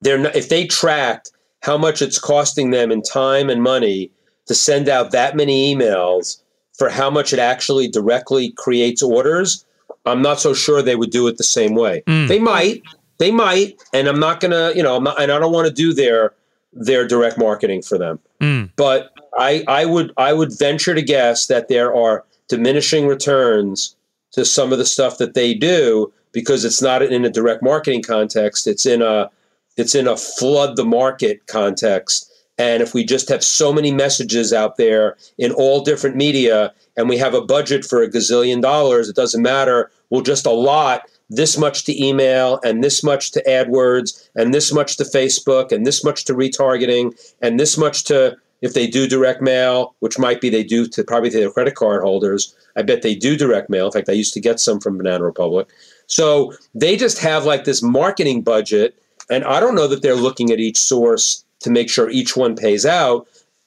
they're 0.00 0.18
not, 0.18 0.34
if 0.34 0.48
they 0.48 0.66
tracked 0.66 1.30
how 1.62 1.78
much 1.78 2.02
it's 2.02 2.18
costing 2.18 2.70
them 2.70 2.90
in 2.90 3.00
time 3.02 3.48
and 3.48 3.62
money 3.62 4.10
to 4.46 4.54
send 4.54 4.88
out 4.88 5.10
that 5.12 5.36
many 5.36 5.74
emails 5.74 6.40
for 6.72 6.88
how 6.88 7.08
much 7.08 7.32
it 7.32 7.38
actually 7.38 7.88
directly 7.88 8.50
creates 8.52 9.02
orders 9.02 9.64
I'm 10.06 10.22
not 10.22 10.40
so 10.40 10.54
sure 10.54 10.82
they 10.82 10.96
would 10.96 11.10
do 11.10 11.26
it 11.28 11.38
the 11.38 11.44
same 11.44 11.74
way. 11.74 12.02
Mm. 12.06 12.28
They 12.28 12.38
might, 12.38 12.82
they 13.18 13.30
might, 13.30 13.80
and 13.92 14.06
I'm 14.06 14.20
not 14.20 14.40
gonna, 14.40 14.72
you 14.74 14.82
know, 14.82 14.96
I'm 14.96 15.04
not, 15.04 15.20
and 15.20 15.32
I 15.32 15.38
don't 15.38 15.52
want 15.52 15.66
to 15.66 15.72
do 15.72 15.92
their 15.92 16.34
their 16.72 17.06
direct 17.06 17.38
marketing 17.38 17.82
for 17.82 17.98
them. 17.98 18.18
Mm. 18.40 18.70
But 18.76 19.12
I 19.36 19.64
I 19.66 19.84
would 19.86 20.12
I 20.16 20.32
would 20.32 20.56
venture 20.58 20.94
to 20.94 21.02
guess 21.02 21.46
that 21.46 21.68
there 21.68 21.94
are 21.94 22.24
diminishing 22.48 23.06
returns 23.06 23.96
to 24.32 24.44
some 24.44 24.72
of 24.72 24.78
the 24.78 24.84
stuff 24.84 25.18
that 25.18 25.34
they 25.34 25.54
do 25.54 26.12
because 26.32 26.64
it's 26.64 26.82
not 26.82 27.02
in 27.02 27.24
a 27.24 27.30
direct 27.30 27.62
marketing 27.62 28.02
context. 28.02 28.66
It's 28.66 28.84
in 28.84 29.00
a 29.00 29.30
it's 29.76 29.94
in 29.94 30.06
a 30.06 30.16
flood 30.16 30.76
the 30.76 30.84
market 30.84 31.46
context. 31.46 32.30
And 32.58 32.82
if 32.82 32.94
we 32.94 33.04
just 33.04 33.28
have 33.28 33.42
so 33.42 33.72
many 33.72 33.92
messages 33.92 34.52
out 34.52 34.76
there 34.76 35.16
in 35.38 35.50
all 35.52 35.82
different 35.82 36.16
media 36.16 36.72
and 36.96 37.08
we 37.08 37.18
have 37.18 37.34
a 37.34 37.40
budget 37.40 37.84
for 37.84 38.02
a 38.02 38.08
gazillion 38.08 38.62
dollars, 38.62 39.08
it 39.08 39.16
doesn't 39.16 39.42
matter. 39.42 39.90
We'll 40.10 40.22
just 40.22 40.46
allot 40.46 41.02
this 41.30 41.58
much 41.58 41.84
to 41.84 42.04
email 42.04 42.60
and 42.64 42.84
this 42.84 43.02
much 43.02 43.32
to 43.32 43.42
AdWords 43.44 44.28
and 44.36 44.54
this 44.54 44.72
much 44.72 44.96
to 44.98 45.04
Facebook 45.04 45.72
and 45.72 45.86
this 45.86 46.04
much 46.04 46.24
to 46.26 46.34
retargeting 46.34 47.18
and 47.40 47.58
this 47.58 47.76
much 47.76 48.04
to 48.04 48.36
if 48.62 48.72
they 48.72 48.86
do 48.86 49.06
direct 49.06 49.42
mail, 49.42 49.94
which 49.98 50.18
might 50.18 50.40
be 50.40 50.48
they 50.48 50.64
do 50.64 50.86
to 50.86 51.04
probably 51.04 51.28
to 51.30 51.38
their 51.38 51.50
credit 51.50 51.74
card 51.74 52.02
holders. 52.02 52.54
I 52.76 52.82
bet 52.82 53.02
they 53.02 53.14
do 53.14 53.36
direct 53.36 53.68
mail. 53.68 53.86
In 53.86 53.92
fact, 53.92 54.08
I 54.08 54.12
used 54.12 54.32
to 54.34 54.40
get 54.40 54.58
some 54.58 54.80
from 54.80 54.96
Banana 54.96 55.22
Republic. 55.22 55.68
So 56.06 56.54
they 56.74 56.96
just 56.96 57.18
have 57.18 57.44
like 57.44 57.64
this 57.64 57.82
marketing 57.82 58.42
budget, 58.42 58.96
and 59.28 59.44
I 59.44 59.60
don't 59.60 59.74
know 59.74 59.86
that 59.88 60.02
they're 60.02 60.14
looking 60.14 60.50
at 60.50 60.60
each 60.60 60.78
source 60.78 61.43
to 61.64 61.70
make 61.70 61.90
sure 61.90 62.08
each 62.10 62.36
one 62.36 62.54
pays 62.54 62.86
out. 62.86 63.26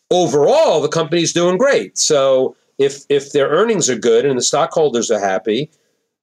Overall, 0.10 0.82
the 0.82 0.88
company's 0.88 1.34
doing 1.34 1.58
great. 1.58 1.98
So 1.98 2.56
if 2.78 3.04
if 3.10 3.32
their 3.34 3.50
earnings 3.50 3.90
are 3.90 3.98
good 3.98 4.26
and 4.26 4.38
the 4.38 4.44
stockholders 4.44 5.12
are 5.12 5.20
happy, 5.20 5.70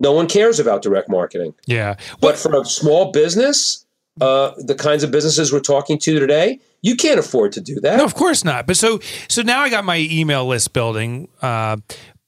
no 0.01 0.13
one 0.13 0.29
cares 0.29 0.59
about 0.59 0.83
direct 0.83 1.09
marketing. 1.11 1.53
Yeah. 1.67 1.97
But 2.21 2.39
for 2.39 2.59
a 2.59 2.65
small 2.65 3.11
business, 3.11 3.85
uh, 4.21 4.53
the 4.57 4.77
kinds 4.77 5.03
of 5.03 5.11
businesses 5.11 5.53
we're 5.53 5.61
talking 5.61 5.99
to 5.99 6.19
today, 6.21 6.61
you 6.83 6.95
can't 6.95 7.19
afford 7.19 7.51
to 7.53 7.61
do 7.61 7.81
that. 7.81 7.97
No, 7.99 8.05
of 8.05 8.15
course 8.15 8.45
not. 8.45 8.67
But 8.67 8.77
so 8.77 9.01
so 9.29 9.43
now 9.43 9.61
I 9.61 9.69
got 9.69 9.85
my 9.85 9.99
email 9.99 10.47
list 10.47 10.73
building. 10.73 11.29
Uh, 11.43 11.79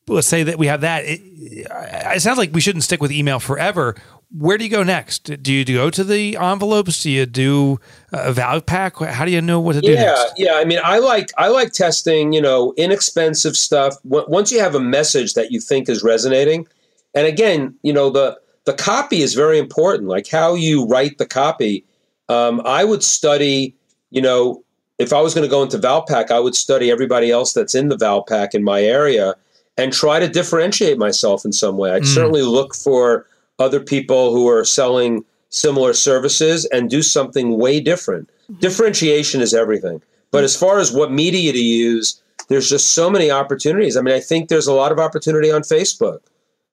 let's 0.08 0.26
say 0.26 0.42
that 0.42 0.58
we 0.58 0.66
have 0.66 0.82
that. 0.82 1.04
It, 1.04 1.20
it 1.22 2.22
sounds 2.22 2.38
like 2.38 2.52
we 2.52 2.60
shouldn't 2.60 2.84
stick 2.84 3.00
with 3.00 3.12
email 3.12 3.40
forever 3.40 3.94
where 4.30 4.58
do 4.58 4.64
you 4.64 4.70
go 4.70 4.82
next? 4.82 5.42
Do 5.42 5.52
you 5.52 5.64
go 5.64 5.90
to 5.90 6.02
the 6.02 6.36
envelopes? 6.36 7.02
Do 7.02 7.10
you 7.10 7.26
do 7.26 7.78
a 8.12 8.32
Valpak? 8.32 9.06
How 9.06 9.24
do 9.24 9.30
you 9.30 9.40
know 9.40 9.60
what 9.60 9.74
to 9.74 9.80
do? 9.80 9.92
Yeah, 9.92 10.04
next? 10.04 10.34
yeah. 10.36 10.54
I 10.54 10.64
mean, 10.64 10.80
I 10.82 10.98
like 10.98 11.30
I 11.38 11.48
like 11.48 11.72
testing. 11.72 12.32
You 12.32 12.40
know, 12.40 12.74
inexpensive 12.76 13.56
stuff. 13.56 13.94
Once 14.04 14.50
you 14.50 14.60
have 14.60 14.74
a 14.74 14.80
message 14.80 15.34
that 15.34 15.52
you 15.52 15.60
think 15.60 15.88
is 15.88 16.02
resonating, 16.02 16.66
and 17.14 17.26
again, 17.26 17.74
you 17.82 17.92
know, 17.92 18.10
the 18.10 18.38
the 18.64 18.74
copy 18.74 19.22
is 19.22 19.34
very 19.34 19.58
important. 19.58 20.08
Like 20.08 20.28
how 20.28 20.54
you 20.54 20.86
write 20.86 21.18
the 21.18 21.26
copy. 21.26 21.84
Um, 22.28 22.60
I 22.64 22.84
would 22.84 23.04
study. 23.04 23.74
You 24.10 24.22
know, 24.22 24.64
if 24.98 25.12
I 25.12 25.20
was 25.20 25.34
going 25.34 25.44
to 25.44 25.50
go 25.50 25.62
into 25.62 25.78
Valpak, 25.78 26.30
I 26.30 26.40
would 26.40 26.54
study 26.54 26.90
everybody 26.90 27.30
else 27.30 27.52
that's 27.52 27.74
in 27.74 27.88
the 27.88 27.96
Valpak 27.96 28.54
in 28.54 28.64
my 28.64 28.82
area 28.82 29.34
and 29.76 29.92
try 29.92 30.18
to 30.18 30.28
differentiate 30.28 30.98
myself 30.98 31.44
in 31.44 31.52
some 31.52 31.76
way. 31.76 31.90
I'd 31.90 32.02
mm. 32.02 32.14
certainly 32.14 32.42
look 32.42 32.74
for 32.74 33.26
other 33.58 33.80
people 33.80 34.32
who 34.32 34.48
are 34.48 34.64
selling 34.64 35.24
similar 35.50 35.92
services 35.92 36.64
and 36.66 36.90
do 36.90 37.02
something 37.02 37.58
way 37.58 37.80
different. 37.80 38.28
Mm-hmm. 38.50 38.60
Differentiation 38.60 39.40
is 39.40 39.54
everything. 39.54 40.02
But 40.30 40.44
as 40.44 40.56
far 40.56 40.78
as 40.78 40.92
what 40.92 41.12
media 41.12 41.52
to 41.52 41.62
use, 41.62 42.20
there's 42.48 42.68
just 42.68 42.92
so 42.92 43.10
many 43.10 43.30
opportunities. 43.30 43.96
I 43.96 44.02
mean, 44.02 44.14
I 44.14 44.20
think 44.20 44.48
there's 44.48 44.66
a 44.66 44.72
lot 44.72 44.92
of 44.92 44.98
opportunity 44.98 45.50
on 45.50 45.62
Facebook. 45.62 46.18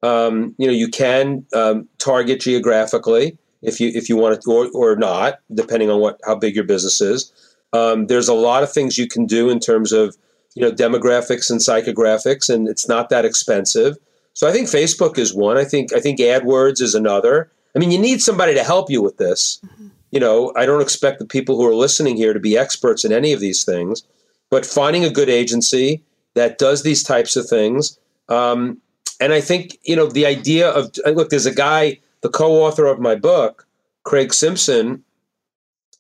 Um, 0.01 0.53
you 0.57 0.67
know, 0.67 0.73
you 0.73 0.89
can 0.89 1.45
um, 1.53 1.87
target 1.97 2.41
geographically 2.41 3.37
if 3.61 3.79
you 3.79 3.89
if 3.93 4.09
you 4.09 4.17
want 4.17 4.41
to, 4.41 4.51
or, 4.51 4.69
or 4.73 4.95
not, 4.97 5.39
depending 5.53 5.89
on 5.89 5.99
what 5.99 6.19
how 6.25 6.35
big 6.35 6.55
your 6.55 6.65
business 6.65 6.99
is. 6.99 7.31
Um, 7.71 8.07
there's 8.07 8.27
a 8.27 8.33
lot 8.33 8.63
of 8.63 8.71
things 8.71 8.97
you 8.97 9.07
can 9.07 9.25
do 9.25 9.49
in 9.49 9.59
terms 9.59 9.91
of 9.91 10.15
you 10.55 10.61
know 10.61 10.71
demographics 10.71 11.49
and 11.49 11.59
psychographics, 11.59 12.53
and 12.53 12.67
it's 12.67 12.87
not 12.87 13.09
that 13.09 13.25
expensive. 13.25 13.97
So 14.33 14.47
I 14.47 14.51
think 14.51 14.67
Facebook 14.67 15.17
is 15.17 15.33
one. 15.33 15.57
I 15.57 15.63
think 15.63 15.93
I 15.93 15.99
think 15.99 16.19
AdWords 16.19 16.81
is 16.81 16.95
another. 16.95 17.51
I 17.75 17.79
mean, 17.79 17.91
you 17.91 17.99
need 17.99 18.21
somebody 18.21 18.53
to 18.53 18.63
help 18.63 18.89
you 18.89 19.01
with 19.01 19.17
this. 19.17 19.59
Mm-hmm. 19.65 19.87
You 20.11 20.19
know, 20.19 20.53
I 20.55 20.65
don't 20.65 20.81
expect 20.81 21.19
the 21.19 21.25
people 21.25 21.55
who 21.57 21.67
are 21.67 21.73
listening 21.73 22.17
here 22.17 22.33
to 22.33 22.39
be 22.39 22.57
experts 22.57 23.03
in 23.03 23.11
any 23.11 23.33
of 23.33 23.39
these 23.39 23.63
things, 23.63 24.03
but 24.51 24.65
finding 24.65 25.03
a 25.03 25.09
good 25.09 25.29
agency 25.29 26.03
that 26.35 26.59
does 26.59 26.83
these 26.83 27.03
types 27.03 27.35
of 27.35 27.47
things. 27.47 27.97
Um, 28.29 28.79
and 29.19 29.33
I 29.33 29.41
think 29.41 29.77
you 29.83 29.95
know 29.95 30.07
the 30.07 30.25
idea 30.25 30.69
of 30.69 30.91
look. 31.05 31.29
There's 31.29 31.45
a 31.45 31.53
guy, 31.53 31.99
the 32.21 32.29
co-author 32.29 32.85
of 32.85 32.99
my 32.99 33.15
book, 33.15 33.67
Craig 34.03 34.33
Simpson, 34.33 35.03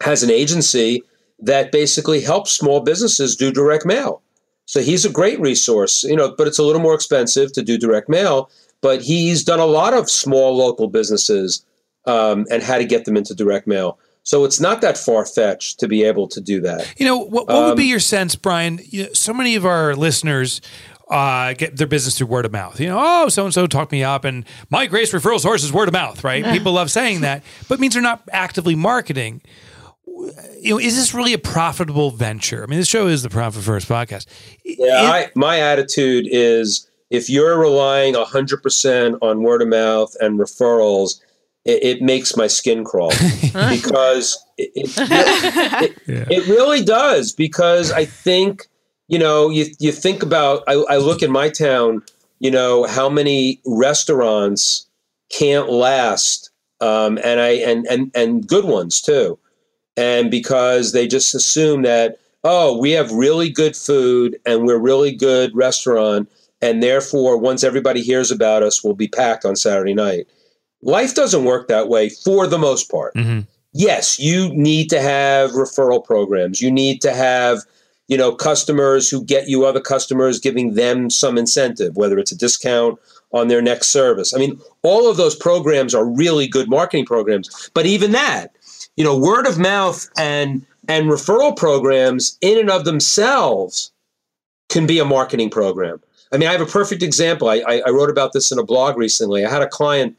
has 0.01 0.23
an 0.23 0.31
agency 0.31 1.03
that 1.39 1.71
basically 1.71 2.21
helps 2.21 2.51
small 2.51 2.79
businesses 2.79 3.35
do 3.35 3.51
direct 3.51 3.85
mail. 3.85 4.22
So 4.65 4.81
he's 4.81 5.05
a 5.05 5.09
great 5.09 5.39
resource, 5.39 6.03
you 6.03 6.15
know, 6.15 6.33
but 6.37 6.47
it's 6.47 6.59
a 6.59 6.63
little 6.63 6.81
more 6.81 6.95
expensive 6.95 7.51
to 7.53 7.61
do 7.61 7.77
direct 7.77 8.09
mail. 8.09 8.49
But 8.81 9.01
he's 9.01 9.43
done 9.43 9.59
a 9.59 9.65
lot 9.65 9.93
of 9.93 10.09
small 10.09 10.55
local 10.55 10.87
businesses 10.87 11.65
um, 12.05 12.45
and 12.51 12.61
how 12.61 12.77
to 12.77 12.85
get 12.85 13.05
them 13.05 13.15
into 13.15 13.33
direct 13.33 13.67
mail. 13.67 13.97
So 14.23 14.45
it's 14.45 14.59
not 14.59 14.81
that 14.81 14.97
far 14.97 15.25
fetched 15.25 15.79
to 15.81 15.87
be 15.87 16.03
able 16.03 16.27
to 16.29 16.39
do 16.39 16.61
that. 16.61 16.93
You 16.97 17.05
know, 17.05 17.17
what, 17.17 17.47
what 17.47 17.55
um, 17.55 17.63
would 17.65 17.77
be 17.77 17.83
um, 17.83 17.89
your 17.89 17.99
sense, 17.99 18.35
Brian? 18.35 18.79
You 18.83 19.03
know, 19.03 19.13
so 19.13 19.33
many 19.33 19.55
of 19.55 19.65
our 19.65 19.95
listeners 19.95 20.61
uh, 21.09 21.53
get 21.53 21.77
their 21.77 21.87
business 21.87 22.17
through 22.17 22.27
word 22.27 22.45
of 22.45 22.51
mouth. 22.51 22.79
You 22.79 22.87
know, 22.87 23.01
oh, 23.01 23.29
so 23.29 23.43
and 23.43 23.53
so 23.53 23.67
talked 23.67 23.91
me 23.91 24.03
up, 24.03 24.23
and 24.23 24.45
my 24.69 24.85
Grace 24.85 25.11
referral 25.11 25.39
source 25.39 25.63
is 25.63 25.73
word 25.73 25.89
of 25.89 25.93
mouth, 25.93 26.23
right? 26.23 26.43
People 26.51 26.73
love 26.73 26.89
saying 26.89 27.21
that, 27.21 27.43
but 27.67 27.79
means 27.79 27.93
they're 27.93 28.03
not 28.03 28.23
actively 28.31 28.75
marketing. 28.75 29.41
You 30.59 30.71
know, 30.71 30.79
is 30.79 30.95
this 30.95 31.13
really 31.13 31.33
a 31.33 31.37
profitable 31.37 32.11
venture? 32.11 32.63
I 32.63 32.67
mean, 32.67 32.79
this 32.79 32.87
show 32.87 33.07
is 33.07 33.23
the 33.23 33.29
Profit 33.29 33.63
First 33.63 33.87
podcast. 33.87 34.27
Yeah, 34.63 35.03
it, 35.03 35.27
I, 35.27 35.31
my 35.35 35.59
attitude 35.59 36.27
is 36.29 36.89
if 37.09 37.29
you're 37.29 37.59
relying 37.59 38.15
100% 38.15 39.17
on 39.21 39.43
word 39.43 39.61
of 39.61 39.67
mouth 39.67 40.15
and 40.19 40.39
referrals, 40.39 41.21
it, 41.65 41.83
it 41.83 42.01
makes 42.01 42.35
my 42.35 42.47
skin 42.47 42.83
crawl 42.83 43.09
because 43.69 44.43
it, 44.57 44.71
it, 44.75 45.97
yeah. 46.07 46.25
it, 46.29 46.47
really 46.47 46.83
does. 46.83 47.31
Because 47.31 47.91
I 47.91 48.05
think, 48.05 48.67
you 49.07 49.19
know, 49.19 49.49
you, 49.49 49.65
you 49.79 49.91
think 49.91 50.23
about, 50.23 50.63
I, 50.67 50.73
I 50.89 50.97
look 50.97 51.21
in 51.21 51.31
my 51.31 51.49
town, 51.49 52.03
you 52.39 52.51
know, 52.51 52.85
how 52.85 53.09
many 53.09 53.61
restaurants 53.65 54.87
can't 55.29 55.69
last. 55.69 56.51
Um, 56.81 57.17
and 57.23 57.39
I 57.39 57.49
and, 57.49 57.87
and 57.87 58.11
and 58.13 58.45
good 58.45 58.65
ones 58.65 58.99
too, 58.99 59.39
and 59.97 60.31
because 60.31 60.91
they 60.91 61.07
just 61.07 61.35
assume 61.35 61.81
that 61.83 62.17
oh 62.43 62.77
we 62.77 62.91
have 62.91 63.11
really 63.11 63.49
good 63.49 63.75
food 63.75 64.39
and 64.45 64.65
we're 64.65 64.77
really 64.77 65.15
good 65.15 65.55
restaurant 65.55 66.29
and 66.61 66.81
therefore 66.81 67.37
once 67.37 67.63
everybody 67.63 68.01
hears 68.01 68.31
about 68.31 68.63
us 68.63 68.83
we'll 68.83 68.93
be 68.93 69.07
packed 69.07 69.45
on 69.45 69.55
Saturday 69.55 69.93
night 69.93 70.27
Life 70.83 71.15
doesn't 71.15 71.45
work 71.45 71.69
that 71.69 71.87
way 71.87 72.09
for 72.09 72.45
the 72.45 72.57
most 72.57 72.91
part. 72.91 73.15
Mm-hmm. 73.15 73.41
Yes, 73.71 74.19
you 74.19 74.53
need 74.53 74.89
to 74.89 75.01
have 75.01 75.51
referral 75.51 76.03
programs. 76.03 76.61
You 76.61 76.69
need 76.69 77.01
to 77.01 77.13
have, 77.13 77.59
you 78.07 78.17
know, 78.17 78.35
customers 78.35 79.09
who 79.09 79.23
get 79.23 79.47
you 79.47 79.65
other 79.65 79.79
customers, 79.79 80.39
giving 80.39 80.75
them 80.75 81.09
some 81.09 81.37
incentive, 81.37 81.95
whether 81.95 82.19
it's 82.19 82.31
a 82.31 82.37
discount 82.37 82.99
on 83.31 83.47
their 83.47 83.61
next 83.61 83.89
service. 83.89 84.33
I 84.33 84.37
mean, 84.37 84.59
all 84.83 85.09
of 85.09 85.17
those 85.17 85.35
programs 85.35 85.95
are 85.95 86.05
really 86.05 86.47
good 86.47 86.69
marketing 86.69 87.05
programs. 87.05 87.71
But 87.73 87.85
even 87.85 88.11
that, 88.11 88.55
you 88.95 89.03
know, 89.03 89.17
word 89.17 89.47
of 89.47 89.57
mouth 89.57 90.09
and 90.17 90.65
and 90.87 91.07
referral 91.07 91.55
programs 91.55 92.37
in 92.41 92.59
and 92.59 92.69
of 92.69 92.85
themselves 92.85 93.91
can 94.69 94.85
be 94.85 94.99
a 94.99 95.05
marketing 95.05 95.49
program. 95.49 96.01
I 96.31 96.37
mean, 96.37 96.49
I 96.49 96.51
have 96.51 96.61
a 96.61 96.65
perfect 96.65 97.03
example. 97.03 97.47
I, 97.47 97.63
I, 97.67 97.81
I 97.85 97.89
wrote 97.89 98.09
about 98.09 98.33
this 98.33 98.51
in 98.51 98.57
a 98.57 98.63
blog 98.63 98.97
recently. 98.97 99.45
I 99.45 99.49
had 99.49 99.61
a 99.61 99.67
client 99.67 100.17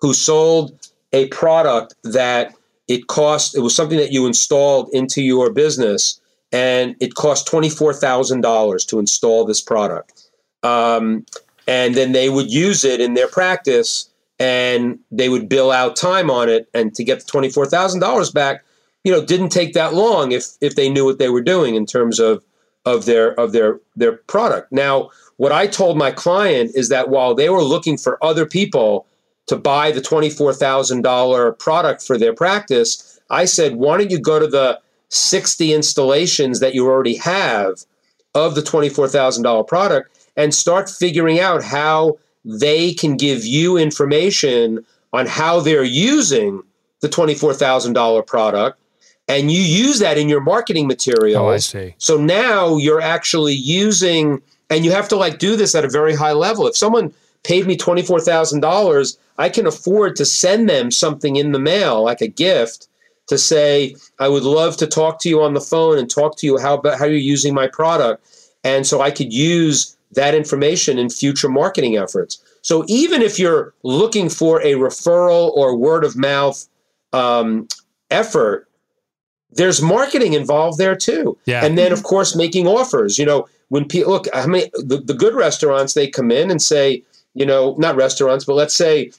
who 0.00 0.14
sold 0.14 0.78
a 1.12 1.26
product 1.28 1.94
that 2.04 2.54
it 2.86 3.06
cost 3.06 3.56
it 3.56 3.60
was 3.60 3.74
something 3.74 3.98
that 3.98 4.12
you 4.12 4.26
installed 4.26 4.88
into 4.92 5.22
your 5.22 5.50
business 5.50 6.20
and 6.52 6.96
it 7.00 7.14
cost 7.14 7.46
$24000 7.48 8.86
to 8.88 8.98
install 8.98 9.44
this 9.44 9.60
product 9.60 10.30
um, 10.62 11.24
and 11.66 11.94
then 11.94 12.12
they 12.12 12.28
would 12.28 12.50
use 12.50 12.84
it 12.84 13.00
in 13.00 13.14
their 13.14 13.28
practice 13.28 14.10
and 14.38 14.98
they 15.10 15.28
would 15.28 15.48
bill 15.48 15.70
out 15.70 15.96
time 15.96 16.30
on 16.30 16.48
it 16.48 16.68
and 16.74 16.94
to 16.94 17.04
get 17.04 17.20
the 17.20 17.30
$24000 17.30 18.34
back 18.34 18.64
you 19.04 19.12
know 19.12 19.24
didn't 19.24 19.50
take 19.50 19.72
that 19.74 19.94
long 19.94 20.32
if 20.32 20.46
if 20.60 20.74
they 20.74 20.90
knew 20.90 21.04
what 21.04 21.18
they 21.18 21.28
were 21.28 21.42
doing 21.42 21.74
in 21.74 21.86
terms 21.86 22.18
of 22.18 22.44
of 22.84 23.04
their 23.06 23.38
of 23.38 23.52
their 23.52 23.80
their 23.96 24.12
product. 24.12 24.72
Now 24.72 25.10
what 25.36 25.52
i 25.52 25.66
told 25.66 25.96
my 25.96 26.10
client 26.10 26.72
is 26.74 26.88
that 26.88 27.08
while 27.08 27.34
they 27.34 27.48
were 27.48 27.62
looking 27.62 27.96
for 27.96 28.22
other 28.24 28.44
people 28.44 29.06
to 29.46 29.56
buy 29.56 29.90
the 29.90 30.00
$24,000 30.00 31.58
product 31.58 32.02
for 32.02 32.18
their 32.18 32.34
practice, 32.34 33.18
I 33.30 33.46
said, 33.46 33.76
why 33.76 33.96
don't 33.96 34.10
you 34.10 34.20
go 34.20 34.38
to 34.38 34.46
the 34.46 34.78
60 35.08 35.72
installations 35.72 36.60
that 36.60 36.74
you 36.74 36.86
already 36.86 37.16
have 37.16 37.84
of 38.34 38.54
the 38.54 38.60
$24,000 38.60 39.66
product 39.66 40.28
and 40.36 40.54
start 40.54 40.90
figuring 40.90 41.40
out 41.40 41.64
how 41.64 42.18
they 42.44 42.94
can 42.94 43.16
give 43.16 43.44
you 43.44 43.76
information 43.76 44.84
on 45.12 45.26
how 45.26 45.60
they're 45.60 45.82
using 45.82 46.62
the 47.00 47.08
$24,000 47.08 48.26
product 48.26 48.80
and 49.28 49.52
you 49.52 49.60
use 49.60 49.98
that 49.98 50.16
in 50.16 50.28
your 50.28 50.40
marketing 50.40 50.86
material. 50.86 51.44
Oh, 51.44 51.48
I 51.50 51.58
see. 51.58 51.94
So 51.98 52.16
now 52.16 52.78
you're 52.78 53.00
actually 53.00 53.52
using 53.52 54.42
and 54.70 54.84
you 54.84 54.90
have 54.90 55.08
to 55.08 55.16
like 55.16 55.38
do 55.38 55.56
this 55.56 55.74
at 55.74 55.84
a 55.84 55.88
very 55.88 56.14
high 56.14 56.32
level. 56.32 56.66
If 56.66 56.76
someone 56.76 57.12
paid 57.44 57.66
me 57.66 57.76
$24,000, 57.76 59.18
I 59.38 59.48
can 59.48 59.66
afford 59.66 60.16
to 60.16 60.24
send 60.24 60.68
them 60.68 60.90
something 60.90 61.36
in 61.36 61.52
the 61.52 61.58
mail, 61.58 62.02
like 62.02 62.20
a 62.20 62.26
gift, 62.26 62.88
to 63.28 63.38
say, 63.38 63.94
I 64.18 64.28
would 64.28 64.42
love 64.42 64.76
to 64.78 64.86
talk 64.86 65.20
to 65.20 65.28
you 65.28 65.42
on 65.42 65.54
the 65.54 65.60
phone 65.60 65.98
and 65.98 66.10
talk 66.10 66.36
to 66.38 66.46
you 66.46 66.58
how, 66.58 66.74
about 66.74 66.98
how 66.98 67.04
you're 67.04 67.16
using 67.16 67.54
my 67.54 67.68
product. 67.68 68.26
And 68.64 68.86
so 68.86 69.00
I 69.00 69.10
could 69.10 69.32
use 69.32 69.96
that 70.12 70.34
information 70.34 70.98
in 70.98 71.10
future 71.10 71.48
marketing 71.48 71.96
efforts. 71.96 72.42
So 72.62 72.84
even 72.88 73.22
if 73.22 73.38
you're 73.38 73.74
looking 73.82 74.28
for 74.28 74.60
a 74.62 74.74
referral 74.74 75.50
or 75.50 75.76
word 75.76 76.04
of 76.04 76.16
mouth 76.16 76.66
um, 77.12 77.68
effort, 78.10 78.68
there's 79.50 79.80
marketing 79.80 80.34
involved 80.34 80.78
there 80.78 80.96
too. 80.96 81.36
Yeah. 81.46 81.64
And 81.64 81.78
then, 81.78 81.92
of 81.92 82.02
course, 82.02 82.36
making 82.36 82.66
offers. 82.66 83.18
You 83.18 83.26
know, 83.26 83.48
when 83.68 83.86
people 83.86 84.12
look, 84.12 84.26
I 84.34 84.46
mean, 84.46 84.68
the, 84.74 84.98
the 84.98 85.14
good 85.14 85.34
restaurants, 85.34 85.94
they 85.94 86.08
come 86.08 86.30
in 86.30 86.50
and 86.50 86.60
say, 86.60 87.02
you 87.34 87.46
know, 87.46 87.74
not 87.78 87.96
restaurants, 87.96 88.44
but 88.44 88.54
let's 88.54 88.74
say, 88.74 89.10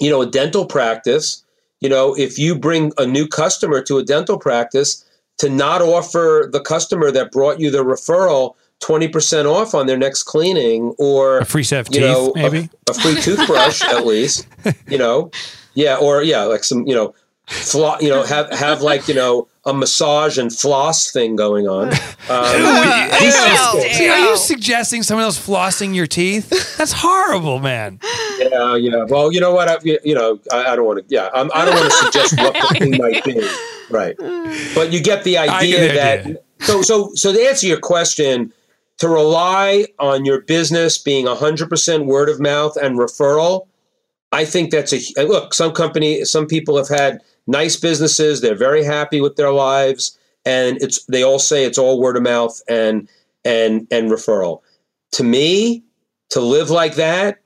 you 0.00 0.10
know, 0.10 0.22
a 0.22 0.26
dental 0.26 0.64
practice, 0.64 1.44
you 1.80 1.88
know, 1.88 2.16
if 2.16 2.38
you 2.38 2.54
bring 2.54 2.92
a 2.96 3.04
new 3.04 3.26
customer 3.26 3.82
to 3.82 3.98
a 3.98 4.04
dental 4.04 4.38
practice, 4.38 5.04
to 5.38 5.48
not 5.48 5.82
offer 5.82 6.48
the 6.50 6.60
customer 6.60 7.10
that 7.10 7.32
brought 7.32 7.58
you 7.58 7.70
the 7.70 7.84
referral 7.84 8.54
20% 8.82 9.44
off 9.46 9.74
on 9.74 9.86
their 9.86 9.96
next 9.96 10.24
cleaning 10.24 10.94
or 10.98 11.38
a 11.38 11.44
free 11.44 11.62
set 11.62 11.80
of 11.80 11.94
you 11.94 12.00
teeth, 12.00 12.10
know, 12.10 12.32
maybe 12.34 12.68
a, 12.88 12.90
a 12.90 12.94
free 12.94 13.20
toothbrush 13.20 13.82
at 13.88 14.04
least, 14.04 14.46
you 14.88 14.98
know, 14.98 15.30
yeah, 15.74 15.96
or 15.96 16.22
yeah, 16.22 16.42
like 16.42 16.64
some, 16.64 16.86
you 16.86 16.94
know, 16.94 17.14
flaw, 17.46 17.98
you 18.00 18.08
know, 18.08 18.22
have, 18.24 18.50
have 18.50 18.82
like, 18.82 19.08
you 19.08 19.14
know, 19.14 19.48
a 19.64 19.72
massage 19.72 20.38
and 20.38 20.52
floss 20.52 21.10
thing 21.10 21.36
going 21.36 21.68
on. 21.68 21.92
Um, 22.30 22.46
See, 22.54 24.08
are 24.08 24.18
you 24.18 24.36
suggesting 24.36 25.02
someone 25.02 25.24
else 25.24 25.44
flossing 25.44 25.92
your 25.92 26.06
teeth? 26.06 26.78
That's 26.78 26.92
horrible, 26.92 27.58
man. 27.58 27.98
Yeah, 28.38 28.76
yeah. 28.76 29.04
Well, 29.04 29.32
you 29.32 29.40
know 29.40 29.52
what? 29.52 29.68
I, 29.68 29.78
you 29.82 30.14
know, 30.14 30.38
I, 30.52 30.66
I 30.66 30.76
don't 30.76 30.86
want 30.86 31.00
to. 31.00 31.04
Yeah, 31.12 31.30
I'm, 31.34 31.50
I 31.52 31.64
do 31.64 31.72
not 31.72 31.80
want 31.80 31.92
to 31.92 31.98
suggest 31.98 32.38
what 32.38 32.54
the 32.54 32.78
thing 32.78 32.96
might 32.96 33.24
be. 33.24 33.42
Right, 33.90 34.16
but 34.72 34.92
you 34.92 35.02
get 35.02 35.24
the 35.24 35.36
idea 35.36 35.78
get 35.78 35.94
that. 35.94 36.20
Idea. 36.20 36.36
So, 36.60 36.82
so, 36.82 37.10
so 37.14 37.32
to 37.32 37.40
answer 37.42 37.66
your 37.66 37.80
question, 37.80 38.52
to 38.98 39.08
rely 39.08 39.86
on 39.98 40.24
your 40.24 40.42
business 40.42 40.98
being 40.98 41.26
100% 41.26 42.06
word 42.06 42.28
of 42.28 42.40
mouth 42.40 42.76
and 42.76 42.98
referral, 42.98 43.66
I 44.32 44.44
think 44.44 44.70
that's 44.70 44.92
a 44.92 45.24
look. 45.24 45.54
Some 45.54 45.72
company, 45.72 46.24
some 46.24 46.46
people 46.46 46.76
have 46.76 46.88
had 46.88 47.20
nice 47.46 47.76
businesses. 47.76 48.40
They're 48.40 48.54
very 48.54 48.84
happy 48.84 49.20
with 49.20 49.36
their 49.36 49.52
lives, 49.52 50.18
and 50.44 50.80
it's 50.80 51.04
they 51.06 51.22
all 51.22 51.38
say 51.38 51.64
it's 51.64 51.78
all 51.78 52.00
word 52.00 52.16
of 52.16 52.22
mouth 52.22 52.60
and 52.68 53.08
and 53.44 53.86
and 53.90 54.10
referral. 54.10 54.60
To 55.12 55.24
me, 55.24 55.84
to 56.30 56.40
live 56.40 56.70
like 56.70 56.94
that, 56.94 57.42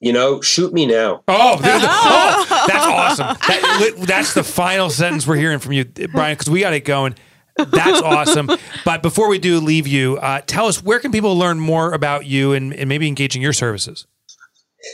you 0.00 0.12
know, 0.12 0.42
shoot 0.42 0.74
me 0.74 0.84
now. 0.84 1.22
Oh, 1.28 1.56
oh 1.58 2.46
that's 2.68 2.86
awesome. 2.86 3.36
That, 3.48 3.94
that's 4.06 4.34
the 4.34 4.44
final 4.44 4.90
sentence 4.90 5.26
we're 5.26 5.36
hearing 5.36 5.58
from 5.58 5.72
you, 5.72 5.86
Brian, 5.86 6.34
because 6.34 6.50
we 6.50 6.60
got 6.60 6.74
it 6.74 6.84
going. 6.84 7.14
That's 7.56 8.02
awesome. 8.02 8.50
But 8.84 9.02
before 9.02 9.28
we 9.28 9.38
do 9.38 9.60
leave 9.60 9.86
you, 9.86 10.16
uh, 10.18 10.42
tell 10.46 10.66
us 10.66 10.82
where 10.82 10.98
can 10.98 11.12
people 11.12 11.36
learn 11.38 11.60
more 11.60 11.92
about 11.92 12.26
you 12.26 12.52
and, 12.52 12.72
and 12.74 12.88
maybe 12.88 13.06
engaging 13.06 13.42
your 13.42 13.52
services? 13.52 14.06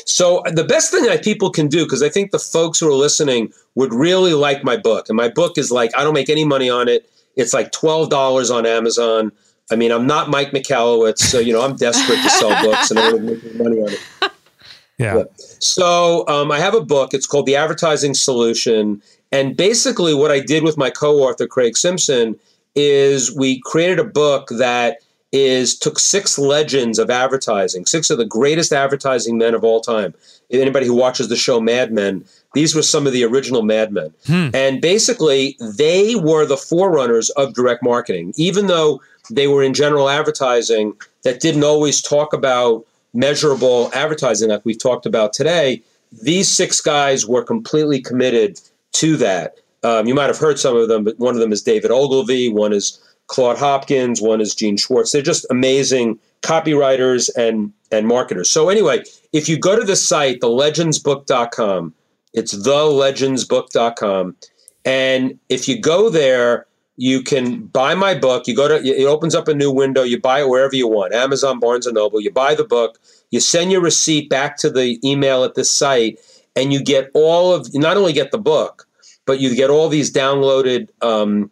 So 0.07 0.43
the 0.53 0.65
best 0.65 0.91
thing 0.91 1.05
that 1.05 1.25
people 1.25 1.51
can 1.51 1.69
do, 1.69 1.85
because 1.85 2.03
I 2.03 2.09
think 2.09 2.31
the 2.31 2.39
folks 2.39 2.79
who 2.79 2.89
are 2.89 2.95
listening 2.95 3.53
would 3.75 3.93
really 3.93 4.35
like 4.35 4.63
my 4.63 4.77
book, 4.77 5.09
and 5.09 5.17
my 5.17 5.29
book 5.29 5.59
is 5.59 5.71
like 5.71 5.91
I 5.97 6.05
don't 6.05 6.15
make 6.15 6.29
any 6.29 6.45
money 6.45 6.71
on 6.71 6.89
it. 6.89 7.11
It's 7.37 7.53
like 7.53 7.73
twelve 7.73 8.11
dollars 8.11 8.51
on 8.51 8.67
Amazon. 8.67 9.33
I 9.71 9.77
mean, 9.77 9.93
I'm 9.93 10.07
not 10.07 10.31
Mike 10.31 10.51
Michalowicz, 10.51 11.19
so 11.19 11.39
you 11.39 11.53
know 11.53 11.63
I'm 11.63 11.77
desperate 11.77 12.23
to 12.23 12.31
sell 12.31 12.63
books, 12.63 12.91
and 12.91 12.99
I 13.01 13.13
want 13.13 13.27
to 13.27 13.35
make 13.35 13.55
money 13.57 13.81
on 13.81 13.91
it. 13.91 14.01
Yeah. 14.99 15.17
yeah. 15.17 15.25
So 15.61 16.29
um, 16.29 16.53
I 16.53 16.59
have 16.59 16.75
a 16.75 16.81
book. 16.83 17.15
It's 17.15 17.27
called 17.27 17.47
The 17.47 17.57
Advertising 17.57 18.13
Solution, 18.13 19.01
and 19.33 19.57
basically 19.57 20.13
what 20.13 20.31
I 20.31 20.41
did 20.41 20.63
with 20.63 20.77
my 20.77 20.91
co-author 20.91 21.47
Craig 21.47 21.79
Simpson 21.79 22.39
is 22.75 23.35
we 23.35 23.61
created 23.61 23.99
a 23.99 24.05
book 24.05 24.49
that 24.51 24.99
is 25.33 25.79
took 25.79 25.99
six 25.99 26.39
legends 26.39 26.99
of 26.99 27.09
advertising, 27.09 27.87
six 27.87 28.11
of 28.11 28.19
the 28.19 28.25
greatest 28.25 28.73
advertising 28.73 29.39
men 29.39 29.55
of 29.55 29.63
all 29.63 29.81
time. 29.81 30.13
Anybody 30.51 30.87
who 30.87 30.95
watches 30.95 31.29
the 31.29 31.37
show 31.37 31.61
Mad 31.61 31.93
Men, 31.93 32.25
these 32.55 32.75
were 32.75 32.83
some 32.83 33.07
of 33.07 33.13
the 33.13 33.25
original 33.25 33.63
Mad 33.63 33.93
Men. 33.93 34.13
Hmm. 34.27 34.49
And 34.53 34.81
basically, 34.81 35.57
they 35.61 36.17
were 36.17 36.47
the 36.47 36.57
forerunners 36.57 37.31
of 37.31 37.55
direct 37.55 37.85
marketing, 37.85 38.33
even 38.37 38.67
though 38.67 39.01
they 39.31 39.47
were 39.47 39.63
in 39.63 39.75
general 39.75 40.09
advertising 40.09 40.95
that 41.23 41.41
didn't 41.41 41.65
always 41.65 42.03
talk 42.03 42.33
about 42.33 42.85
measurable 43.15 43.91
advertising 43.95 44.51
like 44.51 44.65
we've 44.65 44.79
talked 44.79 45.07
about 45.07 45.33
today. 45.33 45.83
These 46.23 46.49
six 46.49 46.81
guys 46.81 47.27
were 47.27 47.45
completely 47.45 48.01
committed 48.01 48.61
to 48.95 49.17
that. 49.19 49.60
Um, 49.83 50.07
you 50.07 50.15
might 50.15 50.27
have 50.27 50.39
heard 50.39 50.59
some 50.59 50.77
of 50.77 50.89
them, 50.89 51.05
but 51.05 51.19
one 51.19 51.35
of 51.35 51.41
them 51.41 51.53
is 51.53 51.63
David 51.63 51.91
Ogilvy, 51.91 52.49
one 52.49 52.73
is 52.73 53.01
Claude 53.29 53.59
Hopkins, 53.59 54.21
one 54.21 54.41
is 54.41 54.55
Gene 54.55 54.77
Schwartz. 54.77 55.13
They're 55.13 55.23
just 55.23 55.47
amazing 55.51 56.19
copywriters 56.43 57.31
and 57.37 57.73
and 57.93 58.07
marketers. 58.07 58.51
So 58.51 58.69
anyway, 58.69 59.03
if 59.33 59.49
you 59.49 59.59
go 59.59 59.79
to 59.79 59.85
the 59.85 59.97
site, 59.97 60.41
thelegendsbook.com, 60.41 61.95
it's 62.35 62.55
thelegendsbook.com, 62.55 64.37
and 64.85 65.39
if 65.49 65.69
you 65.69 65.81
go 65.81 66.11
there, 66.11 66.67
you 66.97 67.23
can 67.23 67.65
buy 67.67 67.95
my 67.95 68.15
book. 68.15 68.47
You 68.47 68.55
go 68.55 68.69
to 68.69 68.77
it 68.85 69.07
opens 69.07 69.35
up 69.35 69.49
a 69.49 69.55
new 69.55 69.71
window. 69.71 70.03
You 70.03 70.21
buy 70.21 70.41
it 70.41 70.49
wherever 70.49 70.77
you 70.77 70.87
want, 70.87 71.15
Amazon, 71.15 71.59
Barnes 71.59 71.87
and 71.87 71.95
Noble. 71.95 72.21
You 72.21 72.31
buy 72.31 72.55
the 72.55 72.65
book. 72.65 72.99
You 73.31 73.41
send 73.41 73.73
your 73.73 73.81
receipt 73.81 74.29
back 74.29 74.59
to 74.59 74.69
the 74.69 74.99
email 75.03 75.43
at 75.43 75.55
this 75.55 75.71
site, 75.71 76.19
and 76.55 76.73
you 76.73 76.83
get 76.83 77.11
all 77.15 77.55
of. 77.55 77.73
Not 77.73 77.97
only 77.97 78.13
get 78.13 78.33
the 78.33 78.39
book, 78.39 78.87
but 79.27 79.41
you 79.41 79.55
get 79.55 79.71
all 79.71 79.89
these 79.89 80.13
downloaded. 80.13 80.89
Um, 81.03 81.51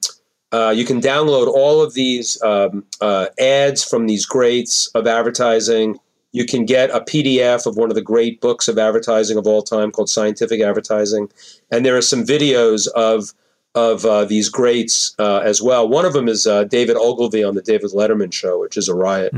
uh, 0.50 0.72
you 0.74 0.84
can 0.84 1.00
download 1.00 1.46
all 1.46 1.82
of 1.82 1.94
these 1.94 2.40
um, 2.42 2.84
uh, 3.00 3.26
ads 3.38 3.84
from 3.84 4.06
these 4.06 4.24
greats 4.24 4.88
of 4.94 5.06
advertising. 5.06 5.98
You 6.32 6.46
can 6.46 6.64
get 6.64 6.90
a 6.90 7.00
PDF 7.00 7.66
of 7.66 7.76
one 7.76 7.90
of 7.90 7.94
the 7.94 8.02
great 8.02 8.40
books 8.40 8.68
of 8.68 8.78
advertising 8.78 9.36
of 9.36 9.46
all 9.46 9.62
time 9.62 9.90
called 9.90 10.10
Scientific 10.10 10.60
Advertising, 10.60 11.30
and 11.70 11.84
there 11.84 11.96
are 11.96 12.02
some 12.02 12.24
videos 12.24 12.88
of 12.88 13.32
of 13.74 14.04
uh, 14.04 14.24
these 14.24 14.48
greats 14.48 15.14
uh, 15.18 15.38
as 15.38 15.62
well. 15.62 15.88
One 15.88 16.04
of 16.04 16.12
them 16.12 16.28
is 16.28 16.46
uh, 16.46 16.64
David 16.64 16.96
Ogilvy 16.96 17.44
on 17.44 17.54
the 17.54 17.62
David 17.62 17.90
Letterman 17.90 18.32
show, 18.32 18.58
which 18.58 18.76
is 18.76 18.88
a 18.88 18.94
riot. 18.94 19.32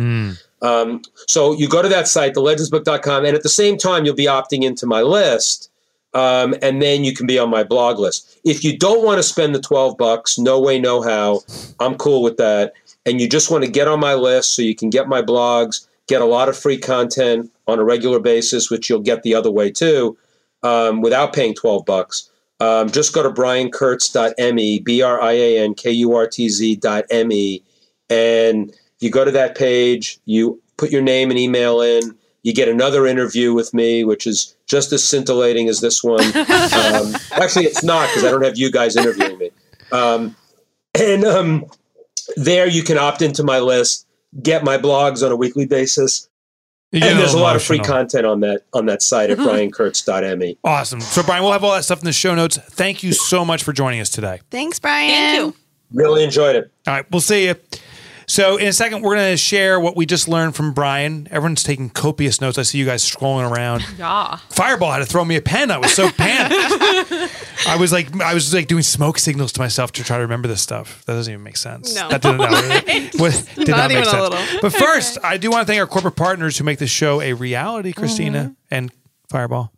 Um, 0.63 1.03
so 1.27 1.53
you 1.53 1.69
go 1.69 1.83
to 1.83 1.89
that 1.89 2.09
site, 2.09 2.35
thelegendsbook.com, 2.35 3.25
and 3.25 3.37
at 3.37 3.43
the 3.43 3.49
same 3.49 3.77
time, 3.77 4.05
you'll 4.05 4.15
be 4.15 4.27
opting 4.27 4.63
into 4.63 4.87
my 4.87 5.03
list. 5.03 5.70
Um, 6.13 6.55
and 6.61 6.83
then 6.83 7.05
you 7.05 7.15
can 7.15 7.27
be 7.27 7.39
on 7.39 7.51
my 7.51 7.63
blog 7.63 7.99
list. 7.99 8.41
If 8.45 8.65
you 8.65 8.77
don't 8.77 9.05
want 9.05 9.19
to 9.19 9.23
spend 9.23 9.55
the 9.55 9.61
12 9.61 9.97
bucks, 9.97 10.39
no 10.39 10.61
way, 10.61 10.79
no 10.79 11.03
how, 11.03 11.43
I'm 11.79 11.95
cool 11.97 12.23
with 12.23 12.37
that. 12.39 12.73
And 13.07 13.21
you 13.21 13.29
just 13.29 13.51
want 13.51 13.65
to 13.65 13.71
get 13.71 13.89
on 13.89 14.01
my 14.01 14.15
list 14.15 14.55
so 14.55 14.63
you 14.63 14.75
can 14.75 14.91
get 14.91 15.09
my 15.09 15.23
blogs, 15.23 15.87
get 16.09 16.21
a 16.21 16.27
lot 16.27 16.49
of 16.49 16.59
free 16.59 16.79
content 16.79 17.51
on 17.69 17.79
a 17.79 17.85
regular 17.85 18.19
basis, 18.19 18.71
which 18.71 18.91
you'll 18.91 19.01
get 19.01 19.23
the 19.23 19.35
other 19.35 19.51
way 19.51 19.71
too, 19.71 20.19
um, 20.63 21.01
without 21.01 21.33
paying 21.33 21.55
12 21.55 21.85
bucks. 21.87 22.31
Um, 22.59 22.91
just 22.91 23.15
go 23.15 23.23
to 23.23 23.31
briankurtz.me, 23.31 24.81
B 24.81 25.03
R 25.03 25.21
I 25.21 25.33
A 25.33 25.65
N 25.65 25.75
K 25.75 25.91
U 25.93 26.15
R 26.15 26.27
T 26.27 26.49
Z 26.51 26.77
dot 26.77 27.05
M-E, 27.11 27.63
and 28.11 28.73
you 28.99 29.11
go 29.11 29.25
to 29.25 29.31
that 29.31 29.57
page, 29.57 30.19
you 30.27 30.61
put 30.77 30.91
your 30.91 31.01
name 31.01 31.31
and 31.31 31.39
email 31.39 31.81
in, 31.81 32.15
you 32.43 32.55
get 32.55 32.69
another 32.69 33.07
interview 33.07 33.53
with 33.53 33.75
me, 33.75 34.05
which 34.05 34.27
is 34.27 34.57
just 34.67 34.93
as 34.93 35.05
scintillating 35.05 35.69
as 35.69 35.81
this 35.81 36.03
one. 36.03 36.25
Um, 36.71 37.15
actually, 37.33 37.67
it's 37.67 37.83
not 37.83 38.09
because 38.09 38.25
I 38.25 38.31
don't 38.31 38.43
have 38.43 38.57
you 38.57 38.71
guys 38.71 38.97
interviewing 38.97 39.39
me. 39.39 39.51
Um, 39.93 40.37
and 40.99 41.25
um, 41.25 41.67
there 42.37 42.67
you 42.67 42.83
can 42.83 42.97
opt 42.97 43.23
into 43.23 43.43
my 43.43 43.59
list, 43.59 44.07
get 44.43 44.65
my 44.65 44.79
blogs 44.79 45.25
on 45.25 45.33
a 45.33 45.37
weekly 45.37 45.67
basis. 45.67 46.29
You 46.93 47.01
And 47.03 47.19
there's 47.19 47.33
a 47.33 47.37
little 47.37 47.43
lot 47.43 47.57
of 47.57 47.63
free 47.63 47.79
content 47.79 48.27
on 48.27 48.41
that 48.41 48.63
on 48.73 48.87
that 48.87 49.01
site 49.03 49.31
at 49.31 49.39
briankurtz.me. 49.39 50.59
Awesome. 50.65 51.01
So, 51.01 51.23
Brian, 51.23 51.43
we'll 51.45 51.53
have 51.53 51.63
all 51.63 51.73
that 51.73 51.85
stuff 51.85 52.01
in 52.01 52.05
the 52.05 52.13
show 52.13 52.35
notes. 52.35 52.57
Thank 52.57 53.05
you 53.05 53.13
so 53.13 53.45
much 53.45 53.63
for 53.63 53.73
joining 53.73 54.01
us 54.01 54.11
today. 54.11 54.41
Thanks, 54.51 54.81
Brian. 54.81 55.11
Thank 55.11 55.37
you. 55.37 55.55
Really 55.93 56.25
enjoyed 56.25 56.57
it. 56.57 56.71
All 56.89 56.95
right, 56.95 57.11
we'll 57.11 57.21
see 57.21 57.47
you. 57.47 57.55
So, 58.31 58.59
in 58.59 58.69
a 58.69 58.73
second, 58.73 59.03
we're 59.03 59.17
going 59.17 59.33
to 59.33 59.37
share 59.37 59.81
what 59.81 59.97
we 59.97 60.07
just 60.07 60.29
learned 60.29 60.55
from 60.55 60.73
Brian. 60.73 61.27
Everyone's 61.33 61.65
taking 61.65 61.91
copious 61.91 62.41
notes. 62.41 62.59
I 62.59 62.63
see 62.63 62.79
you 62.79 62.85
guys 62.87 63.03
scrolling 63.03 63.51
around. 63.51 63.85
Yeah. 63.99 64.37
Fireball 64.51 64.93
had 64.93 65.01
to 65.01 65.05
throw 65.05 65.25
me 65.25 65.35
a 65.35 65.43
pen. 65.43 65.73
I 65.73 65.79
was 65.79 65.93
so 65.93 66.09
panicked. 66.13 66.55
I 67.67 67.77
was 67.77 67.93
like, 67.93 68.19
I 68.21 68.33
was 68.35 68.55
like 68.55 68.69
doing 68.69 68.85
smoke 68.85 69.19
signals 69.19 69.51
to 69.55 69.61
myself 69.61 69.91
to 69.93 70.05
try 70.05 70.17
to 70.19 70.23
remember 70.23 70.47
this 70.47 70.63
stuff. 70.63 71.05
That 71.07 71.15
doesn't 71.15 71.33
even 71.33 71.43
make 71.43 71.57
sense. 71.57 71.95
No. 71.97 72.09
that 72.09 72.23
didn't, 72.23 72.39
did 73.57 73.69
not, 73.69 73.77
Not 73.77 73.89
make 73.89 73.97
even 73.99 74.03
a 74.03 74.11
sense. 74.11 74.23
little. 74.31 74.61
But 74.63 74.73
first, 74.75 75.19
I 75.25 75.37
do 75.37 75.51
want 75.51 75.63
to 75.63 75.67
thank 75.67 75.81
our 75.81 75.89
corporate 75.89 76.15
partners 76.17 76.57
who 76.57 76.63
make 76.65 76.79
this 76.79 76.89
show 76.91 77.21
a 77.21 77.33
reality, 77.33 77.93
Christina 77.93 78.39
Mm-hmm. 78.45 78.53
and 78.75 78.93
Fireball. 79.29 79.73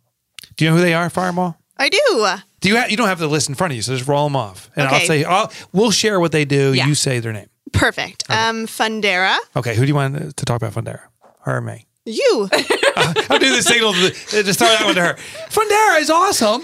Do 0.57 0.65
you 0.65 0.69
know 0.71 0.77
who 0.77 0.83
they 0.83 0.93
are, 0.93 1.09
Fireball? 1.09 1.57
I 1.77 1.89
do. 1.89 2.27
Do 2.61 2.69
you? 2.69 2.77
Ha- 2.77 2.85
you 2.89 2.97
don't 2.97 3.07
have 3.07 3.19
the 3.19 3.27
list 3.27 3.49
in 3.49 3.55
front 3.55 3.73
of 3.73 3.75
you, 3.77 3.81
so 3.81 3.95
just 3.95 4.07
roll 4.07 4.25
them 4.27 4.35
off, 4.35 4.69
and 4.75 4.87
I'll 4.87 4.99
say, 5.01 5.23
I'll, 5.23 5.51
we'll 5.73 5.89
share 5.91 6.19
what 6.19 6.31
they 6.31 6.45
do. 6.45 6.73
Yeah. 6.73 6.85
You 6.85 6.93
say 6.93 7.19
their 7.19 7.33
name. 7.33 7.47
Perfect. 7.73 8.29
Um, 8.29 8.65
Fundera. 8.67 9.35
Okay, 9.55 9.75
who 9.75 9.81
do 9.81 9.87
you 9.87 9.95
want 9.95 10.37
to 10.37 10.45
talk 10.45 10.61
about 10.61 10.73
Fundera? 10.73 11.01
Her 11.41 11.57
or 11.57 11.61
me? 11.61 11.87
You. 12.05 12.49
I'll 12.95 13.39
do 13.39 13.55
the 13.55 13.61
signal. 13.61 13.93
To 13.93 13.99
the, 13.99 14.43
just 14.43 14.59
throw 14.59 14.67
that 14.67 14.85
one 14.85 14.95
to 14.95 15.01
her. 15.01 15.13
Fundera 15.49 15.99
is 15.99 16.09
awesome 16.09 16.63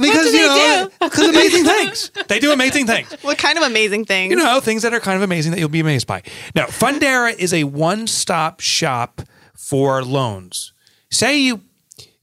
because 0.00 0.32
you 0.32 0.46
know 0.46 0.88
because 1.00 1.28
amazing 1.28 1.64
things. 1.64 2.10
They 2.28 2.38
do 2.38 2.52
amazing 2.52 2.86
things. 2.86 3.12
what 3.22 3.38
kind 3.38 3.58
of 3.58 3.64
amazing 3.64 4.04
things? 4.04 4.30
You 4.30 4.36
know 4.36 4.60
things 4.60 4.82
that 4.82 4.94
are 4.94 5.00
kind 5.00 5.16
of 5.16 5.22
amazing 5.22 5.52
that 5.52 5.58
you'll 5.58 5.68
be 5.68 5.80
amazed 5.80 6.06
by. 6.06 6.22
Now, 6.54 6.66
Fundera 6.66 7.36
is 7.38 7.52
a 7.52 7.64
one-stop 7.64 8.60
shop 8.60 9.22
for 9.56 10.02
loans. 10.02 10.72
Say 11.10 11.38
you. 11.38 11.60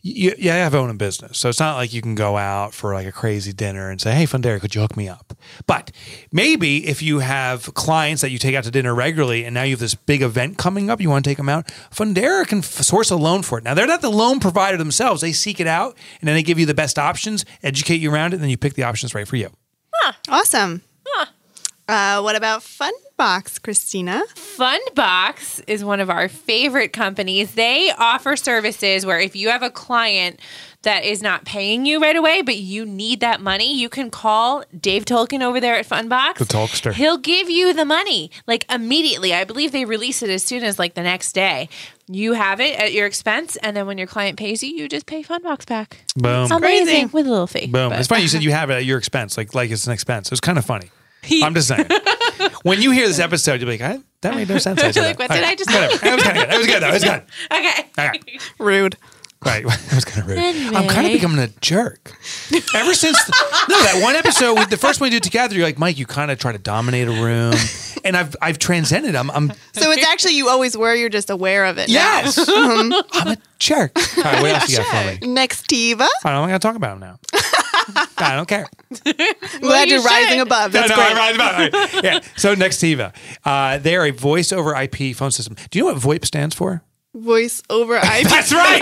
You, 0.02 0.34
you 0.38 0.50
have 0.50 0.74
own 0.76 0.90
a 0.90 0.94
business, 0.94 1.38
so 1.38 1.50
it's 1.50 1.60
not 1.60 1.76
like 1.76 1.94
you 1.94 2.02
can 2.02 2.16
go 2.16 2.38
out 2.38 2.74
for 2.74 2.94
like 2.94 3.06
a 3.06 3.12
crazy 3.12 3.52
dinner 3.52 3.90
and 3.90 4.00
say, 4.00 4.14
"Hey, 4.14 4.24
Fundera, 4.24 4.62
could 4.62 4.74
you 4.74 4.80
hook 4.80 4.96
me 4.96 5.10
up?" 5.10 5.34
But 5.68 5.92
maybe 6.32 6.88
if 6.88 7.02
you 7.02 7.20
have 7.20 7.74
clients 7.74 8.22
that 8.22 8.30
you 8.30 8.38
take 8.38 8.56
out 8.56 8.64
to 8.64 8.72
dinner 8.72 8.96
regularly, 8.96 9.44
and 9.44 9.54
now 9.54 9.64
you 9.64 9.72
have 9.72 9.80
this 9.82 9.96
big 9.96 10.22
event 10.22 10.58
coming 10.58 10.90
up, 10.90 11.02
you 11.02 11.10
want 11.10 11.26
to 11.26 11.30
take 11.30 11.38
them 11.38 11.50
out. 11.50 11.68
Fundera 11.94 12.48
can 12.48 12.60
f- 12.60 12.64
source 12.64 13.12
a 13.12 13.18
loan 13.18 13.42
for 13.42 13.58
it. 13.58 13.66
Now 13.66 13.74
they're 13.74 13.88
not 13.88 14.02
the 14.02 14.10
loan 14.10 14.40
provider 14.40 14.78
themselves; 14.78 15.20
they 15.20 15.34
seek 15.34 15.60
it 15.60 15.68
out, 15.68 15.98
and 16.22 16.30
then 16.30 16.36
they 16.36 16.44
give 16.44 16.58
you 16.58 16.66
the 16.66 16.74
best 16.74 16.98
options, 16.98 17.44
educate 17.62 17.98
you 18.00 18.10
around 18.10 18.32
it, 18.32 18.36
and 18.36 18.44
then 18.44 18.50
you 18.50 18.58
pick 18.58 18.76
the 18.76 18.84
options 18.84 19.14
right 19.14 19.28
for 19.28 19.36
you. 19.36 19.50
Awesome. 20.30 20.82
Uh, 21.90 22.22
what 22.22 22.36
about 22.36 22.62
Fundbox, 22.62 23.60
Christina? 23.64 24.22
Fundbox 24.36 25.64
is 25.66 25.84
one 25.84 26.00
of 26.00 26.08
our 26.12 26.30
favorite 26.30 26.94
companies. 26.94 27.56
They 27.56 27.92
offer 27.98 28.36
services 28.36 29.08
where 29.08 29.20
if 29.20 29.36
you 29.36 29.50
have 29.50 29.64
a 29.64 29.72
client 29.72 30.40
that 30.84 31.04
is 31.04 31.24
not 31.24 31.46
paying 31.46 31.88
you 31.88 32.00
right 32.00 32.16
away, 32.16 32.44
but 32.44 32.58
you 32.58 32.86
need 32.86 33.22
that 33.22 33.42
money, 33.42 33.76
you 33.76 33.90
can 33.90 34.12
call 34.12 34.64
Dave 34.80 35.04
Tolkien 35.04 35.42
over 35.42 35.60
there 35.60 35.74
at 35.74 35.88
Fundbox. 35.88 36.36
The 36.38 36.46
Tolkster. 36.46 36.94
He'll 36.94 37.18
give 37.18 37.50
you 37.50 37.74
the 37.74 37.86
money 37.86 38.30
like 38.46 38.72
immediately. 38.72 39.34
I 39.34 39.44
believe 39.44 39.72
they 39.72 39.86
release 39.86 40.22
it 40.22 40.30
as 40.30 40.44
soon 40.44 40.64
as 40.64 40.78
like 40.78 40.94
the 40.94 41.02
next 41.04 41.34
day. 41.34 41.70
You 42.08 42.34
have 42.34 42.60
it 42.60 42.80
at 42.80 42.94
your 42.94 43.08
expense, 43.08 43.56
and 43.58 43.76
then 43.76 43.88
when 43.88 43.98
your 43.98 44.08
client 44.08 44.38
pays 44.38 44.62
you, 44.62 44.70
you 44.70 44.88
just 44.88 45.08
pay 45.08 45.24
Fundbox 45.24 45.66
back. 45.66 45.98
Boom. 46.16 46.52
Amazing 46.52 46.86
crazy. 46.86 47.06
with 47.08 47.26
a 47.26 47.30
little 47.32 47.48
fee. 47.48 47.66
Boom. 47.66 47.90
but- 47.90 47.98
It's 48.00 48.08
funny 48.08 48.22
you 48.22 48.28
said 48.28 48.44
you 48.44 48.52
have 48.52 48.70
it 48.70 48.76
at 48.76 48.86
your 48.86 49.00
expense, 49.00 49.38
like 49.38 49.56
like 49.56 49.72
it's 49.72 49.88
an 49.88 49.94
expense. 49.94 50.32
It's 50.32 50.40
kind 50.42 50.60
of 50.60 50.66
funny. 50.66 50.92
I'm 51.44 51.54
just 51.54 51.68
saying. 51.68 51.88
when 52.64 52.82
you 52.82 52.92
hear 52.92 53.08
this 53.08 53.20
episode, 53.20 53.62
you'll 53.62 53.70
be 53.72 53.78
like, 53.78 53.98
I, 53.98 54.02
that 54.22 54.36
made 54.36 54.50
no 54.50 54.58
sense. 54.58 54.82
I 54.82 54.92
said 54.92 55.02
Like, 55.04 55.18
that. 55.18 55.30
what 55.30 55.36
did 55.36 55.44
All 55.44 55.50
I 55.50 55.56
just- 55.56 55.70
Whatever. 55.70 55.98
That 55.98 56.16
was 56.16 56.24
kind 56.24 56.38
of 56.38 56.44
good. 56.44 56.50
That 56.50 56.58
was 56.58 56.68
good. 56.68 56.82
That 56.84 56.94
was 56.94 57.04
good. 57.04 57.24
Okay. 57.52 57.90
All 57.98 58.08
right. 58.08 58.52
Rude. 58.60 58.98
Right. 59.46 59.64
That 59.90 59.96
was 59.96 60.06
kind 60.06 60.22
of 60.22 60.28
rude. 60.28 60.38
I'm 60.40 60.74
kind 60.74 60.90
of 60.90 60.98
Anyway. 60.98 61.14
becoming 61.14 61.40
a 61.40 61.48
jerk. 61.62 62.12
Ever 62.76 62.94
since, 62.94 63.18
no, 63.70 63.76
that 63.84 64.02
one 64.04 64.16
episode, 64.16 64.56
with 64.56 64.70
the 64.70 64.76
first 64.78 65.00
one 65.00 65.08
we 65.08 65.12
did 65.12 65.24
together, 65.24 65.56
you're 65.56 65.64
like, 65.66 65.78
Mike, 65.80 65.98
you 65.98 66.06
kind 66.06 66.30
of 66.32 66.40
try 66.40 66.52
to 66.52 66.58
dominate 66.58 67.08
a 67.08 67.12
room. 67.12 67.54
And 68.04 68.16
I've 68.18 68.36
I've 68.42 68.60
transcended. 68.60 69.16
I'm, 69.16 69.30
I'm 69.32 69.52
So 69.74 69.92
it's 69.92 70.06
actually 70.08 70.36
you 70.36 70.48
always 70.50 70.78
were. 70.78 70.94
You're 70.96 71.10
just 71.10 71.30
aware 71.30 71.66
of 71.66 71.78
it. 71.78 71.88
now. 71.90 71.94
yes. 71.94 72.38
Mm-hmm. 72.40 72.94
I'm 73.14 73.28
a 73.34 73.38
jerk. 73.60 73.92
All 74.18 74.24
right. 74.24 74.42
What 74.42 74.52
else 74.52 74.70
you 74.70 74.78
got 74.78 74.88
for 75.20 75.26
me? 75.26 75.34
Nextiva. 75.36 76.08
I 76.24 76.32
don't 76.32 76.48
got 76.48 76.54
to 76.54 76.60
talk 76.60 76.76
about 76.76 76.94
him 76.94 77.00
now. 77.00 77.20
I 78.18 78.36
don't 78.36 78.48
care. 78.48 78.68
I'm 79.06 79.60
glad 79.62 79.88
you 79.90 79.96
you're 79.96 80.04
rising 80.04 80.40
above. 80.42 80.74
No, 80.74 80.80
That's 80.82 80.90
no, 80.90 80.96
great. 80.96 81.12
I'm 81.12 81.18
right 81.18 81.36
about 81.36 81.62
it. 81.96 82.04
Yeah. 82.04 82.20
So 82.38 82.56
Nextiva, 82.56 83.14
uh, 83.46 83.78
they're 83.80 84.06
a 84.06 84.12
voice 84.12 84.52
over 84.52 84.76
IP 84.76 85.16
phone 85.16 85.32
system. 85.32 85.56
Do 85.70 85.80
you 85.80 85.86
know 85.86 85.94
what 85.94 86.02
VoIP 86.02 86.26
stands 86.26 86.56
for? 86.56 86.84
Voice 87.16 87.62
over 87.70 87.96
IP. 87.98 88.24
That's 88.28 88.54
right. 88.54 88.82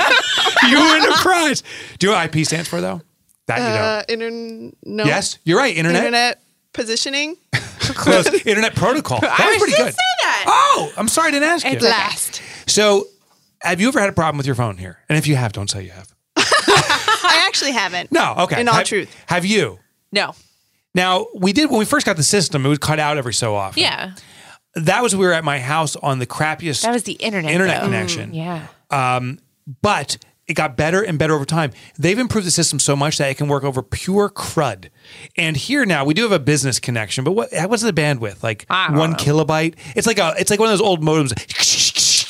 you 0.70 0.78
win 0.80 1.04
a 1.12 1.16
prize. 1.16 1.64
Do 2.00 2.08
you 2.08 2.14
know 2.14 2.20
what 2.20 2.36
IP 2.36 2.46
stands 2.46 2.68
for 2.68 2.82
though? 2.82 3.02
That 3.48 3.60
you 3.60 3.64
Uh, 3.66 4.04
don't. 4.04 4.10
intern- 4.22 4.76
no. 4.84 5.04
Yes, 5.06 5.38
you're 5.46 5.58
right. 5.58 5.76
Internet. 5.76 5.98
Internet 6.04 6.42
positioning. 6.74 7.38
Close. 7.80 8.28
Internet 8.46 8.76
protocol. 8.76 9.20
That 9.22 9.38
was 9.40 9.48
was 9.56 9.58
pretty 9.64 9.78
good. 9.78 9.94
say 9.94 9.98
that. 10.24 10.44
Oh, 10.48 10.92
I'm 10.98 11.08
sorry 11.08 11.30
I 11.30 11.32
didn't 11.32 11.50
ask 11.50 11.66
you. 11.66 11.72
It's 11.72 11.84
okay. 11.86 11.92
Last. 11.92 12.42
So, 12.66 13.06
have 13.62 13.80
you 13.80 13.88
ever 13.88 14.00
had 14.02 14.10
a 14.10 14.14
problem 14.14 14.36
with 14.38 14.46
your 14.46 14.56
phone 14.56 14.78
here? 14.78 15.00
And 15.08 15.18
if 15.18 15.26
you 15.26 15.38
have, 15.38 15.54
don't 15.54 15.70
say 15.70 15.84
you 15.84 15.92
have. 15.92 16.14
I 17.28 17.46
actually 17.48 17.72
haven't. 17.72 18.12
No. 18.12 18.34
Okay. 18.40 18.62
In 18.62 18.68
all 18.68 18.76
Have- 18.76 18.88
truth. 18.88 19.16
have 19.28 19.46
you? 19.46 19.80
No. 20.12 20.34
Now 20.96 21.28
we 21.36 21.54
did 21.54 21.70
when 21.70 21.80
we 21.80 21.86
first 21.86 22.06
got 22.06 22.18
the 22.18 22.24
system. 22.24 22.66
It 22.66 22.70
would 22.70 22.82
cut 22.82 23.00
out 23.00 23.18
every 23.18 23.34
so 23.34 23.56
often. 23.56 23.82
Yeah. 23.84 24.14
that 24.76 25.02
was 25.04 25.16
we 25.16 25.26
were 25.26 25.34
at 25.34 25.44
my 25.44 25.60
house 25.60 25.96
on 25.98 26.20
the 26.20 26.26
crappiest 26.28 26.82
That 26.84 26.92
was 26.92 27.04
the 27.04 27.14
internet. 27.14 27.52
internet 27.52 27.82
though. 27.82 27.88
connection. 27.88 28.32
Mm, 28.32 28.36
yeah. 28.36 28.68
Um, 29.16 29.40
but 29.82 30.18
it 30.48 30.54
got 30.54 30.78
better 30.78 31.02
and 31.04 31.20
better 31.20 31.34
over 31.34 31.44
time. 31.46 31.72
They've 32.00 32.18
improved 32.18 32.48
the 32.48 32.52
system 32.52 32.80
so 32.80 32.96
much 32.96 33.18
that 33.18 33.30
it 33.30 33.36
can 33.38 33.48
work 33.50 33.64
over 33.66 33.84
pure 33.84 34.30
crud. 34.30 34.90
And 35.36 35.58
here 35.58 35.86
now 35.86 36.06
we 36.06 36.14
do 36.14 36.24
have 36.24 36.32
a 36.32 36.40
business 36.40 36.80
connection, 36.80 37.24
but 37.26 37.34
what 37.34 37.50
what's 37.68 37.84
the 37.84 37.92
bandwidth? 37.92 38.44
Like 38.44 38.66
one 38.70 39.12
know. 39.12 39.18
kilobyte? 39.18 39.76
It's 39.96 40.08
like 40.08 40.20
a 40.20 40.34
it's 40.40 40.50
like 40.50 40.60
one 40.60 40.70
of 40.70 40.72
those 40.78 40.86
old 40.88 41.02
modems. 41.04 41.34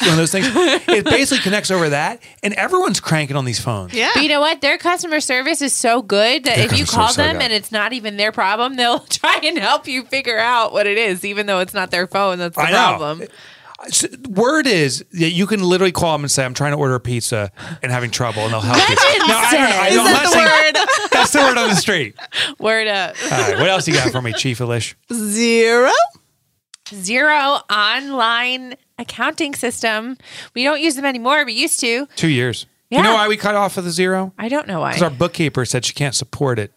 One 0.02 0.10
of 0.12 0.18
those 0.18 0.32
things. 0.32 0.46
It 0.50 1.06
basically 1.06 1.42
connects 1.44 1.72
over 1.72 1.90
that, 1.90 2.22
and 2.44 2.54
everyone's 2.54 3.00
cranking 3.00 3.36
on 3.36 3.46
these 3.46 3.60
phones. 3.60 3.94
Yeah. 3.94 4.12
But 4.14 4.24
you 4.24 4.30
know 4.30 4.40
what? 4.42 4.62
Their 4.62 4.78
customer 4.78 5.20
service 5.20 5.62
is 5.62 5.74
so 5.74 6.02
good 6.02 6.44
that 6.44 6.56
Their 6.58 6.66
if 6.66 6.78
you 6.78 6.86
call 6.86 7.08
service 7.10 7.16
so 7.16 7.24
them 7.24 7.42
and 7.42 7.52
it's 7.52 7.72
not 7.72 7.94
even 7.94 8.18
their 8.18 8.32
problem, 8.32 8.76
they'll 8.76 9.00
try 9.10 9.40
and 9.44 9.58
help 9.58 9.88
you 9.88 10.04
figure 10.04 10.38
out 10.38 10.72
what 10.74 10.86
it 10.88 10.98
is, 10.98 11.26
even 11.26 11.46
though 11.48 11.60
it's 11.60 11.74
not 11.74 11.90
their 11.92 12.06
phone 12.08 12.38
that's 12.38 12.56
the 12.56 12.62
I 12.62 12.72
know. 12.72 12.98
problem. 12.98 13.28
Word 14.30 14.66
is 14.66 15.06
that 15.12 15.30
you 15.30 15.46
can 15.46 15.62
literally 15.62 15.92
call 15.92 16.14
them 16.14 16.24
and 16.24 16.32
say, 16.32 16.44
"I'm 16.44 16.56
trying 16.56 16.72
to 16.72 16.78
order 16.80 16.96
a 16.96 17.00
pizza 17.00 17.52
and 17.84 17.92
having 17.92 18.10
trouble," 18.10 18.42
and 18.44 18.52
they'll 18.52 18.60
help 18.60 18.76
you. 18.90 18.96
Legend 18.96 19.28
No, 19.28 19.38
I 19.38 19.52
don't 19.52 19.70
know. 19.70 19.76
I 19.78 19.90
don't- 19.90 20.08
I'm 20.08 20.14
that 20.14 20.28
saying- 20.32 20.74
the 20.74 20.80
word? 20.80 21.10
That's 21.12 21.32
the 21.32 21.40
word 21.40 21.58
on 21.60 21.70
the 21.70 21.76
street. 21.76 22.16
Word 22.60 22.88
up. 22.88 23.16
All 23.24 23.30
right, 23.30 23.58
what 23.60 23.70
else 23.70 23.88
you 23.88 23.94
got 23.94 24.12
for 24.12 24.22
me, 24.22 24.34
Chief 24.34 24.58
Elish? 24.60 24.96
Xero. 25.12 25.92
Xero 26.88 27.62
online 27.72 28.76
accounting 29.00 29.54
system. 29.56 30.18
We 30.54 30.64
don't 30.64 30.82
use 30.82 30.96
them 30.96 31.06
anymore. 31.06 31.46
We 31.46 31.54
used 31.54 31.80
to. 31.82 32.08
Two 32.16 32.30
years. 32.30 32.66
Yeah. 32.90 33.00
You 33.00 33.04
know 33.04 33.14
why 33.16 33.28
we 33.28 33.36
cut 33.36 33.56
off 33.56 33.78
of 33.78 33.84
the 33.84 33.90
Xero? 33.90 34.32
I 34.38 34.48
don't 34.48 34.66
know 34.68 34.80
why. 34.80 34.92
Because 34.92 35.04
our 35.04 35.10
bookkeeper 35.10 35.66
said 35.66 35.84
she 35.84 35.94
can't 35.94 36.16
support 36.16 36.58
it 36.58 36.72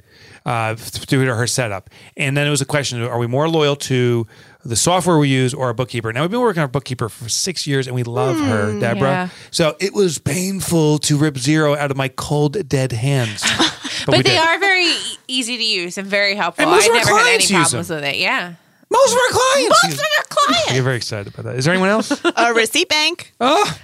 uh, 0.45 0.75
due 1.07 1.25
to 1.25 1.35
her 1.37 1.47
setup. 1.47 1.89
And 2.17 2.37
then 2.37 2.49
it 2.49 2.51
was 2.51 2.61
a 2.61 2.65
question: 2.67 3.01
Are 3.03 3.19
we 3.19 3.29
more 3.29 3.49
loyal 3.49 3.77
to 3.77 4.27
the 4.65 4.75
software 4.75 5.19
we 5.19 5.29
use 5.29 5.55
or 5.55 5.67
our 5.67 5.73
bookkeeper? 5.73 6.13
Now 6.13 6.23
we've 6.23 6.31
been 6.31 6.41
working 6.41 6.61
with 6.61 6.65
our 6.65 6.69
bookkeeper 6.69 7.09
for 7.09 7.29
six 7.29 7.65
years, 7.65 7.87
and 7.87 7.95
we 7.95 8.03
love 8.03 8.37
her, 8.41 8.79
Deborah. 8.81 9.09
yeah. 9.09 9.29
So 9.53 9.77
it 9.79 9.95
was 9.95 10.19
painful 10.19 10.99
to 10.99 11.17
rip 11.17 11.35
Xero 11.35 11.77
out 11.77 11.93
of 11.93 11.97
my 11.97 12.09
cold, 12.09 12.69
dead 12.69 12.91
hands. 12.91 13.43
but 14.07 14.17
we 14.17 14.23
they 14.23 14.31
did. 14.31 14.39
are 14.39 14.59
very 14.59 14.93
easy 15.29 15.57
to 15.59 15.65
use 15.65 15.97
and 15.97 16.09
very 16.09 16.35
helpful. 16.35 16.65
And 16.65 16.75
I 16.75 16.87
never 16.89 17.11
had 17.19 17.35
any 17.35 17.47
problems 17.47 17.89
with 17.89 18.03
it. 18.03 18.17
Yeah. 18.17 18.55
Most 18.91 19.13
of 19.13 19.19
our 19.19 19.29
clients. 19.29 19.85
Most 19.85 19.95
of 19.95 20.01
our 20.19 20.25
clients. 20.29 20.71
I 20.71 20.75
get 20.75 20.83
very 20.83 20.97
excited 20.97 21.33
about 21.33 21.45
that. 21.45 21.57
Is 21.57 21.65
there 21.65 21.73
anyone 21.75 21.91
else? 21.91 22.11
A 22.37 22.53
receipt 22.53 22.89
bank. 22.89 23.33
oh, 23.41 23.79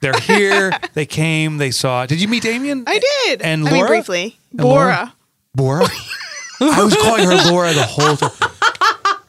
they're 0.00 0.18
here. 0.20 0.72
They 0.94 1.06
came. 1.06 1.58
They 1.58 1.70
saw. 1.70 2.06
Did 2.06 2.20
you 2.20 2.28
meet 2.28 2.42
Damien? 2.42 2.84
I 2.86 2.98
did. 3.26 3.42
And 3.42 3.62
I 3.66 3.70
mean, 3.70 3.74
Laura? 3.80 3.88
briefly. 3.88 4.38
And 4.52 4.60
Laura? 4.66 5.12
Bora. 5.54 5.80
Bora? 5.80 5.88
I 6.60 6.82
was 6.84 6.94
calling 6.96 7.24
her 7.24 7.50
Laura 7.50 7.72
the 7.74 7.82
whole 7.82 8.16
time. 8.16 8.30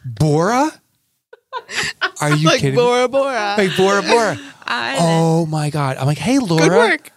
Bora? 0.05 0.71
Are 2.21 2.33
you 2.35 2.45
Like 2.47 2.59
kidding? 2.61 2.75
Bora 2.75 3.07
Bora. 3.07 3.55
me? 3.57 3.67
Like 3.67 3.77
Bora 3.77 4.01
Bora. 4.01 4.39
I, 4.65 4.97
Oh 4.99 5.45
my 5.45 5.69
God. 5.69 5.97
I'm 5.97 6.05
like, 6.07 6.17
hey, 6.17 6.39
Laura. 6.39 6.63
Good 6.69 6.71
work. 6.77 7.11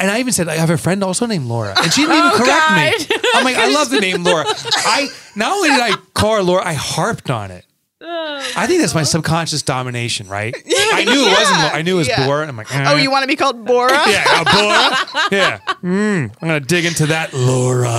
And 0.00 0.10
I 0.10 0.18
even 0.20 0.32
said, 0.32 0.48
I 0.48 0.56
have 0.56 0.70
a 0.70 0.78
friend 0.78 1.04
also 1.04 1.26
named 1.26 1.46
Laura. 1.46 1.74
And 1.80 1.92
she 1.92 2.00
didn't 2.02 2.16
even 2.16 2.30
Oh, 2.32 2.36
correct 2.36 3.10
me. 3.10 3.16
I'm 3.34 3.44
like, 3.44 3.56
I 3.56 3.68
love 3.70 3.90
the 3.90 4.00
name 4.00 4.24
Laura. 4.24 4.44
I 4.48 5.08
not 5.36 5.52
only 5.52 5.68
did 5.68 5.80
I 5.80 5.94
call 6.14 6.36
her 6.36 6.42
Laura, 6.42 6.64
I 6.66 6.72
harped 6.72 7.30
on 7.30 7.50
it. 7.50 7.64
I 8.02 8.66
think 8.66 8.80
that's 8.80 8.94
my 8.94 9.02
subconscious 9.02 9.62
domination, 9.62 10.26
right? 10.26 10.54
I 10.56 11.04
knew 11.04 11.26
it 11.26 11.38
wasn't 11.38 11.58
Laura. 11.60 11.74
I 11.74 11.82
knew 11.82 11.94
it 11.96 11.98
was 11.98 12.08
Yeah. 12.08 12.26
Bora. 12.26 12.48
I'm 12.48 12.56
like, 12.56 12.74
Oh, 12.74 12.96
eh. 12.96 13.02
you 13.02 13.10
want 13.10 13.22
to 13.24 13.28
be 13.28 13.36
called 13.36 13.64
Bora? 13.66 13.92
Yeah, 14.08 14.24
uh, 14.26 14.44
Bora. 14.44 15.28
Yeah. 15.30 15.58
Mm, 15.82 16.32
I'm 16.40 16.48
going 16.48 16.60
to 16.62 16.66
dig 16.66 16.86
into 16.86 17.06
that, 17.06 17.32
Laura. 17.34 17.98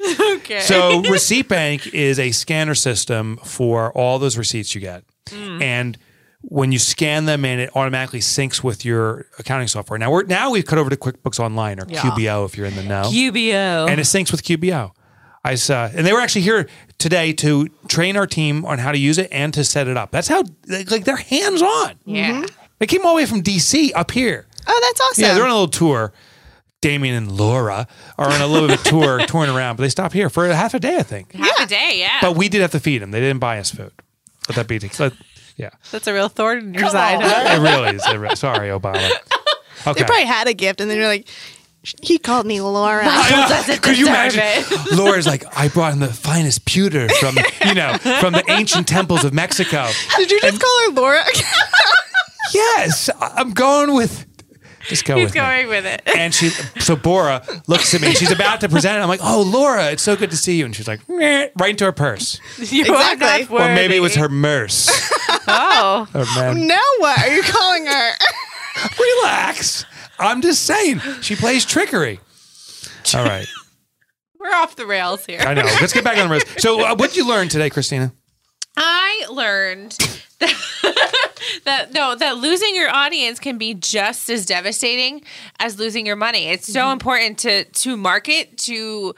okay. 0.36 0.60
So 0.60 1.02
Receipt 1.02 1.48
Bank 1.48 1.88
is 1.92 2.18
a 2.20 2.30
scanner 2.30 2.74
system 2.76 3.38
for 3.38 3.90
all 3.92 4.18
those 4.20 4.38
receipts 4.38 4.74
you 4.74 4.80
get. 4.80 5.02
And 5.32 5.98
when 6.42 6.70
you 6.72 6.78
scan 6.78 7.24
them 7.24 7.44
in, 7.44 7.58
it 7.58 7.70
automatically 7.74 8.20
syncs 8.20 8.62
with 8.62 8.84
your 8.84 9.26
accounting 9.38 9.68
software. 9.68 9.98
Now 9.98 10.10
we're 10.10 10.24
now 10.24 10.50
we've 10.50 10.64
cut 10.66 10.78
over 10.78 10.90
to 10.90 10.96
QuickBooks 10.96 11.40
Online 11.40 11.80
or 11.80 11.86
Yeah. 11.88 12.00
QBO 12.00 12.46
if 12.46 12.56
you're 12.56 12.66
in 12.66 12.76
the 12.76 12.82
know. 12.84 13.02
QBO. 13.04 13.88
and 13.88 14.00
it 14.00 14.04
syncs 14.04 14.30
with 14.30 14.42
QBO. 14.42 14.92
I 15.44 15.54
saw, 15.54 15.84
uh, 15.84 15.90
and 15.94 16.06
they 16.06 16.12
were 16.12 16.20
actually 16.20 16.42
here 16.42 16.68
today 16.98 17.32
to 17.34 17.68
train 17.88 18.16
our 18.16 18.26
team 18.26 18.64
on 18.64 18.78
how 18.78 18.92
to 18.92 18.98
use 18.98 19.18
it 19.18 19.28
and 19.32 19.54
to 19.54 19.64
set 19.64 19.88
it 19.88 19.96
up. 19.96 20.10
That's 20.10 20.28
how 20.28 20.42
like 20.68 20.90
like, 20.90 21.04
they're 21.04 21.16
hands 21.16 21.62
on. 21.62 21.94
yeah. 22.04 22.32
Mm-hmm. 22.42 22.46
They 22.80 22.86
came 22.86 23.04
all 23.04 23.12
the 23.14 23.16
way 23.16 23.26
from 23.26 23.42
DC 23.42 23.90
up 23.94 24.10
here. 24.12 24.46
Oh, 24.66 24.80
that's 24.82 25.00
awesome. 25.00 25.24
Yeah, 25.24 25.34
they're 25.34 25.44
on 25.44 25.50
a 25.50 25.54
little 25.54 25.68
tour. 25.68 26.12
Damien 26.80 27.14
and 27.16 27.32
Laura 27.32 27.88
are 28.18 28.30
on 28.30 28.40
a 28.40 28.46
little 28.46 28.68
bit 28.68 28.78
of 28.78 28.84
tour, 28.84 29.18
touring 29.26 29.50
around, 29.50 29.76
but 29.76 29.82
they 29.82 29.88
stop 29.88 30.12
here 30.12 30.30
for 30.30 30.46
half 30.46 30.74
a 30.74 30.78
day, 30.78 30.96
I 30.98 31.02
think. 31.02 31.32
Half 31.32 31.60
a 31.60 31.66
day, 31.66 31.96
yeah. 31.98 32.18
But 32.20 32.36
we 32.36 32.48
did 32.48 32.60
have 32.60 32.70
to 32.72 32.78
feed 32.80 33.02
them. 33.02 33.10
They 33.10 33.18
didn't 33.20 33.40
buy 33.40 33.58
us 33.58 33.70
food. 33.72 33.90
Let 34.48 34.54
that 34.56 34.68
be. 34.68 34.78
Let, 34.78 35.12
yeah, 35.58 35.70
That's 35.90 36.06
a 36.06 36.14
real 36.14 36.28
thorn 36.30 36.58
in 36.58 36.74
your 36.74 36.88
side. 36.88 37.18
huh? 37.20 37.56
it 37.56 37.60
really 37.62 37.96
is. 37.96 38.06
It 38.06 38.16
re- 38.16 38.34
Sorry, 38.36 38.68
Obama. 38.70 39.10
Okay. 39.86 40.00
They 40.00 40.06
probably 40.06 40.24
had 40.26 40.48
a 40.48 40.54
gift, 40.54 40.80
and 40.80 40.90
then 40.90 40.96
you're 40.98 41.06
like, 41.06 41.28
he 42.02 42.18
called 42.18 42.44
me 42.46 42.60
Laura. 42.60 43.04
Could 43.80 43.96
you 43.96 44.08
imagine? 44.08 44.40
it. 44.42 44.92
Laura's 44.96 45.24
like, 45.26 45.44
I 45.56 45.68
brought 45.68 45.92
in 45.92 46.00
the 46.00 46.12
finest 46.12 46.64
pewter 46.64 47.08
from, 47.20 47.36
you 47.64 47.74
know, 47.74 47.96
from 48.20 48.32
the 48.32 48.42
ancient 48.48 48.88
temples 48.88 49.24
of 49.24 49.32
Mexico. 49.32 49.86
Did 50.16 50.30
you 50.32 50.40
just 50.40 50.60
call 50.60 50.80
her 50.86 50.92
Laura? 50.94 51.22
Yes, 52.52 53.08
I'm 53.20 53.52
going 53.52 53.94
with. 53.94 54.26
Just 54.88 55.04
go 55.04 55.16
He's 55.16 55.26
with 55.26 55.34
me. 55.34 55.40
going 55.40 55.68
with 55.68 55.86
it. 55.86 56.02
And 56.16 56.34
she, 56.34 56.48
so 56.80 56.96
Bora 56.96 57.42
looks 57.66 57.94
at 57.94 58.00
me. 58.00 58.12
She's 58.14 58.30
about 58.32 58.60
to 58.62 58.68
present 58.68 58.98
it. 58.98 59.02
I'm 59.02 59.08
like, 59.08 59.20
"Oh, 59.22 59.42
Laura, 59.42 59.90
it's 59.90 60.02
so 60.02 60.16
good 60.16 60.30
to 60.30 60.36
see 60.36 60.56
you." 60.58 60.64
And 60.64 60.74
she's 60.74 60.88
like, 60.88 61.06
"Meh," 61.08 61.48
right 61.58 61.70
into 61.70 61.84
her 61.84 61.92
purse, 61.92 62.40
You 62.58 62.82
Exactly. 62.82 63.44
not 63.56 63.70
or 63.70 63.74
maybe 63.74 63.96
it 63.96 64.00
was 64.00 64.14
her 64.16 64.28
merce. 64.28 64.88
Oh. 65.50 66.06
Oh 66.14 66.34
man, 66.36 66.66
now 66.66 66.78
what 66.98 67.18
are 67.20 67.34
you 67.34 67.42
calling 67.42 67.86
her? 67.86 68.10
relax. 69.22 69.86
I'm 70.18 70.42
just 70.42 70.64
saying, 70.64 71.00
she 71.22 71.36
plays 71.36 71.64
trickery. 71.64 72.20
All 73.14 73.24
right, 73.24 73.46
We're 74.38 74.52
off 74.54 74.76
the 74.76 74.84
rails 74.86 75.24
here. 75.24 75.40
I 75.40 75.54
know. 75.54 75.62
Let's 75.80 75.92
get 75.94 76.04
back 76.04 76.18
on 76.18 76.28
the 76.28 76.32
rails. 76.32 76.44
So, 76.58 76.84
uh, 76.84 76.94
what 76.96 77.10
did 77.10 77.16
you 77.16 77.26
learn 77.26 77.48
today, 77.48 77.70
Christina? 77.70 78.12
I 78.76 79.24
learned 79.30 79.92
that, 80.40 81.07
that 81.64 81.92
no, 81.92 82.14
that 82.14 82.36
losing 82.38 82.74
your 82.74 82.90
audience 82.90 83.38
can 83.38 83.58
be 83.58 83.74
just 83.74 84.28
as 84.30 84.46
devastating 84.46 85.22
as 85.60 85.78
losing 85.78 86.06
your 86.06 86.16
money. 86.16 86.46
It's 86.48 86.70
so 86.72 86.90
important 86.90 87.38
to 87.38 87.64
to 87.64 87.96
market 87.96 88.58
to 88.58 89.14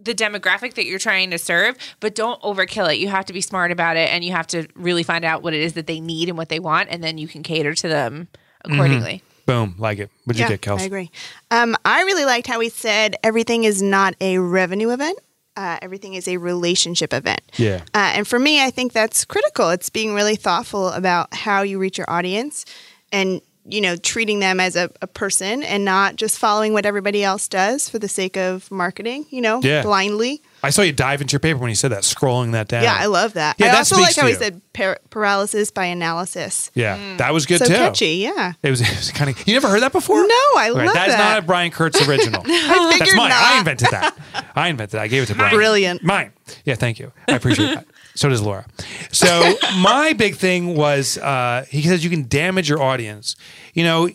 the 0.00 0.14
demographic 0.14 0.74
that 0.74 0.86
you're 0.86 0.98
trying 0.98 1.30
to 1.30 1.38
serve, 1.38 1.76
but 2.00 2.14
don't 2.14 2.40
overkill 2.42 2.92
it. 2.92 2.98
You 2.98 3.08
have 3.08 3.24
to 3.26 3.32
be 3.32 3.40
smart 3.40 3.70
about 3.70 3.96
it 3.96 4.10
and 4.10 4.24
you 4.24 4.32
have 4.32 4.46
to 4.48 4.66
really 4.74 5.02
find 5.02 5.24
out 5.24 5.42
what 5.42 5.54
it 5.54 5.60
is 5.60 5.74
that 5.74 5.86
they 5.86 6.00
need 6.00 6.28
and 6.28 6.36
what 6.36 6.48
they 6.48 6.60
want 6.60 6.90
and 6.90 7.02
then 7.02 7.16
you 7.16 7.28
can 7.28 7.42
cater 7.42 7.74
to 7.74 7.88
them 7.88 8.28
accordingly. 8.64 9.22
Boom, 9.46 9.74
like 9.78 9.98
it. 9.98 10.10
What'd 10.24 10.40
you 10.40 10.48
get, 10.48 10.62
Kels? 10.62 10.80
I 10.80 10.84
agree. 10.84 11.10
Um, 11.50 11.76
I 11.84 12.02
really 12.02 12.24
liked 12.24 12.46
how 12.46 12.60
he 12.60 12.70
said 12.70 13.16
everything 13.22 13.64
is 13.64 13.82
not 13.82 14.14
a 14.20 14.38
revenue 14.38 14.90
event. 14.90 15.18
Uh, 15.56 15.78
everything 15.82 16.14
is 16.14 16.26
a 16.26 16.36
relationship 16.36 17.12
event. 17.14 17.40
Yeah. 17.56 17.82
Uh, 17.94 18.12
and 18.16 18.26
for 18.26 18.38
me, 18.40 18.62
I 18.62 18.70
think 18.70 18.92
that's 18.92 19.24
critical. 19.24 19.70
It's 19.70 19.88
being 19.88 20.12
really 20.14 20.34
thoughtful 20.36 20.88
about 20.88 21.32
how 21.32 21.62
you 21.62 21.78
reach 21.78 21.96
your 21.96 22.10
audience 22.10 22.64
and, 23.12 23.40
you 23.64 23.80
know, 23.80 23.94
treating 23.94 24.40
them 24.40 24.58
as 24.58 24.74
a, 24.74 24.90
a 25.00 25.06
person 25.06 25.62
and 25.62 25.84
not 25.84 26.16
just 26.16 26.38
following 26.40 26.72
what 26.72 26.84
everybody 26.84 27.22
else 27.22 27.46
does 27.46 27.88
for 27.88 28.00
the 28.00 28.08
sake 28.08 28.36
of 28.36 28.68
marketing, 28.70 29.26
you 29.30 29.40
know, 29.40 29.60
Yeah. 29.62 29.82
blindly. 29.82 30.42
I 30.64 30.70
saw 30.70 30.82
you 30.82 30.92
dive 30.92 31.20
into 31.20 31.32
your 31.32 31.40
paper 31.40 31.58
when 31.58 31.68
you 31.68 31.74
said 31.76 31.92
that, 31.92 32.02
scrolling 32.02 32.52
that 32.52 32.68
down. 32.68 32.82
Yeah, 32.82 32.96
I 32.98 33.06
love 33.06 33.34
that. 33.34 33.56
Yeah, 33.58 33.66
I 33.66 33.70
that 33.70 33.78
also 33.78 33.96
like 33.96 34.16
how 34.16 34.22
to 34.22 34.28
he 34.28 34.34
said 34.34 34.60
par- 34.72 34.98
paralysis 35.10 35.70
by 35.70 35.86
analysis. 35.86 36.70
Yeah, 36.74 37.16
that 37.18 37.32
was 37.32 37.46
good 37.46 37.58
so 37.58 37.66
too. 37.66 37.74
catchy, 37.74 38.16
yeah. 38.16 38.54
It 38.62 38.70
was, 38.70 38.80
it 38.82 38.88
was 38.96 39.10
kind 39.12 39.30
of. 39.30 39.46
You 39.46 39.54
never 39.54 39.68
heard 39.68 39.82
that 39.82 39.92
before? 39.92 40.20
No, 40.26 40.34
I 40.56 40.70
Okay, 40.70 40.84
love 40.86 40.94
that 40.94 41.08
is 41.08 41.16
not 41.16 41.38
a 41.38 41.42
Brian 41.42 41.70
Kurtz 41.70 42.06
original. 42.08 42.42
I 42.46 42.48
That's 42.90 42.98
figured 42.98 43.16
mine. 43.16 43.30
I 43.32 43.58
invented 43.58 43.88
that. 43.90 44.16
I 44.56 44.68
invented 44.68 44.98
that. 44.98 45.02
I 45.02 45.08
gave 45.08 45.22
it 45.22 45.26
to 45.26 45.34
Brian. 45.34 45.54
Brilliant. 45.54 46.02
Mine. 46.02 46.32
Yeah, 46.64 46.74
thank 46.74 46.98
you. 46.98 47.12
I 47.28 47.32
appreciate 47.36 47.74
that. 47.74 47.86
So 48.16 48.28
does 48.28 48.40
Laura. 48.40 48.64
So 49.10 49.56
my 49.78 50.12
big 50.12 50.36
thing 50.36 50.76
was 50.76 51.18
uh, 51.18 51.66
he 51.68 51.82
says 51.82 52.04
you 52.04 52.10
can 52.10 52.28
damage 52.28 52.68
your 52.68 52.80
audience. 52.80 53.34
You 53.72 53.82
know, 53.82 54.08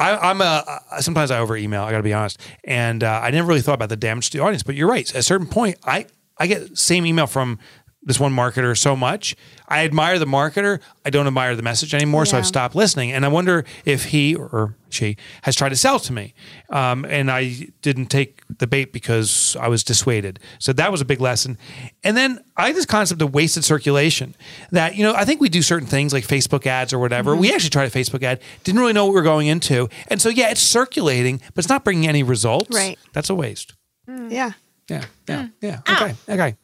I, 0.00 0.30
I'm 0.30 0.40
a 0.40 0.80
sometimes 1.00 1.30
I 1.30 1.38
over 1.38 1.56
email. 1.56 1.82
I 1.82 1.90
got 1.90 1.98
to 1.98 2.02
be 2.02 2.14
honest, 2.14 2.40
and 2.64 3.04
uh, 3.04 3.20
I 3.22 3.30
never 3.30 3.46
really 3.46 3.60
thought 3.60 3.74
about 3.74 3.90
the 3.90 3.96
damage 3.96 4.30
to 4.30 4.38
the 4.38 4.42
audience. 4.42 4.62
But 4.62 4.74
you're 4.74 4.88
right. 4.88 5.08
At 5.10 5.16
a 5.16 5.22
certain 5.22 5.46
point, 5.46 5.76
I 5.84 6.06
I 6.38 6.46
get 6.46 6.78
same 6.78 7.04
email 7.04 7.26
from 7.26 7.58
this 8.02 8.18
one 8.18 8.32
marketer 8.32 8.76
so 8.76 8.96
much. 8.96 9.36
I 9.68 9.84
admire 9.84 10.18
the 10.18 10.26
marketer. 10.26 10.80
I 11.04 11.10
don't 11.10 11.26
admire 11.26 11.54
the 11.54 11.62
message 11.62 11.94
anymore. 11.94 12.24
So 12.24 12.38
I've 12.38 12.46
stopped 12.46 12.74
listening. 12.74 13.12
And 13.12 13.24
I 13.24 13.28
wonder 13.28 13.64
if 13.84 14.06
he 14.06 14.34
or 14.34 14.74
she 14.88 15.16
has 15.42 15.54
tried 15.54 15.68
to 15.68 15.76
sell 15.76 16.00
to 16.00 16.12
me, 16.12 16.34
um, 16.70 17.04
and 17.04 17.30
I 17.30 17.68
didn't 17.82 18.06
take 18.06 18.42
the 18.58 18.66
bait 18.66 18.92
because 18.92 19.56
I 19.60 19.68
was 19.68 19.84
dissuaded. 19.84 20.40
So 20.58 20.72
that 20.72 20.90
was 20.90 21.00
a 21.00 21.04
big 21.04 21.20
lesson. 21.20 21.58
And 22.02 22.16
then 22.16 22.42
I 22.56 22.68
had 22.68 22.76
this 22.76 22.86
concept 22.86 23.22
of 23.22 23.32
wasted 23.32 23.64
circulation. 23.64 24.34
That 24.72 24.96
you 24.96 25.04
know, 25.04 25.14
I 25.14 25.24
think 25.24 25.40
we 25.40 25.48
do 25.48 25.62
certain 25.62 25.86
things 25.86 26.12
like 26.12 26.26
Facebook 26.26 26.66
ads 26.66 26.92
or 26.92 26.98
whatever. 26.98 27.32
Mm-hmm. 27.32 27.40
We 27.40 27.52
actually 27.52 27.70
tried 27.70 27.84
a 27.84 27.90
Facebook 27.90 28.22
ad, 28.22 28.40
didn't 28.64 28.80
really 28.80 28.94
know 28.94 29.04
what 29.04 29.12
we 29.12 29.16
were 29.16 29.22
going 29.22 29.46
into, 29.46 29.88
and 30.08 30.20
so 30.20 30.28
yeah, 30.28 30.50
it's 30.50 30.60
circulating, 30.62 31.40
but 31.54 31.58
it's 31.64 31.68
not 31.68 31.84
bringing 31.84 32.08
any 32.08 32.22
results. 32.22 32.74
Right. 32.74 32.98
That's 33.12 33.30
a 33.30 33.34
waste. 33.34 33.74
Yeah. 34.08 34.52
Yeah. 34.88 35.04
Yeah. 35.28 35.42
Hmm. 35.42 35.48
Yeah. 35.60 35.80
Okay. 35.88 36.14
Okay. 36.28 36.56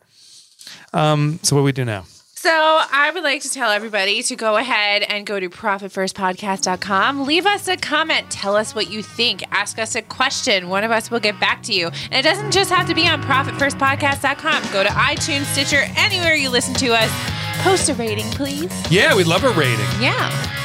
Um, 0.93 1.39
so 1.43 1.57
what 1.57 1.61
do 1.61 1.65
we 1.65 1.73
do 1.73 1.85
now? 1.85 2.05
So 2.47 2.51
I 2.53 3.11
would 3.13 3.25
like 3.25 3.43
to 3.43 3.51
tell 3.51 3.71
everybody 3.71 4.23
to 4.23 4.37
go 4.37 4.57
ahead 4.57 5.03
and 5.03 5.27
go 5.27 5.41
to 5.41 5.49
profitfirstpodcast.com. 5.51 7.25
Leave 7.25 7.45
us 7.45 7.67
a 7.67 7.77
comment. 7.77 8.31
Tell 8.31 8.55
us 8.55 8.73
what 8.73 8.89
you 8.89 9.03
think. 9.03 9.43
Ask 9.51 9.81
us 9.81 9.97
a 9.97 10.03
question. 10.03 10.69
One 10.69 10.85
of 10.85 10.93
us 10.93 11.11
will 11.11 11.19
get 11.19 11.41
back 11.41 11.63
to 11.65 11.73
you. 11.73 11.89
And 11.89 12.15
it 12.15 12.23
doesn't 12.23 12.53
just 12.53 12.71
have 12.71 12.87
to 12.87 12.95
be 12.95 13.09
on 13.09 13.21
profitfirstpodcast.com. 13.23 14.73
Go 14.73 14.85
to 14.85 14.91
iTunes, 14.91 15.47
Stitcher, 15.47 15.87
anywhere 15.97 16.35
you 16.35 16.51
listen 16.51 16.75
to 16.75 16.95
us. 16.95 17.11
Post 17.65 17.89
a 17.89 17.95
rating, 17.95 18.27
please. 18.27 18.71
Yeah, 18.93 19.17
we'd 19.17 19.27
love 19.27 19.43
a 19.43 19.51
rating. 19.51 19.87
Yeah. 20.01 20.56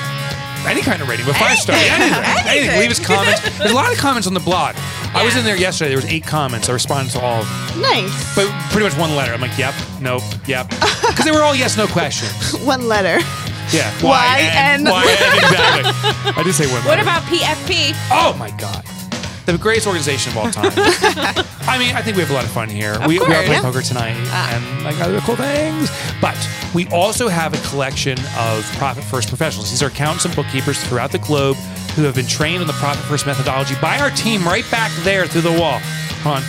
Any 0.68 0.82
kind 0.82 1.02
of 1.02 1.10
rating, 1.10 1.26
but 1.26 1.36
five 1.36 1.58
stars. 1.58 1.80
Anything. 1.82 2.24
Anything. 2.48 2.80
Leave 2.80 2.92
us 2.92 3.00
comments. 3.06 3.42
There's 3.58 3.72
a 3.72 3.76
lot 3.76 3.92
of 3.92 3.98
comments 3.98 4.28
on 4.28 4.34
the 4.34 4.40
blog. 4.40 4.76
I 5.14 5.24
was 5.26 5.36
in 5.36 5.44
there 5.44 5.58
yesterday. 5.58 5.90
There 5.90 5.98
was 5.98 6.06
eight 6.06 6.24
comments. 6.24 6.70
I 6.70 6.74
responded 6.74 7.12
to 7.14 7.20
all 7.20 7.42
of 7.42 7.48
them, 7.74 7.82
Nice. 7.82 8.36
but 8.36 8.48
pretty 8.72 8.88
much 8.88 8.98
one 8.98 9.16
letter. 9.16 9.34
I'm 9.34 9.42
like, 9.42 9.58
yep, 9.58 9.74
nope, 10.00 10.24
yep, 10.48 10.70
because 10.70 11.26
they 11.26 11.32
were 11.32 11.42
all 11.44 11.56
yes, 11.56 11.76
no 11.78 11.88
questions. 11.88 12.32
One 12.66 12.88
letter. 12.88 13.20
Yeah. 13.74 13.92
Y-N. 14.04 14.84
Y-N, 14.84 15.38
exactly. 15.38 15.92
I 16.38 16.44
did 16.44 16.54
say 16.54 16.66
one. 16.68 16.76
What 16.84 16.98
letter. 16.98 17.02
about 17.04 17.24
PFP? 17.24 17.94
Oh 18.12 18.36
my 18.38 18.52
god. 18.58 18.86
The 19.46 19.58
greatest 19.58 19.88
organization 19.88 20.32
of 20.32 20.38
all 20.38 20.52
time. 20.52 20.72
I 21.68 21.78
mean, 21.80 21.96
I 21.96 22.02
think 22.02 22.16
we 22.16 22.22
have 22.22 22.32
a 22.32 22.34
lot 22.34 22.44
of 22.46 22.52
fun 22.52 22.70
here. 22.70 22.98
we, 23.08 23.20
we 23.20 23.26
are 23.26 23.28
playing 23.44 23.52
Yeah. 23.52 23.62
poker 23.62 23.82
tonight 23.82 24.16
ah. 24.28 24.54
and 24.56 24.84
like 24.84 25.00
other 25.02 25.20
cool 25.22 25.36
things. 25.36 25.90
But 26.22 26.38
we 26.74 26.88
also 26.88 27.28
have 27.28 27.54
a 27.54 27.70
collection 27.70 28.18
of 28.38 28.64
Profit 28.78 29.04
First 29.04 29.28
professionals. 29.30 29.70
These 29.72 29.84
are 29.84 29.88
accountants 29.88 30.26
and 30.26 30.36
bookkeepers 30.36 30.82
throughout 30.84 31.12
the 31.12 31.20
globe 31.20 31.58
who 31.96 32.04
have 32.04 32.16
been 32.16 32.28
trained 32.28 32.62
on 32.62 32.68
the 32.68 32.74
Profit 32.74 33.04
First 33.06 33.26
methodology 33.26 33.76
by 33.82 34.00
our 34.00 34.10
team 34.12 34.44
right 34.46 34.66
back 34.72 34.92
there 35.04 35.28
through 35.28 35.42
the 35.42 35.60
wall. 35.60 35.80
Come 36.22 36.34
on. 36.34 36.44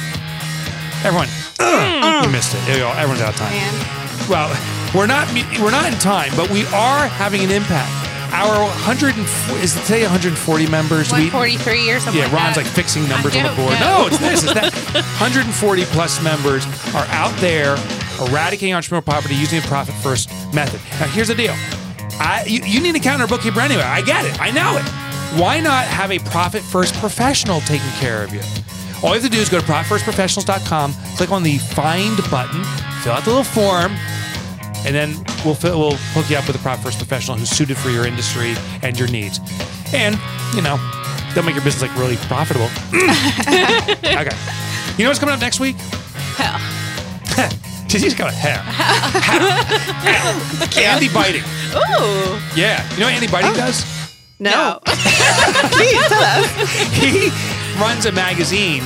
Everyone. 1.05 1.29
Ugh, 1.59 2.25
you 2.25 2.31
missed 2.31 2.55
it. 2.55 2.61
There 2.67 2.77
you 2.77 2.83
go. 2.83 2.91
Everyone's 2.93 3.21
out 3.23 3.31
of 3.35 3.37
time. 3.41 3.53
And 3.53 4.29
Well, 4.29 4.49
we're 4.95 5.07
not 5.07 5.27
we're 5.61 5.71
not 5.73 5.91
in 5.93 5.99
time, 5.99 6.31
but 6.37 6.51
we 6.51 6.65
are 6.67 7.07
having 7.09 7.43
an 7.43 7.51
impact. 7.51 7.91
Our 8.33 8.65
104 8.89 9.59
is 9.59 9.77
it 9.77 9.83
today 9.83 10.03
140 10.03 10.67
members. 10.69 11.13
We- 11.13 11.29
143 11.31 11.91
or 11.91 12.01
something 12.01 12.23
yeah, 12.23 12.35
Ron's 12.35 12.57
that. 12.57 12.65
like 12.65 12.67
fixing 12.67 13.07
numbers 13.09 13.37
on 13.37 13.43
the 13.43 13.49
board. 13.55 13.79
no. 13.79 13.99
No, 14.03 14.07
it's 14.07 14.19
this, 14.19 14.43
it's 14.45 14.55
that. 14.55 14.73
140 15.21 15.85
plus 15.87 16.23
members 16.23 16.65
are 16.95 17.05
out 17.13 17.35
there 17.41 17.77
eradicating 18.21 18.73
entrepreneurial 18.75 19.05
poverty 19.05 19.35
using 19.35 19.61
the 19.61 19.67
profit 19.69 19.95
first 19.97 20.31
method. 20.55 20.81
Now, 20.99 21.07
here's 21.13 21.29
the 21.29 21.35
deal. 21.35 21.55
I, 22.19 22.45
you, 22.47 22.63
you 22.65 22.81
need 22.81 22.97
a 22.97 23.01
counter 23.01 23.27
bookkeeper 23.27 23.61
anyway. 23.61 23.83
I 23.83 24.01
get 24.01 24.25
it. 24.25 24.41
I 24.41 24.51
know 24.51 24.77
it. 24.79 24.85
Why 25.41 25.61
not 25.61 25.85
have 25.85 26.11
a 26.11 26.19
profit 26.31 26.63
first 26.63 26.95
professional 26.95 27.61
taking 27.61 27.91
care 28.01 28.23
of 28.25 28.33
you? 28.33 28.41
All 29.03 29.15
you 29.15 29.21
have 29.21 29.25
to 29.25 29.29
do 29.31 29.39
is 29.39 29.49
go 29.51 29.61
to 29.61 29.67
profitfirstprofessionals.com, 29.67 30.95
click 31.17 31.31
on 31.31 31.43
the 31.43 31.59
find 31.59 32.17
button, 32.31 32.65
fill 33.03 33.13
out 33.13 33.25
the 33.25 33.31
little 33.31 33.45
form, 33.45 33.93
and 34.85 34.95
then 34.95 35.15
we'll 35.45 35.55
fill, 35.55 35.79
we'll 35.79 35.97
hook 36.13 36.29
you 36.31 36.37
up 36.37 36.47
with 36.47 36.57
a 36.57 36.59
profit 36.61 36.85
first 36.85 36.99
professional 36.99 37.37
who's 37.37 37.51
suited 37.51 37.77
for 37.77 37.91
your 37.91 38.07
industry 38.07 38.55
and 38.83 38.99
your 38.99 39.09
needs. 39.09 39.41
And 39.95 40.19
you 40.55 40.63
know, 40.63 40.77
they'll 41.35 41.45
make 41.45 41.55
your 41.55 41.65
business 41.65 41.83
like 41.83 41.97
really 41.99 42.17
profitable. 42.29 42.69
okay. 42.95 44.37
You 44.99 45.05
know 45.05 45.11
what's 45.11 45.19
coming 45.19 45.35
up 45.35 45.41
next 45.41 45.61
week? 45.61 45.77
Hell. 46.37 46.59
She's 47.89 48.15
going 48.15 48.33
hell. 48.33 48.63
Andy 50.79 51.09
biting. 51.13 51.43
Ooh. 51.75 52.39
Yeah. 52.57 52.83
You 52.95 53.01
know 53.01 53.07
what 53.07 53.15
Andy 53.15 53.29
biting 53.29 53.51
oh. 53.51 53.55
does? 53.55 53.85
no. 54.39 54.51
No. 54.51 54.79
Please 54.87 56.09
tell 56.09 56.23
us. 56.23 56.47
he 57.01 57.31
runs 57.79 58.07
a 58.07 58.13
magazine 58.13 58.83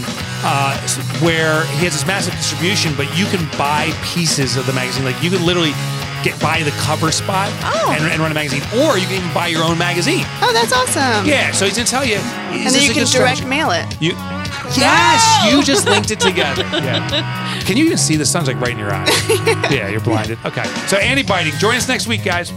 uh, 0.46 0.78
where 1.18 1.66
he 1.82 1.84
has 1.90 1.92
this 1.98 2.06
massive 2.06 2.32
distribution, 2.34 2.94
but 2.96 3.10
you 3.18 3.26
can 3.26 3.42
buy 3.58 3.90
pieces 4.14 4.56
of 4.56 4.64
the 4.66 4.72
magazine. 4.72 5.04
Like 5.04 5.18
you 5.22 5.30
can 5.30 5.44
literally 5.44 5.74
get 6.22 6.38
buy 6.40 6.62
the 6.62 6.70
cover 6.86 7.10
spot 7.10 7.50
Oh. 7.66 7.90
and, 7.94 8.04
and 8.10 8.20
run 8.22 8.30
a 8.30 8.34
magazine, 8.34 8.62
or 8.78 8.96
you 8.98 9.06
can 9.06 9.18
even 9.22 9.34
buy 9.34 9.48
your 9.48 9.62
own 9.64 9.76
magazine. 9.78 10.22
Oh, 10.40 10.52
that's 10.54 10.72
awesome. 10.72 11.26
Yeah, 11.26 11.50
so 11.50 11.64
he's 11.66 11.74
gonna 11.76 11.86
tell 11.90 12.04
you. 12.04 12.16
And 12.54 12.72
then 12.74 12.82
you 12.82 12.94
can 12.94 13.06
direct 13.06 13.44
mail 13.46 13.70
it. 13.72 13.84
You, 14.00 14.12
yes, 14.78 15.22
you 15.50 15.62
just 15.62 15.86
linked 15.86 16.10
it 16.10 16.20
together. 16.20 16.62
Yeah. 16.86 17.62
Can 17.64 17.76
you 17.76 17.84
even 17.86 17.98
see 17.98 18.14
the 18.16 18.24
sun's 18.26 18.46
like 18.46 18.60
right 18.60 18.70
in 18.70 18.78
your 18.78 18.92
eyes? 18.92 19.08
yeah, 19.72 19.88
you're 19.88 20.00
blinded. 20.00 20.38
Okay. 20.44 20.62
So 20.86 20.96
Andy 20.98 21.24
biting. 21.24 21.52
Join 21.58 21.74
us 21.74 21.88
next 21.88 22.06
week, 22.06 22.22
guys. 22.24 22.50